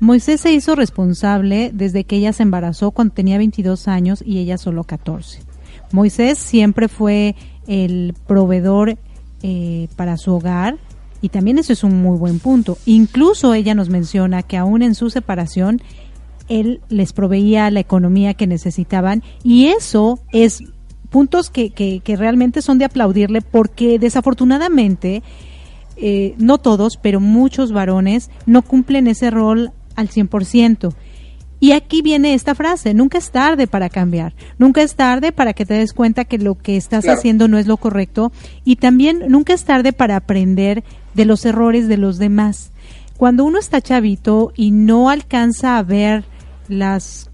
Moisés 0.00 0.40
se 0.40 0.52
hizo 0.52 0.74
responsable 0.74 1.70
desde 1.72 2.04
que 2.04 2.16
ella 2.16 2.32
se 2.32 2.42
embarazó 2.42 2.92
cuando 2.92 3.14
tenía 3.14 3.36
22 3.36 3.86
años 3.86 4.22
y 4.24 4.38
ella 4.38 4.56
solo 4.56 4.84
14. 4.84 5.40
Moisés 5.92 6.38
siempre 6.38 6.88
fue 6.88 7.36
el 7.66 8.14
proveedor 8.26 8.96
eh, 9.42 9.88
para 9.96 10.16
su 10.16 10.32
hogar 10.32 10.78
y 11.20 11.28
también 11.28 11.58
eso 11.58 11.74
es 11.74 11.84
un 11.84 12.00
muy 12.02 12.16
buen 12.16 12.38
punto. 12.38 12.78
Incluso 12.86 13.52
ella 13.52 13.74
nos 13.74 13.90
menciona 13.90 14.42
que 14.42 14.56
aún 14.56 14.82
en 14.82 14.94
su 14.94 15.10
separación 15.10 15.82
él 16.48 16.80
les 16.88 17.12
proveía 17.12 17.70
la 17.70 17.80
economía 17.80 18.34
que 18.34 18.46
necesitaban 18.46 19.22
y 19.42 19.66
eso 19.66 20.18
es 20.32 20.62
puntos 21.10 21.50
que, 21.50 21.70
que, 21.70 22.00
que 22.00 22.16
realmente 22.16 22.62
son 22.62 22.78
de 22.78 22.86
aplaudirle 22.86 23.40
porque 23.40 23.98
desafortunadamente 23.98 25.22
eh, 25.96 26.34
no 26.38 26.58
todos, 26.58 26.96
pero 26.96 27.20
muchos 27.20 27.72
varones 27.72 28.30
no 28.46 28.62
cumplen 28.62 29.06
ese 29.06 29.30
rol 29.30 29.70
al 29.94 30.08
100%. 30.08 30.92
Y 31.60 31.72
aquí 31.72 32.02
viene 32.02 32.34
esta 32.34 32.54
frase, 32.54 32.92
nunca 32.94 33.16
es 33.16 33.30
tarde 33.30 33.66
para 33.66 33.88
cambiar, 33.88 34.34
nunca 34.58 34.82
es 34.82 34.96
tarde 34.96 35.32
para 35.32 35.54
que 35.54 35.64
te 35.64 35.74
des 35.74 35.94
cuenta 35.94 36.24
que 36.24 36.36
lo 36.36 36.56
que 36.56 36.76
estás 36.76 37.08
haciendo 37.08 37.48
no 37.48 37.58
es 37.58 37.66
lo 37.66 37.76
correcto 37.78 38.32
y 38.64 38.76
también 38.76 39.22
nunca 39.28 39.54
es 39.54 39.64
tarde 39.64 39.92
para 39.92 40.16
aprender 40.16 40.84
de 41.14 41.24
los 41.24 41.46
errores 41.46 41.88
de 41.88 41.96
los 41.96 42.18
demás. 42.18 42.70
Cuando 43.16 43.44
uno 43.44 43.58
está 43.58 43.80
chavito 43.80 44.52
y 44.56 44.72
no 44.72 45.08
alcanza 45.08 45.78
a 45.78 45.82
ver 45.82 46.24
las 46.68 47.30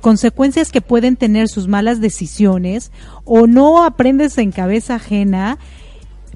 consecuencias 0.00 0.70
que 0.70 0.80
pueden 0.80 1.16
tener 1.16 1.48
sus 1.48 1.68
malas 1.68 2.00
decisiones 2.00 2.92
o 3.24 3.46
no 3.46 3.82
aprendes 3.82 4.38
en 4.38 4.52
cabeza 4.52 4.96
ajena, 4.96 5.58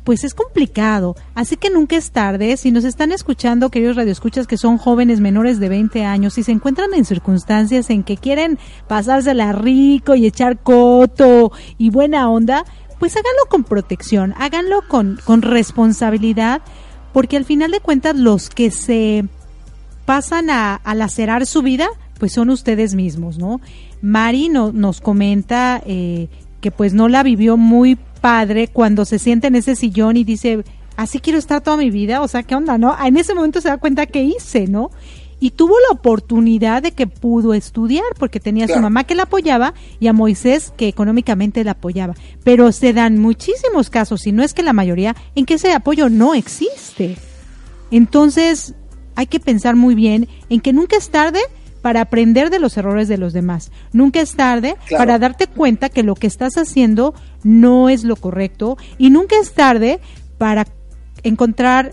pues 0.05 0.25
es 0.25 0.35
complicado. 0.35 1.15
Así 1.35 1.57
que 1.57 1.71
nunca 1.71 1.97
es 1.97 2.11
tarde. 2.11 2.57
Si 2.57 2.73
nos 2.73 2.85
están 2.85 3.13
escuchando, 3.13 3.71
queridos 3.71 3.97
radioescuchas, 3.97 4.47
que 4.47 4.57
son 4.57 4.79
jóvenes 4.79 5.21
menores 5.21 5.61
de 5.61 5.69
20 5.69 6.05
años 6.05 6.37
y 6.39 6.43
se 6.43 6.53
encuentran 6.53 6.95
en 6.95 7.05
circunstancias 7.05 7.91
en 7.91 8.03
que 8.03 8.17
quieren 8.17 8.59
pasársela 8.89 9.53
rico 9.53 10.15
y 10.15 10.27
echar 10.27 10.59
coto 10.59 11.53
y 11.79 11.91
buena 11.91 12.29
onda, 12.29 12.65
pues 12.99 13.17
háganlo 13.17 13.47
con 13.49 13.65
protección, 13.65 14.35
háganlo 14.37 14.83
con, 14.89 15.19
con 15.25 15.43
responsabilidad, 15.43 16.61
porque 17.13 17.37
al 17.37 17.45
final 17.45 17.71
de 17.71 17.81
cuentas 17.81 18.17
los 18.17 18.51
que 18.51 18.71
se 18.71 19.27
pasan 20.07 20.51
a, 20.51 20.75
a 20.75 20.95
lacerar 20.95 21.47
su 21.47 21.63
vida, 21.63 21.89
pues 22.21 22.33
son 22.33 22.51
ustedes 22.51 22.95
mismos, 22.95 23.39
¿no? 23.39 23.61
Mari 24.03 24.51
nos 24.51 25.01
comenta 25.01 25.83
eh, 25.87 26.29
que 26.61 26.71
pues 26.71 26.93
no 26.93 27.09
la 27.09 27.23
vivió 27.23 27.57
muy 27.57 27.97
padre 28.21 28.69
cuando 28.69 29.07
se 29.07 29.19
siente 29.19 29.47
en 29.47 29.57
ese 29.57 29.75
sillón 29.75 30.19
y 30.19 30.25
dice, 30.25 30.63
así 30.97 31.19
quiero 31.19 31.39
estar 31.39 31.63
toda 31.63 31.79
mi 31.79 31.91
vida, 31.91 32.21
o 32.21 32.29
sea, 32.29 32.43
¿qué 32.43 32.55
onda, 32.55 32.77
no? 32.77 32.95
En 33.03 33.17
ese 33.17 33.35
momento 33.35 33.63
se 33.63 33.71
da 33.71 33.79
cuenta 33.79 34.05
que 34.05 34.23
hice, 34.23 34.69
¿no? 34.69 34.91
Y 35.41 35.53
tuvo 35.53 35.75
la 35.89 35.95
oportunidad 35.95 36.83
de 36.83 36.93
que 36.93 37.07
pudo 37.07 37.55
estudiar 37.55 38.05
porque 38.19 38.39
tenía 38.39 38.67
a 38.67 38.69
su 38.69 38.79
mamá 38.79 39.05
que 39.05 39.15
la 39.15 39.23
apoyaba 39.23 39.73
y 39.99 40.09
a 40.09 40.13
Moisés 40.13 40.75
que 40.77 40.89
económicamente 40.89 41.65
la 41.65 41.71
apoyaba. 41.71 42.15
Pero 42.45 42.71
se 42.73 42.93
dan 42.93 43.19
muchísimos 43.19 43.89
casos, 43.89 44.21
si 44.21 44.33
no 44.33 44.43
es 44.43 44.53
que 44.53 44.63
la 44.63 44.75
mayoría, 44.75 45.17
en 45.35 45.47
que 45.47 45.55
ese 45.55 45.73
apoyo 45.73 46.11
no 46.11 46.35
existe. 46.35 47.17
Entonces, 47.91 48.75
hay 49.15 49.27
que 49.27 49.41
pensar 49.41 49.77
muy 49.77 49.95
bien 49.95 50.29
en 50.51 50.61
que 50.61 50.75
nunca 50.75 50.99
es 50.99 51.09
tarde 51.09 51.41
para 51.83 52.03
aprender 52.03 52.51
de 52.51 52.59
los 52.59 52.77
errores 52.77 53.09
de 53.09 53.19
los 53.19 53.33
demás. 53.33 53.71
Nunca 53.93 54.21
es 54.21 54.35
tarde 54.35 54.77
para 54.97 55.19
darte 55.19 55.47
cuenta 55.47 55.89
que 55.89 56.03
lo 56.03 56.15
que 56.15 56.27
estás 56.27 56.57
haciendo 56.57 57.15
no 57.43 57.89
es 57.89 58.05
lo 58.05 58.17
correcto 58.17 58.77
y 58.99 59.11
nunca 59.11 59.37
es 59.41 59.53
tarde 59.53 60.01
para 60.39 60.67
encontrar 61.23 61.93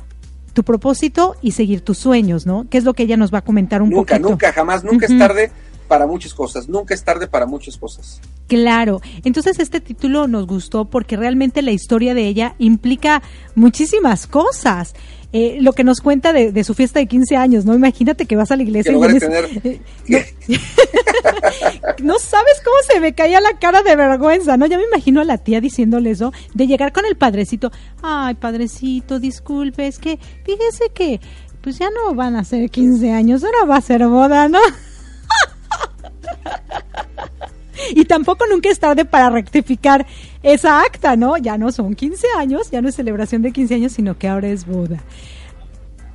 tu 0.54 0.64
propósito 0.64 1.36
y 1.42 1.52
seguir 1.52 1.82
tus 1.82 2.00
sueños, 2.00 2.46
¿no? 2.46 2.68
Que 2.70 2.78
es 2.78 2.84
lo 2.84 2.94
que 2.94 3.04
ella 3.04 3.18
nos 3.18 3.34
va 3.34 3.40
a 3.40 3.44
comentar 3.44 3.82
un 3.82 3.90
nunca, 3.90 4.16
poquito. 4.16 4.30
Nunca, 4.30 4.52
jamás, 4.52 4.84
nunca 4.84 5.06
es 5.06 5.18
tarde 5.18 5.52
para 5.88 6.08
muchas 6.08 6.34
cosas, 6.34 6.68
nunca 6.68 6.94
es 6.94 7.04
tarde 7.04 7.28
para 7.28 7.46
muchas 7.46 7.78
cosas. 7.78 8.20
Claro, 8.48 9.02
entonces 9.24 9.60
este 9.60 9.82
título 9.82 10.28
nos 10.28 10.48
gustó 10.48 10.86
porque 10.86 11.18
realmente 11.18 11.62
la 11.62 11.72
historia 11.72 12.14
de 12.14 12.28
ella 12.28 12.56
implica 12.60 13.22
muchísimas 13.56 14.26
cosas. 14.26 14.96
Eh, 15.34 15.58
lo 15.60 15.74
que 15.74 15.84
nos 15.84 16.00
cuenta 16.00 16.32
de, 16.32 16.64
su 16.64 16.74
fiesta 16.74 17.00
de 17.00 17.06
15 17.06 17.36
años, 17.36 17.66
¿no? 17.66 17.76
Imagínate 17.76 18.26
que 18.26 18.38
vas 18.38 18.50
a 18.52 18.56
la 18.56 18.64
iglesia 18.64 18.94
y 18.94 18.96
eh, 18.96 19.82
no, 22.02 22.18
sabes 22.18 22.62
cómo 22.64 22.78
se 22.90 23.02
me 23.02 23.14
caía 23.14 23.42
la 23.42 23.60
cara 23.60 23.82
de 23.82 23.98
vergüenza, 23.98 24.56
¿no? 24.56 24.68
Ya 24.68 24.78
me 24.78 24.86
imagino 24.86 25.20
a 25.20 25.26
la 25.26 25.38
tía 25.38 25.60
diciéndole 25.60 26.12
eso, 26.12 26.32
de 26.54 26.66
llegar 26.66 26.94
con 26.94 27.06
el 27.06 27.18
padrecito, 27.18 27.74
ay, 28.02 28.36
padrecito, 28.36 29.20
disculpe, 29.20 29.88
es 29.88 30.00
que 30.00 30.18
fíjese 30.46 30.92
que 30.94 31.20
pues 31.60 31.78
ya 31.78 31.90
no 31.90 32.16
van 32.16 32.38
a 32.38 32.46
ser 32.46 32.70
15 32.70 33.12
años, 33.12 33.44
ahora 33.44 33.66
va 33.66 33.76
a 33.76 33.82
ser 33.82 34.08
boda, 34.08 34.48
¿no? 34.48 34.60
y 37.96 38.06
tampoco 38.06 38.46
nunca 38.48 38.70
es 38.70 38.80
tarde 38.80 39.06
para 39.06 39.30
rectificar 39.30 40.06
esa 40.44 40.82
acta, 40.82 41.16
¿no? 41.16 41.38
Ya 41.38 41.58
no 41.58 41.72
son 41.72 41.96
15 41.96 42.28
años, 42.38 42.72
ya 42.72 42.82
no 42.82 42.90
es 42.90 42.96
celebración 42.96 43.42
de 43.42 43.52
15 43.52 43.76
años, 43.76 43.92
sino 43.92 44.18
que 44.18 44.28
ahora 44.28 44.48
es 44.48 44.66
boda. 44.66 45.04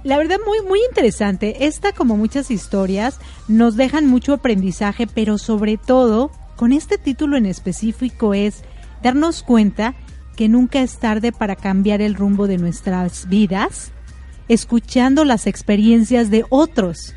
La 0.04 0.18
verdad, 0.18 0.38
muy, 0.44 0.60
muy 0.62 0.80
interesante. 0.88 1.64
Esta, 1.66 1.92
como 1.92 2.16
muchas 2.16 2.50
historias, 2.50 3.20
nos 3.46 3.76
dejan 3.76 4.06
mucho 4.06 4.34
aprendizaje, 4.34 5.06
pero 5.06 5.38
sobre 5.38 5.76
todo, 5.76 6.32
con 6.56 6.72
este 6.72 6.98
título 6.98 7.36
en 7.36 7.46
específico, 7.46 8.34
es 8.34 8.64
darnos 9.02 9.44
cuenta 9.44 9.94
que 10.36 10.48
nunca 10.48 10.80
es 10.80 10.98
tarde 10.98 11.30
para 11.30 11.54
cambiar 11.54 12.00
el 12.00 12.14
rumbo 12.14 12.48
de 12.48 12.58
nuestras 12.58 13.28
vidas, 13.28 13.92
escuchando 14.48 15.24
las 15.24 15.46
experiencias 15.46 16.30
de 16.30 16.44
otros 16.48 17.14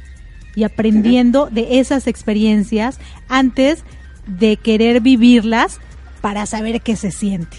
y 0.55 0.63
aprendiendo 0.63 1.47
de 1.51 1.79
esas 1.79 2.07
experiencias 2.07 2.99
antes 3.27 3.83
de 4.27 4.57
querer 4.57 5.01
vivirlas 5.01 5.79
para 6.21 6.45
saber 6.45 6.81
qué 6.81 6.95
se 6.95 7.11
siente. 7.11 7.57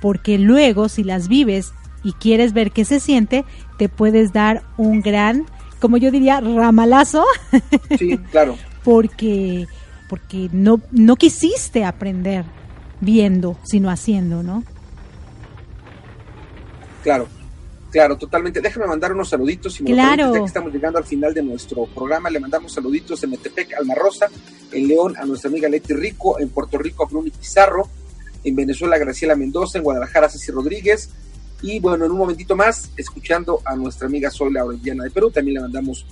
Porque 0.00 0.38
luego 0.38 0.88
si 0.88 1.04
las 1.04 1.28
vives 1.28 1.72
y 2.02 2.12
quieres 2.12 2.52
ver 2.52 2.70
qué 2.70 2.84
se 2.84 3.00
siente, 3.00 3.44
te 3.78 3.88
puedes 3.88 4.32
dar 4.32 4.62
un 4.76 5.00
gran, 5.00 5.46
como 5.80 5.96
yo 5.96 6.10
diría, 6.10 6.40
ramalazo. 6.40 7.24
Sí, 7.98 8.18
claro. 8.30 8.56
porque 8.84 9.66
porque 10.08 10.48
no 10.52 10.80
no 10.90 11.16
quisiste 11.16 11.84
aprender 11.84 12.44
viendo, 13.00 13.58
sino 13.62 13.90
haciendo, 13.90 14.42
¿no? 14.42 14.64
Claro. 17.02 17.28
Claro, 17.90 18.18
totalmente. 18.18 18.60
Déjame 18.60 18.86
mandar 18.86 19.12
unos 19.12 19.30
saluditos. 19.30 19.80
y 19.80 19.84
me 19.84 19.92
claro. 19.92 20.34
ya 20.34 20.40
que 20.40 20.46
estamos 20.46 20.72
llegando 20.72 20.98
al 20.98 21.04
final 21.04 21.32
de 21.32 21.42
nuestro 21.42 21.86
programa, 21.86 22.28
le 22.28 22.40
mandamos 22.40 22.72
saluditos 22.72 23.22
en 23.24 23.30
Metepec, 23.30 23.74
Alma 23.74 23.94
Rosa, 23.94 24.28
en 24.72 24.88
León 24.88 25.16
a 25.16 25.24
nuestra 25.24 25.48
amiga 25.48 25.68
Leti 25.68 25.94
Rico, 25.94 26.38
en 26.38 26.50
Puerto 26.50 26.78
Rico 26.78 27.04
a 27.04 27.08
Bruni 27.08 27.30
Pizarro, 27.30 27.88
en 28.44 28.54
Venezuela 28.54 28.98
Graciela 28.98 29.34
Mendoza, 29.36 29.78
en 29.78 29.84
Guadalajara 29.84 30.28
Ceci 30.28 30.52
Rodríguez, 30.52 31.10
y 31.62 31.80
bueno, 31.80 32.04
en 32.04 32.12
un 32.12 32.18
momentito 32.18 32.54
más, 32.54 32.90
escuchando 32.96 33.60
a 33.64 33.74
nuestra 33.74 34.06
amiga 34.06 34.30
Sola 34.30 34.64
Orellana 34.64 35.04
de 35.04 35.10
Perú, 35.10 35.30
también 35.30 35.54
le 35.54 35.60
mandamos, 35.62 36.06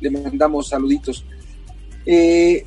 le 0.00 0.10
mandamos 0.10 0.68
saluditos. 0.68 1.24
Eh, 2.06 2.64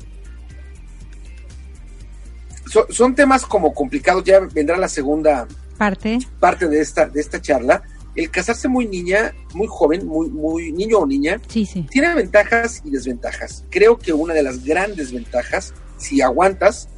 son 2.88 3.14
temas 3.14 3.44
como 3.44 3.74
complicados, 3.74 4.24
ya 4.24 4.40
vendrá 4.40 4.76
la 4.78 4.88
segunda 4.88 5.46
parte, 5.76 6.18
parte 6.40 6.66
de 6.66 6.80
esta, 6.80 7.06
de 7.06 7.20
esta 7.20 7.40
charla 7.40 7.82
el 8.14 8.30
casarse 8.30 8.68
muy 8.68 8.86
niña, 8.86 9.34
muy 9.54 9.66
joven, 9.68 10.06
muy, 10.06 10.30
muy 10.30 10.72
niño 10.72 10.98
o 10.98 11.06
niña, 11.06 11.40
tiene 11.48 12.14
ventajas 12.14 12.80
y 12.84 12.90
desventajas. 12.90 13.64
Creo 13.70 13.98
que 13.98 14.12
una 14.12 14.34
de 14.34 14.42
las 14.42 14.64
grandes 14.64 15.12
ventajas, 15.12 15.74
si 15.98 16.20
aguantas, 16.20 16.88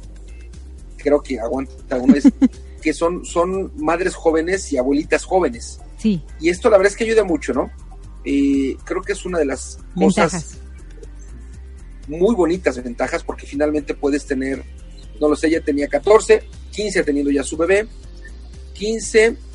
creo 0.97 1.21
que 1.21 1.39
aguanta 1.39 1.97
una 1.97 2.13
vez, 2.13 2.25
que 2.81 2.93
son, 2.93 3.25
son 3.25 3.71
madres 3.77 4.13
jóvenes 4.13 4.71
y 4.71 4.77
abuelitas 4.77 5.25
jóvenes. 5.25 5.79
Sí. 5.97 6.21
Y 6.39 6.49
esto 6.49 6.69
la 6.69 6.77
verdad 6.77 6.91
es 6.91 6.97
que 6.97 7.05
ayuda 7.05 7.23
mucho, 7.23 7.53
¿no? 7.53 7.71
Eh, 8.23 8.77
creo 8.83 9.01
que 9.01 9.13
es 9.13 9.25
una 9.25 9.39
de 9.39 9.45
las 9.45 9.79
cosas 9.95 10.57
muy 12.07 12.35
bonitas 12.35 12.81
ventajas 12.81 13.23
porque 13.23 13.45
finalmente 13.45 13.93
puedes 13.93 14.25
tener, 14.25 14.63
no 15.19 15.29
lo 15.29 15.35
sé, 15.35 15.47
ella 15.47 15.61
tenía 15.61 15.87
14, 15.87 16.43
15 16.71 17.03
teniendo 17.03 17.31
ya 17.31 17.43
su 17.43 17.57
bebé, 17.57 17.87
15 18.73 19.46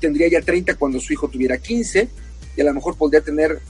tendría 0.00 0.28
ya 0.28 0.40
30 0.40 0.74
cuando 0.74 1.00
su 1.00 1.12
hijo 1.12 1.28
tuviera 1.28 1.58
15 1.58 2.08
y 2.56 2.60
a 2.60 2.64
lo 2.64 2.74
mejor 2.74 2.96
podría 2.96 3.20
tener 3.20 3.60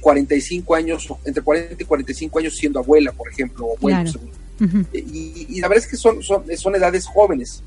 45 0.00 0.74
años, 0.74 1.08
entre 1.24 1.42
40 1.42 1.82
y 1.82 1.86
45 1.86 2.38
años 2.38 2.56
siendo 2.56 2.80
abuela, 2.80 3.12
por 3.12 3.30
ejemplo, 3.30 3.66
o 3.66 3.76
abuelo, 3.76 4.10
y, 4.92 5.60
la 5.60 5.68
verdad 5.68 5.84
es 5.84 5.90
que 5.90 5.96
son, 5.96 6.22
son, 6.22 6.44
son 6.56 6.74
edades 6.76 7.06
jóvenes. 7.06 7.62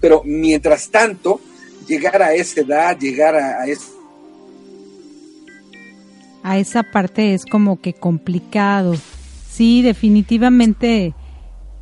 Pero 0.00 0.22
mientras 0.24 0.88
tanto, 0.88 1.40
llegar 1.86 2.20
a 2.22 2.34
esa 2.34 2.60
edad, 2.60 2.98
llegar 2.98 3.36
a, 3.36 3.62
a 3.62 3.66
a 6.46 6.58
esa 6.58 6.84
parte 6.84 7.34
es 7.34 7.44
como 7.44 7.80
que 7.80 7.92
complicado. 7.92 8.94
Sí, 9.50 9.82
definitivamente 9.82 11.12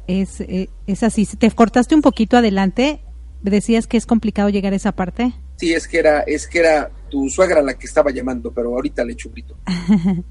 es, 0.07 0.41
eh, 0.41 0.71
es, 0.87 1.03
así. 1.03 1.27
Te 1.27 1.51
cortaste 1.51 1.95
un 1.95 2.01
poquito 2.01 2.39
adelante. 2.39 3.04
Decías 3.51 3.87
que 3.87 3.99
es 3.99 4.07
complicado 4.07 4.49
llegar 4.49 4.73
a 4.73 4.77
esa 4.77 4.93
parte. 4.93 5.35
Sí, 5.57 5.75
es 5.75 5.87
que 5.87 5.99
era, 5.99 6.21
es 6.21 6.49
que 6.49 6.61
era 6.61 6.91
tu 7.11 7.29
suegra 7.29 7.61
la 7.61 7.75
que 7.75 7.87
estaba 7.87 8.11
llamando, 8.11 8.51
pero 8.53 8.71
ahorita 8.71 9.05
le 9.05 9.13
echo 9.13 9.29
un 9.29 9.35
grito. 9.35 9.59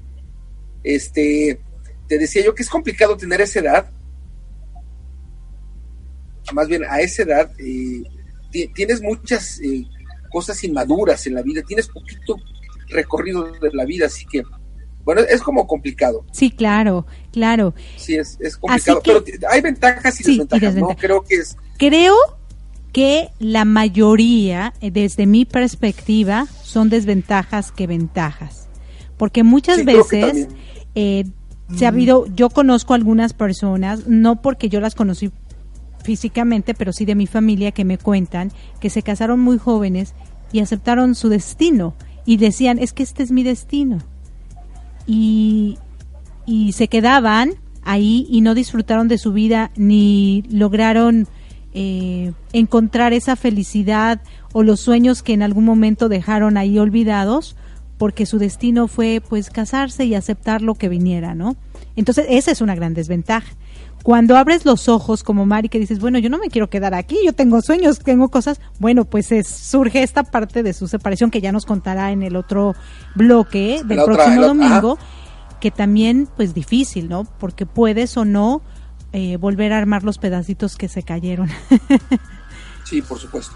este, 0.82 1.60
te 2.08 2.18
decía 2.18 2.44
yo 2.44 2.56
que 2.56 2.64
es 2.64 2.68
complicado 2.68 3.16
tener 3.16 3.40
esa 3.40 3.60
edad. 3.60 3.90
Más 6.52 6.66
bien, 6.66 6.82
a 6.88 7.00
esa 7.00 7.22
edad 7.22 7.52
eh, 7.58 8.02
tienes 8.74 9.00
muchas 9.00 9.60
eh, 9.60 9.84
cosas 10.32 10.62
inmaduras 10.64 11.24
en 11.28 11.34
la 11.34 11.42
vida, 11.42 11.62
tienes 11.62 11.86
poquito 11.86 12.36
recorrido 12.88 13.44
de 13.44 13.70
la 13.72 13.84
vida, 13.84 14.06
así 14.06 14.26
que, 14.26 14.42
bueno, 15.04 15.20
es 15.20 15.40
como 15.40 15.68
complicado. 15.68 16.26
Sí, 16.32 16.50
claro, 16.50 17.06
claro. 17.32 17.74
Sí, 17.96 18.16
es, 18.16 18.36
complicado, 18.56 19.00
pero 19.04 19.24
hay 19.48 19.60
ventajas 19.60 20.20
y 20.20 20.24
desventajas, 20.24 20.74
¿no? 20.74 20.88
Creo 20.96 21.22
que 21.22 21.36
es... 21.36 21.56
Creo 21.78 22.16
que 22.94 23.30
la 23.40 23.64
mayoría, 23.64 24.72
eh, 24.80 24.92
desde 24.92 25.26
mi 25.26 25.44
perspectiva, 25.44 26.46
son 26.62 26.90
desventajas 26.90 27.72
que 27.72 27.88
ventajas. 27.88 28.68
Porque 29.16 29.42
muchas 29.42 29.84
veces 29.84 30.46
eh, 30.94 31.24
se 31.74 31.86
ha 31.86 31.88
habido, 31.88 32.26
yo 32.36 32.50
conozco 32.50 32.94
algunas 32.94 33.32
personas, 33.32 34.06
no 34.06 34.40
porque 34.40 34.68
yo 34.68 34.80
las 34.80 34.94
conocí 34.94 35.32
físicamente, 36.04 36.72
pero 36.72 36.92
sí 36.92 37.04
de 37.04 37.16
mi 37.16 37.26
familia 37.26 37.72
que 37.72 37.84
me 37.84 37.98
cuentan 37.98 38.52
que 38.78 38.90
se 38.90 39.02
casaron 39.02 39.40
muy 39.40 39.58
jóvenes 39.58 40.14
y 40.52 40.60
aceptaron 40.60 41.16
su 41.16 41.28
destino 41.28 41.94
y 42.24 42.36
decían, 42.36 42.78
es 42.78 42.92
que 42.92 43.02
este 43.02 43.24
es 43.24 43.32
mi 43.32 43.42
destino. 43.42 43.98
Y, 45.04 45.78
y 46.46 46.72
se 46.72 46.86
quedaban 46.86 47.54
ahí 47.82 48.28
y 48.30 48.40
no 48.40 48.54
disfrutaron 48.54 49.08
de 49.08 49.18
su 49.18 49.32
vida 49.32 49.72
ni 49.74 50.44
lograron 50.48 51.26
eh, 51.74 52.32
encontrar 52.52 53.12
esa 53.12 53.36
felicidad 53.36 54.20
o 54.52 54.62
los 54.62 54.80
sueños 54.80 55.22
que 55.22 55.32
en 55.32 55.42
algún 55.42 55.64
momento 55.64 56.08
dejaron 56.08 56.56
ahí 56.56 56.78
olvidados 56.78 57.56
porque 57.98 58.26
su 58.26 58.38
destino 58.38 58.88
fue 58.88 59.22
pues 59.28 59.50
casarse 59.50 60.04
y 60.04 60.14
aceptar 60.14 60.62
lo 60.62 60.74
que 60.74 60.88
viniera, 60.88 61.34
¿no? 61.34 61.56
Entonces 61.96 62.26
esa 62.28 62.50
es 62.50 62.60
una 62.60 62.74
gran 62.74 62.94
desventaja 62.94 63.54
cuando 64.04 64.36
abres 64.36 64.66
los 64.66 64.90
ojos 64.90 65.22
como 65.22 65.46
Mari 65.46 65.70
que 65.70 65.80
dices, 65.80 65.98
bueno, 65.98 66.18
yo 66.18 66.28
no 66.28 66.36
me 66.36 66.48
quiero 66.48 66.68
quedar 66.68 66.92
aquí, 66.92 67.16
yo 67.24 67.32
tengo 67.32 67.62
sueños, 67.62 68.00
tengo 68.00 68.28
cosas, 68.28 68.60
bueno, 68.78 69.06
pues 69.06 69.30
surge 69.48 70.02
esta 70.02 70.24
parte 70.24 70.62
de 70.62 70.74
su 70.74 70.88
separación 70.88 71.30
que 71.30 71.40
ya 71.40 71.52
nos 71.52 71.64
contará 71.64 72.12
en 72.12 72.22
el 72.22 72.36
otro 72.36 72.74
bloque 73.14 73.80
del 73.82 74.04
próximo 74.04 74.42
domingo, 74.42 74.98
que 75.58 75.70
también 75.70 76.28
pues 76.36 76.52
difícil, 76.52 77.08
¿no? 77.08 77.24
Porque 77.24 77.64
puedes 77.64 78.18
o 78.18 78.26
no 78.26 78.60
eh, 79.14 79.36
volver 79.36 79.72
a 79.72 79.78
armar 79.78 80.02
los 80.02 80.18
pedacitos 80.18 80.76
que 80.76 80.88
se 80.88 81.04
cayeron. 81.04 81.48
sí, 82.84 83.00
por 83.00 83.18
supuesto. 83.18 83.54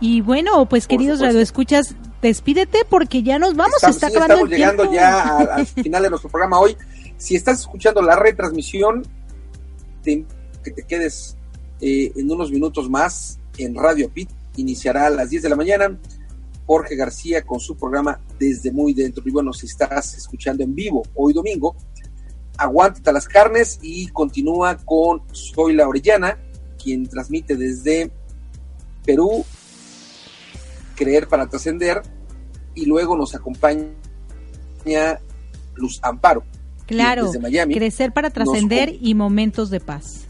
Y 0.00 0.20
bueno, 0.20 0.68
pues 0.68 0.86
queridos 0.86 1.20
radioescuchas, 1.20 1.96
despídete 2.22 2.80
porque 2.88 3.22
ya 3.22 3.38
nos 3.38 3.56
vamos, 3.56 3.76
estamos, 3.76 3.96
está 3.96 4.06
acabando 4.08 4.34
estamos 4.34 4.50
llegando 4.50 4.92
ya 4.92 5.38
al 5.38 5.66
final 5.82 6.02
de 6.02 6.10
nuestro 6.10 6.30
programa 6.30 6.60
hoy. 6.60 6.76
Si 7.16 7.34
estás 7.34 7.60
escuchando 7.60 8.02
la 8.02 8.14
retransmisión, 8.14 9.02
que 10.04 10.70
te 10.70 10.82
quedes 10.82 11.36
eh, 11.80 12.12
en 12.14 12.30
unos 12.30 12.50
minutos 12.50 12.88
más 12.90 13.38
en 13.56 13.74
Radio 13.74 14.10
Pit. 14.10 14.28
Iniciará 14.56 15.06
a 15.06 15.10
las 15.10 15.30
10 15.30 15.44
de 15.44 15.48
la 15.48 15.56
mañana. 15.56 15.98
Jorge 16.66 16.96
García 16.96 17.42
con 17.46 17.60
su 17.60 17.76
programa 17.76 18.20
Desde 18.38 18.70
Muy 18.70 18.92
Dentro. 18.92 19.22
Y 19.26 19.30
bueno, 19.30 19.54
si 19.54 19.66
estás 19.66 20.14
escuchando 20.14 20.62
en 20.62 20.74
vivo 20.74 21.02
hoy 21.14 21.32
domingo, 21.32 21.74
aguántate 22.58 23.12
las 23.12 23.28
carnes 23.28 23.78
y 23.80 24.08
continúa 24.08 24.76
con 24.76 25.22
Soy 25.32 25.74
la 25.74 25.88
Orellana, 25.88 26.38
quien 26.82 27.08
transmite 27.08 27.56
desde 27.56 28.10
Perú, 29.04 29.44
Creer 30.96 31.28
para 31.28 31.48
Trascender, 31.48 32.02
y 32.74 32.84
luego 32.84 33.16
nos 33.16 33.34
acompaña 33.34 33.88
Luz 35.74 36.00
Amparo, 36.02 36.44
Claro, 36.88 37.30
crecer 37.74 38.12
para 38.14 38.30
trascender 38.30 38.96
y 38.98 39.14
momentos 39.14 39.68
de 39.68 39.78
paz. 39.78 40.24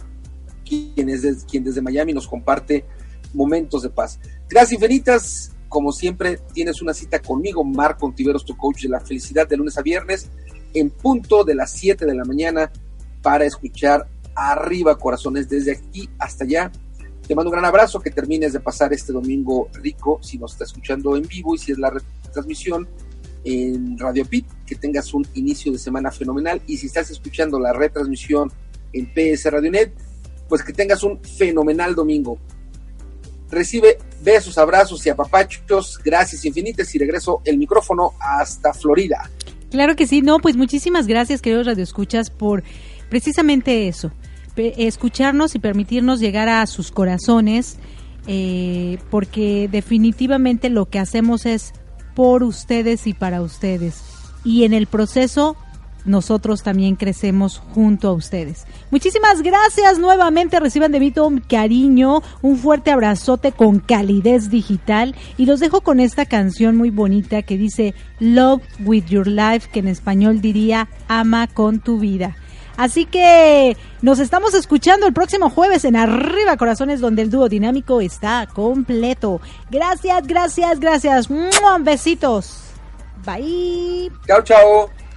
Quien, 0.65 1.09
es 1.09 1.45
quien 1.49 1.63
desde 1.63 1.81
Miami 1.81 2.13
nos 2.13 2.27
comparte 2.27 2.85
momentos 3.33 3.83
de 3.83 3.91
paz. 3.91 4.19
Gracias 4.49 4.73
infinitas. 4.73 5.53
Como 5.69 5.93
siempre, 5.93 6.41
tienes 6.53 6.83
una 6.83 6.95
cita 6.95 7.21
conmigo, 7.21 7.63
Marco 7.63 8.07
Ontiveros, 8.07 8.45
tu 8.45 8.57
coach 8.57 8.83
de 8.83 8.89
la 8.89 8.99
felicidad, 8.99 9.47
de 9.47 9.57
lunes 9.57 9.79
a 9.79 9.83
viernes, 9.83 10.29
en 10.75 10.91
punto 10.91 11.45
de 11.45 11.55
las 11.55 11.73
7 11.73 12.07
de 12.07 12.15
la 12.15 12.25
mañana, 12.25 12.71
para 13.23 13.45
escuchar 13.45 14.07
Arriba 14.35 14.97
Corazones 14.97 15.49
desde 15.49 15.73
aquí 15.73 16.09
hasta 16.19 16.45
allá. 16.45 16.71
Te 17.27 17.35
mando 17.35 17.51
un 17.51 17.53
gran 17.53 17.65
abrazo, 17.65 18.01
que 18.01 18.11
termines 18.11 18.53
de 18.53 18.61
pasar 18.61 18.93
este 18.93 19.13
domingo 19.13 19.69
rico, 19.75 20.19
si 20.23 20.39
nos 20.39 20.53
está 20.53 20.65
escuchando 20.65 21.17
en 21.17 21.27
vivo 21.27 21.55
y 21.55 21.59
si 21.59 21.73
es 21.73 21.79
la 21.79 21.91
retransmisión 21.91 22.89
en 23.45 23.99
Radio 23.99 24.25
Pit, 24.25 24.47
que 24.67 24.77
tengas 24.77 25.13
un 25.13 25.27
inicio 25.35 25.73
de 25.73 25.79
semana 25.79 26.11
fenomenal 26.11 26.63
y 26.67 26.77
si 26.77 26.87
estás 26.87 27.11
escuchando 27.11 27.59
la 27.59 27.73
retransmisión 27.73 28.51
en 28.93 29.13
PS 29.13 29.51
Radionet, 29.51 29.93
pues 30.49 30.63
que 30.63 30.73
tengas 30.73 31.03
un 31.03 31.21
fenomenal 31.23 31.95
domingo. 31.95 32.39
Recibe 33.51 33.99
besos, 34.23 34.59
abrazos 34.59 35.05
y 35.07 35.11
apapachos, 35.11 35.99
gracias 36.05 36.45
infinitas 36.45 36.95
y 36.95 36.99
regreso 36.99 37.41
el 37.45 37.59
micrófono 37.59 38.13
hasta 38.21 38.73
Florida. 38.73 39.31
Claro 39.71 39.97
que 39.97 40.07
sí, 40.07 40.23
no, 40.23 40.39
pues 40.39 40.57
muchísimas 40.57 41.07
gracias 41.07 41.43
queridos 41.43 41.67
radioescuchas 41.67 42.31
por 42.31 42.63
precisamente 43.11 43.89
eso, 43.89 44.13
escucharnos 44.57 45.55
y 45.55 45.59
permitirnos 45.59 46.21
llegar 46.21 46.49
a 46.49 46.67
sus 46.67 46.91
corazones, 46.91 47.79
eh, 48.27 48.99
porque 49.11 49.69
definitivamente 49.71 50.71
lo 50.71 50.87
que 50.87 50.99
hacemos 50.99 51.47
es 51.47 51.73
por 52.15 52.43
ustedes 52.43 53.07
y 53.07 53.15
para 53.15 53.43
ustedes. 53.43 54.03
Y 54.45 54.65
en 54.65 54.73
el 54.73 54.87
proceso 54.87 55.57
nosotros 56.05 56.63
también 56.63 56.97
crecemos 56.97 57.59
junto 57.75 58.09
a 58.09 58.13
ustedes. 58.13 58.67
Muchísimas 58.91 59.43
gracias 59.43 59.99
nuevamente, 59.99 60.61
reciban 60.61 60.93
de 60.93 61.01
mí 61.01 61.11
todo 61.11 61.31
mi 61.31 61.41
cariño, 61.41 62.23
un 62.43 62.59
fuerte 62.59 62.91
abrazote 62.91 63.53
con 63.53 63.81
calidez 63.81 64.51
digital 64.51 65.15
y 65.37 65.47
los 65.47 65.61
dejo 65.61 65.81
con 65.81 66.01
esta 66.01 66.27
canción 66.27 66.77
muy 66.77 66.91
bonita 66.91 67.43
que 67.43 67.57
dice 67.57 67.95
Love 68.21 68.63
with 68.85 69.07
Your 69.07 69.27
Life, 69.27 69.69
que 69.73 69.81
en 69.81 69.89
español 69.89 70.41
diría 70.41 70.89
ama 71.09 71.47
con 71.47 71.81
tu 71.81 71.99
vida. 71.99 72.37
Así 72.79 73.07
que 73.07 73.77
nos 74.03 74.21
estamos 74.21 74.55
escuchando 74.55 75.09
el 75.09 75.13
próximo 75.13 75.51
jueves 75.51 75.85
en 75.85 75.97
Arriba 75.97 76.57
Corazones, 76.57 77.01
donde 77.01 77.23
el 77.23 77.31
dúo 77.31 77.49
dinámico 77.49 78.01
está 78.01 78.47
completo. 78.47 79.41
Gracias, 79.69 80.25
gracias, 80.29 80.79
gracias. 80.79 81.29
Besitos. 81.81 82.69
Bye. 83.27 84.13
Chao, 84.29 84.43
chao. 84.43 85.08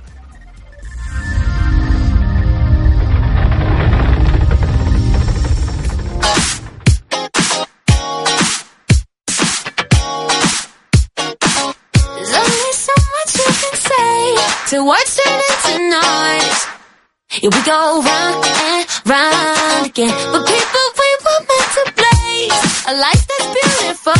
Yeah, 17.42 17.50
we 17.52 17.62
go 17.64 18.04
round 18.04 18.46
and 18.46 18.88
round 19.06 19.86
again. 19.88 20.14
But 20.32 20.46
people, 20.46 20.88
we 21.00 21.10
were 21.26 21.42
meant 21.50 21.70
to 21.76 21.84
blaze 21.98 22.86
a 22.88 22.94
life 22.96 23.24
that's 23.28 23.48
beautiful. 23.58 24.14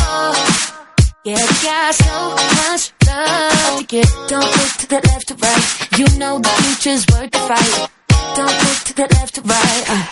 Yeah, 1.24 1.38
we 1.38 1.54
got 1.62 1.94
so 1.94 2.34
much 2.60 2.92
love 3.06 3.78
to 3.78 3.84
give. 3.86 4.10
Don't 4.28 4.44
look 4.44 4.72
to 4.80 4.86
the 4.88 5.00
left 5.06 5.30
or 5.30 5.36
right. 5.36 5.98
You 5.98 6.18
know 6.18 6.38
the 6.38 6.48
future's 6.48 7.06
worth 7.12 7.30
the 7.30 7.38
fight. 7.38 7.90
Don't 8.34 8.48
look 8.48 8.80
to 8.88 8.94
the 8.94 9.06
left 9.14 9.38
or 9.38 9.42
right. 9.42 9.84
Uh, 9.88 10.04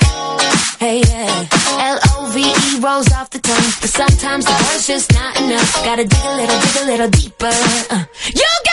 hey, 0.79 1.01
yeah. 1.01 1.49
L-O-V-E 1.81 2.81
rolls 2.81 3.13
off 3.13 3.29
the 3.31 3.41
tongue. 3.41 3.73
But 3.81 3.91
sometimes 3.91 4.45
the 4.45 4.53
word's 4.53 4.87
just 4.87 5.13
not 5.13 5.37
enough. 5.41 5.75
Gotta 5.85 6.05
dig 6.05 6.25
a 6.25 6.37
little, 6.37 6.61
dig 6.61 6.83
a 6.83 6.87
little 6.87 7.11
deeper. 7.11 7.55
Uh, 7.91 8.05
you 8.27 8.47
gotta 8.65 8.70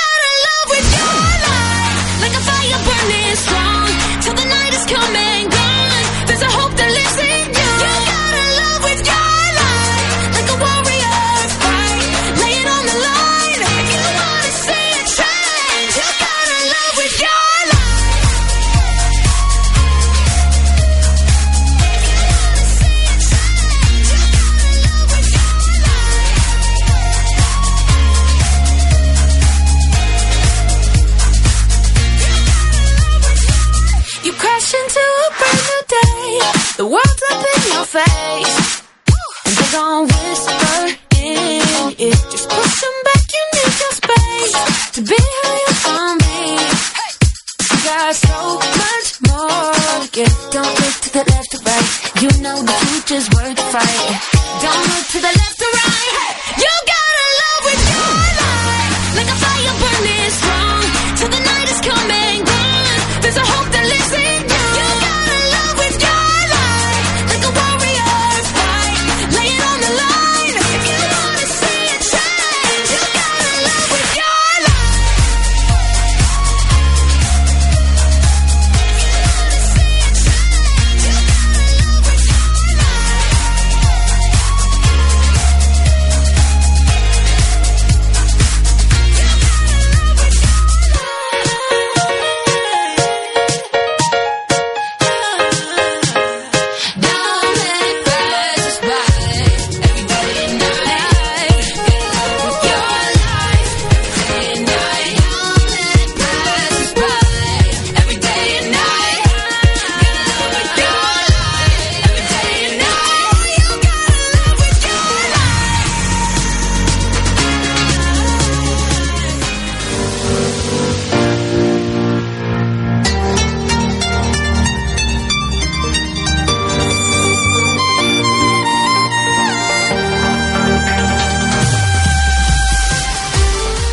just 53.08 53.34
worth 53.36 53.56
the 53.56 53.62
fight. 53.62 54.07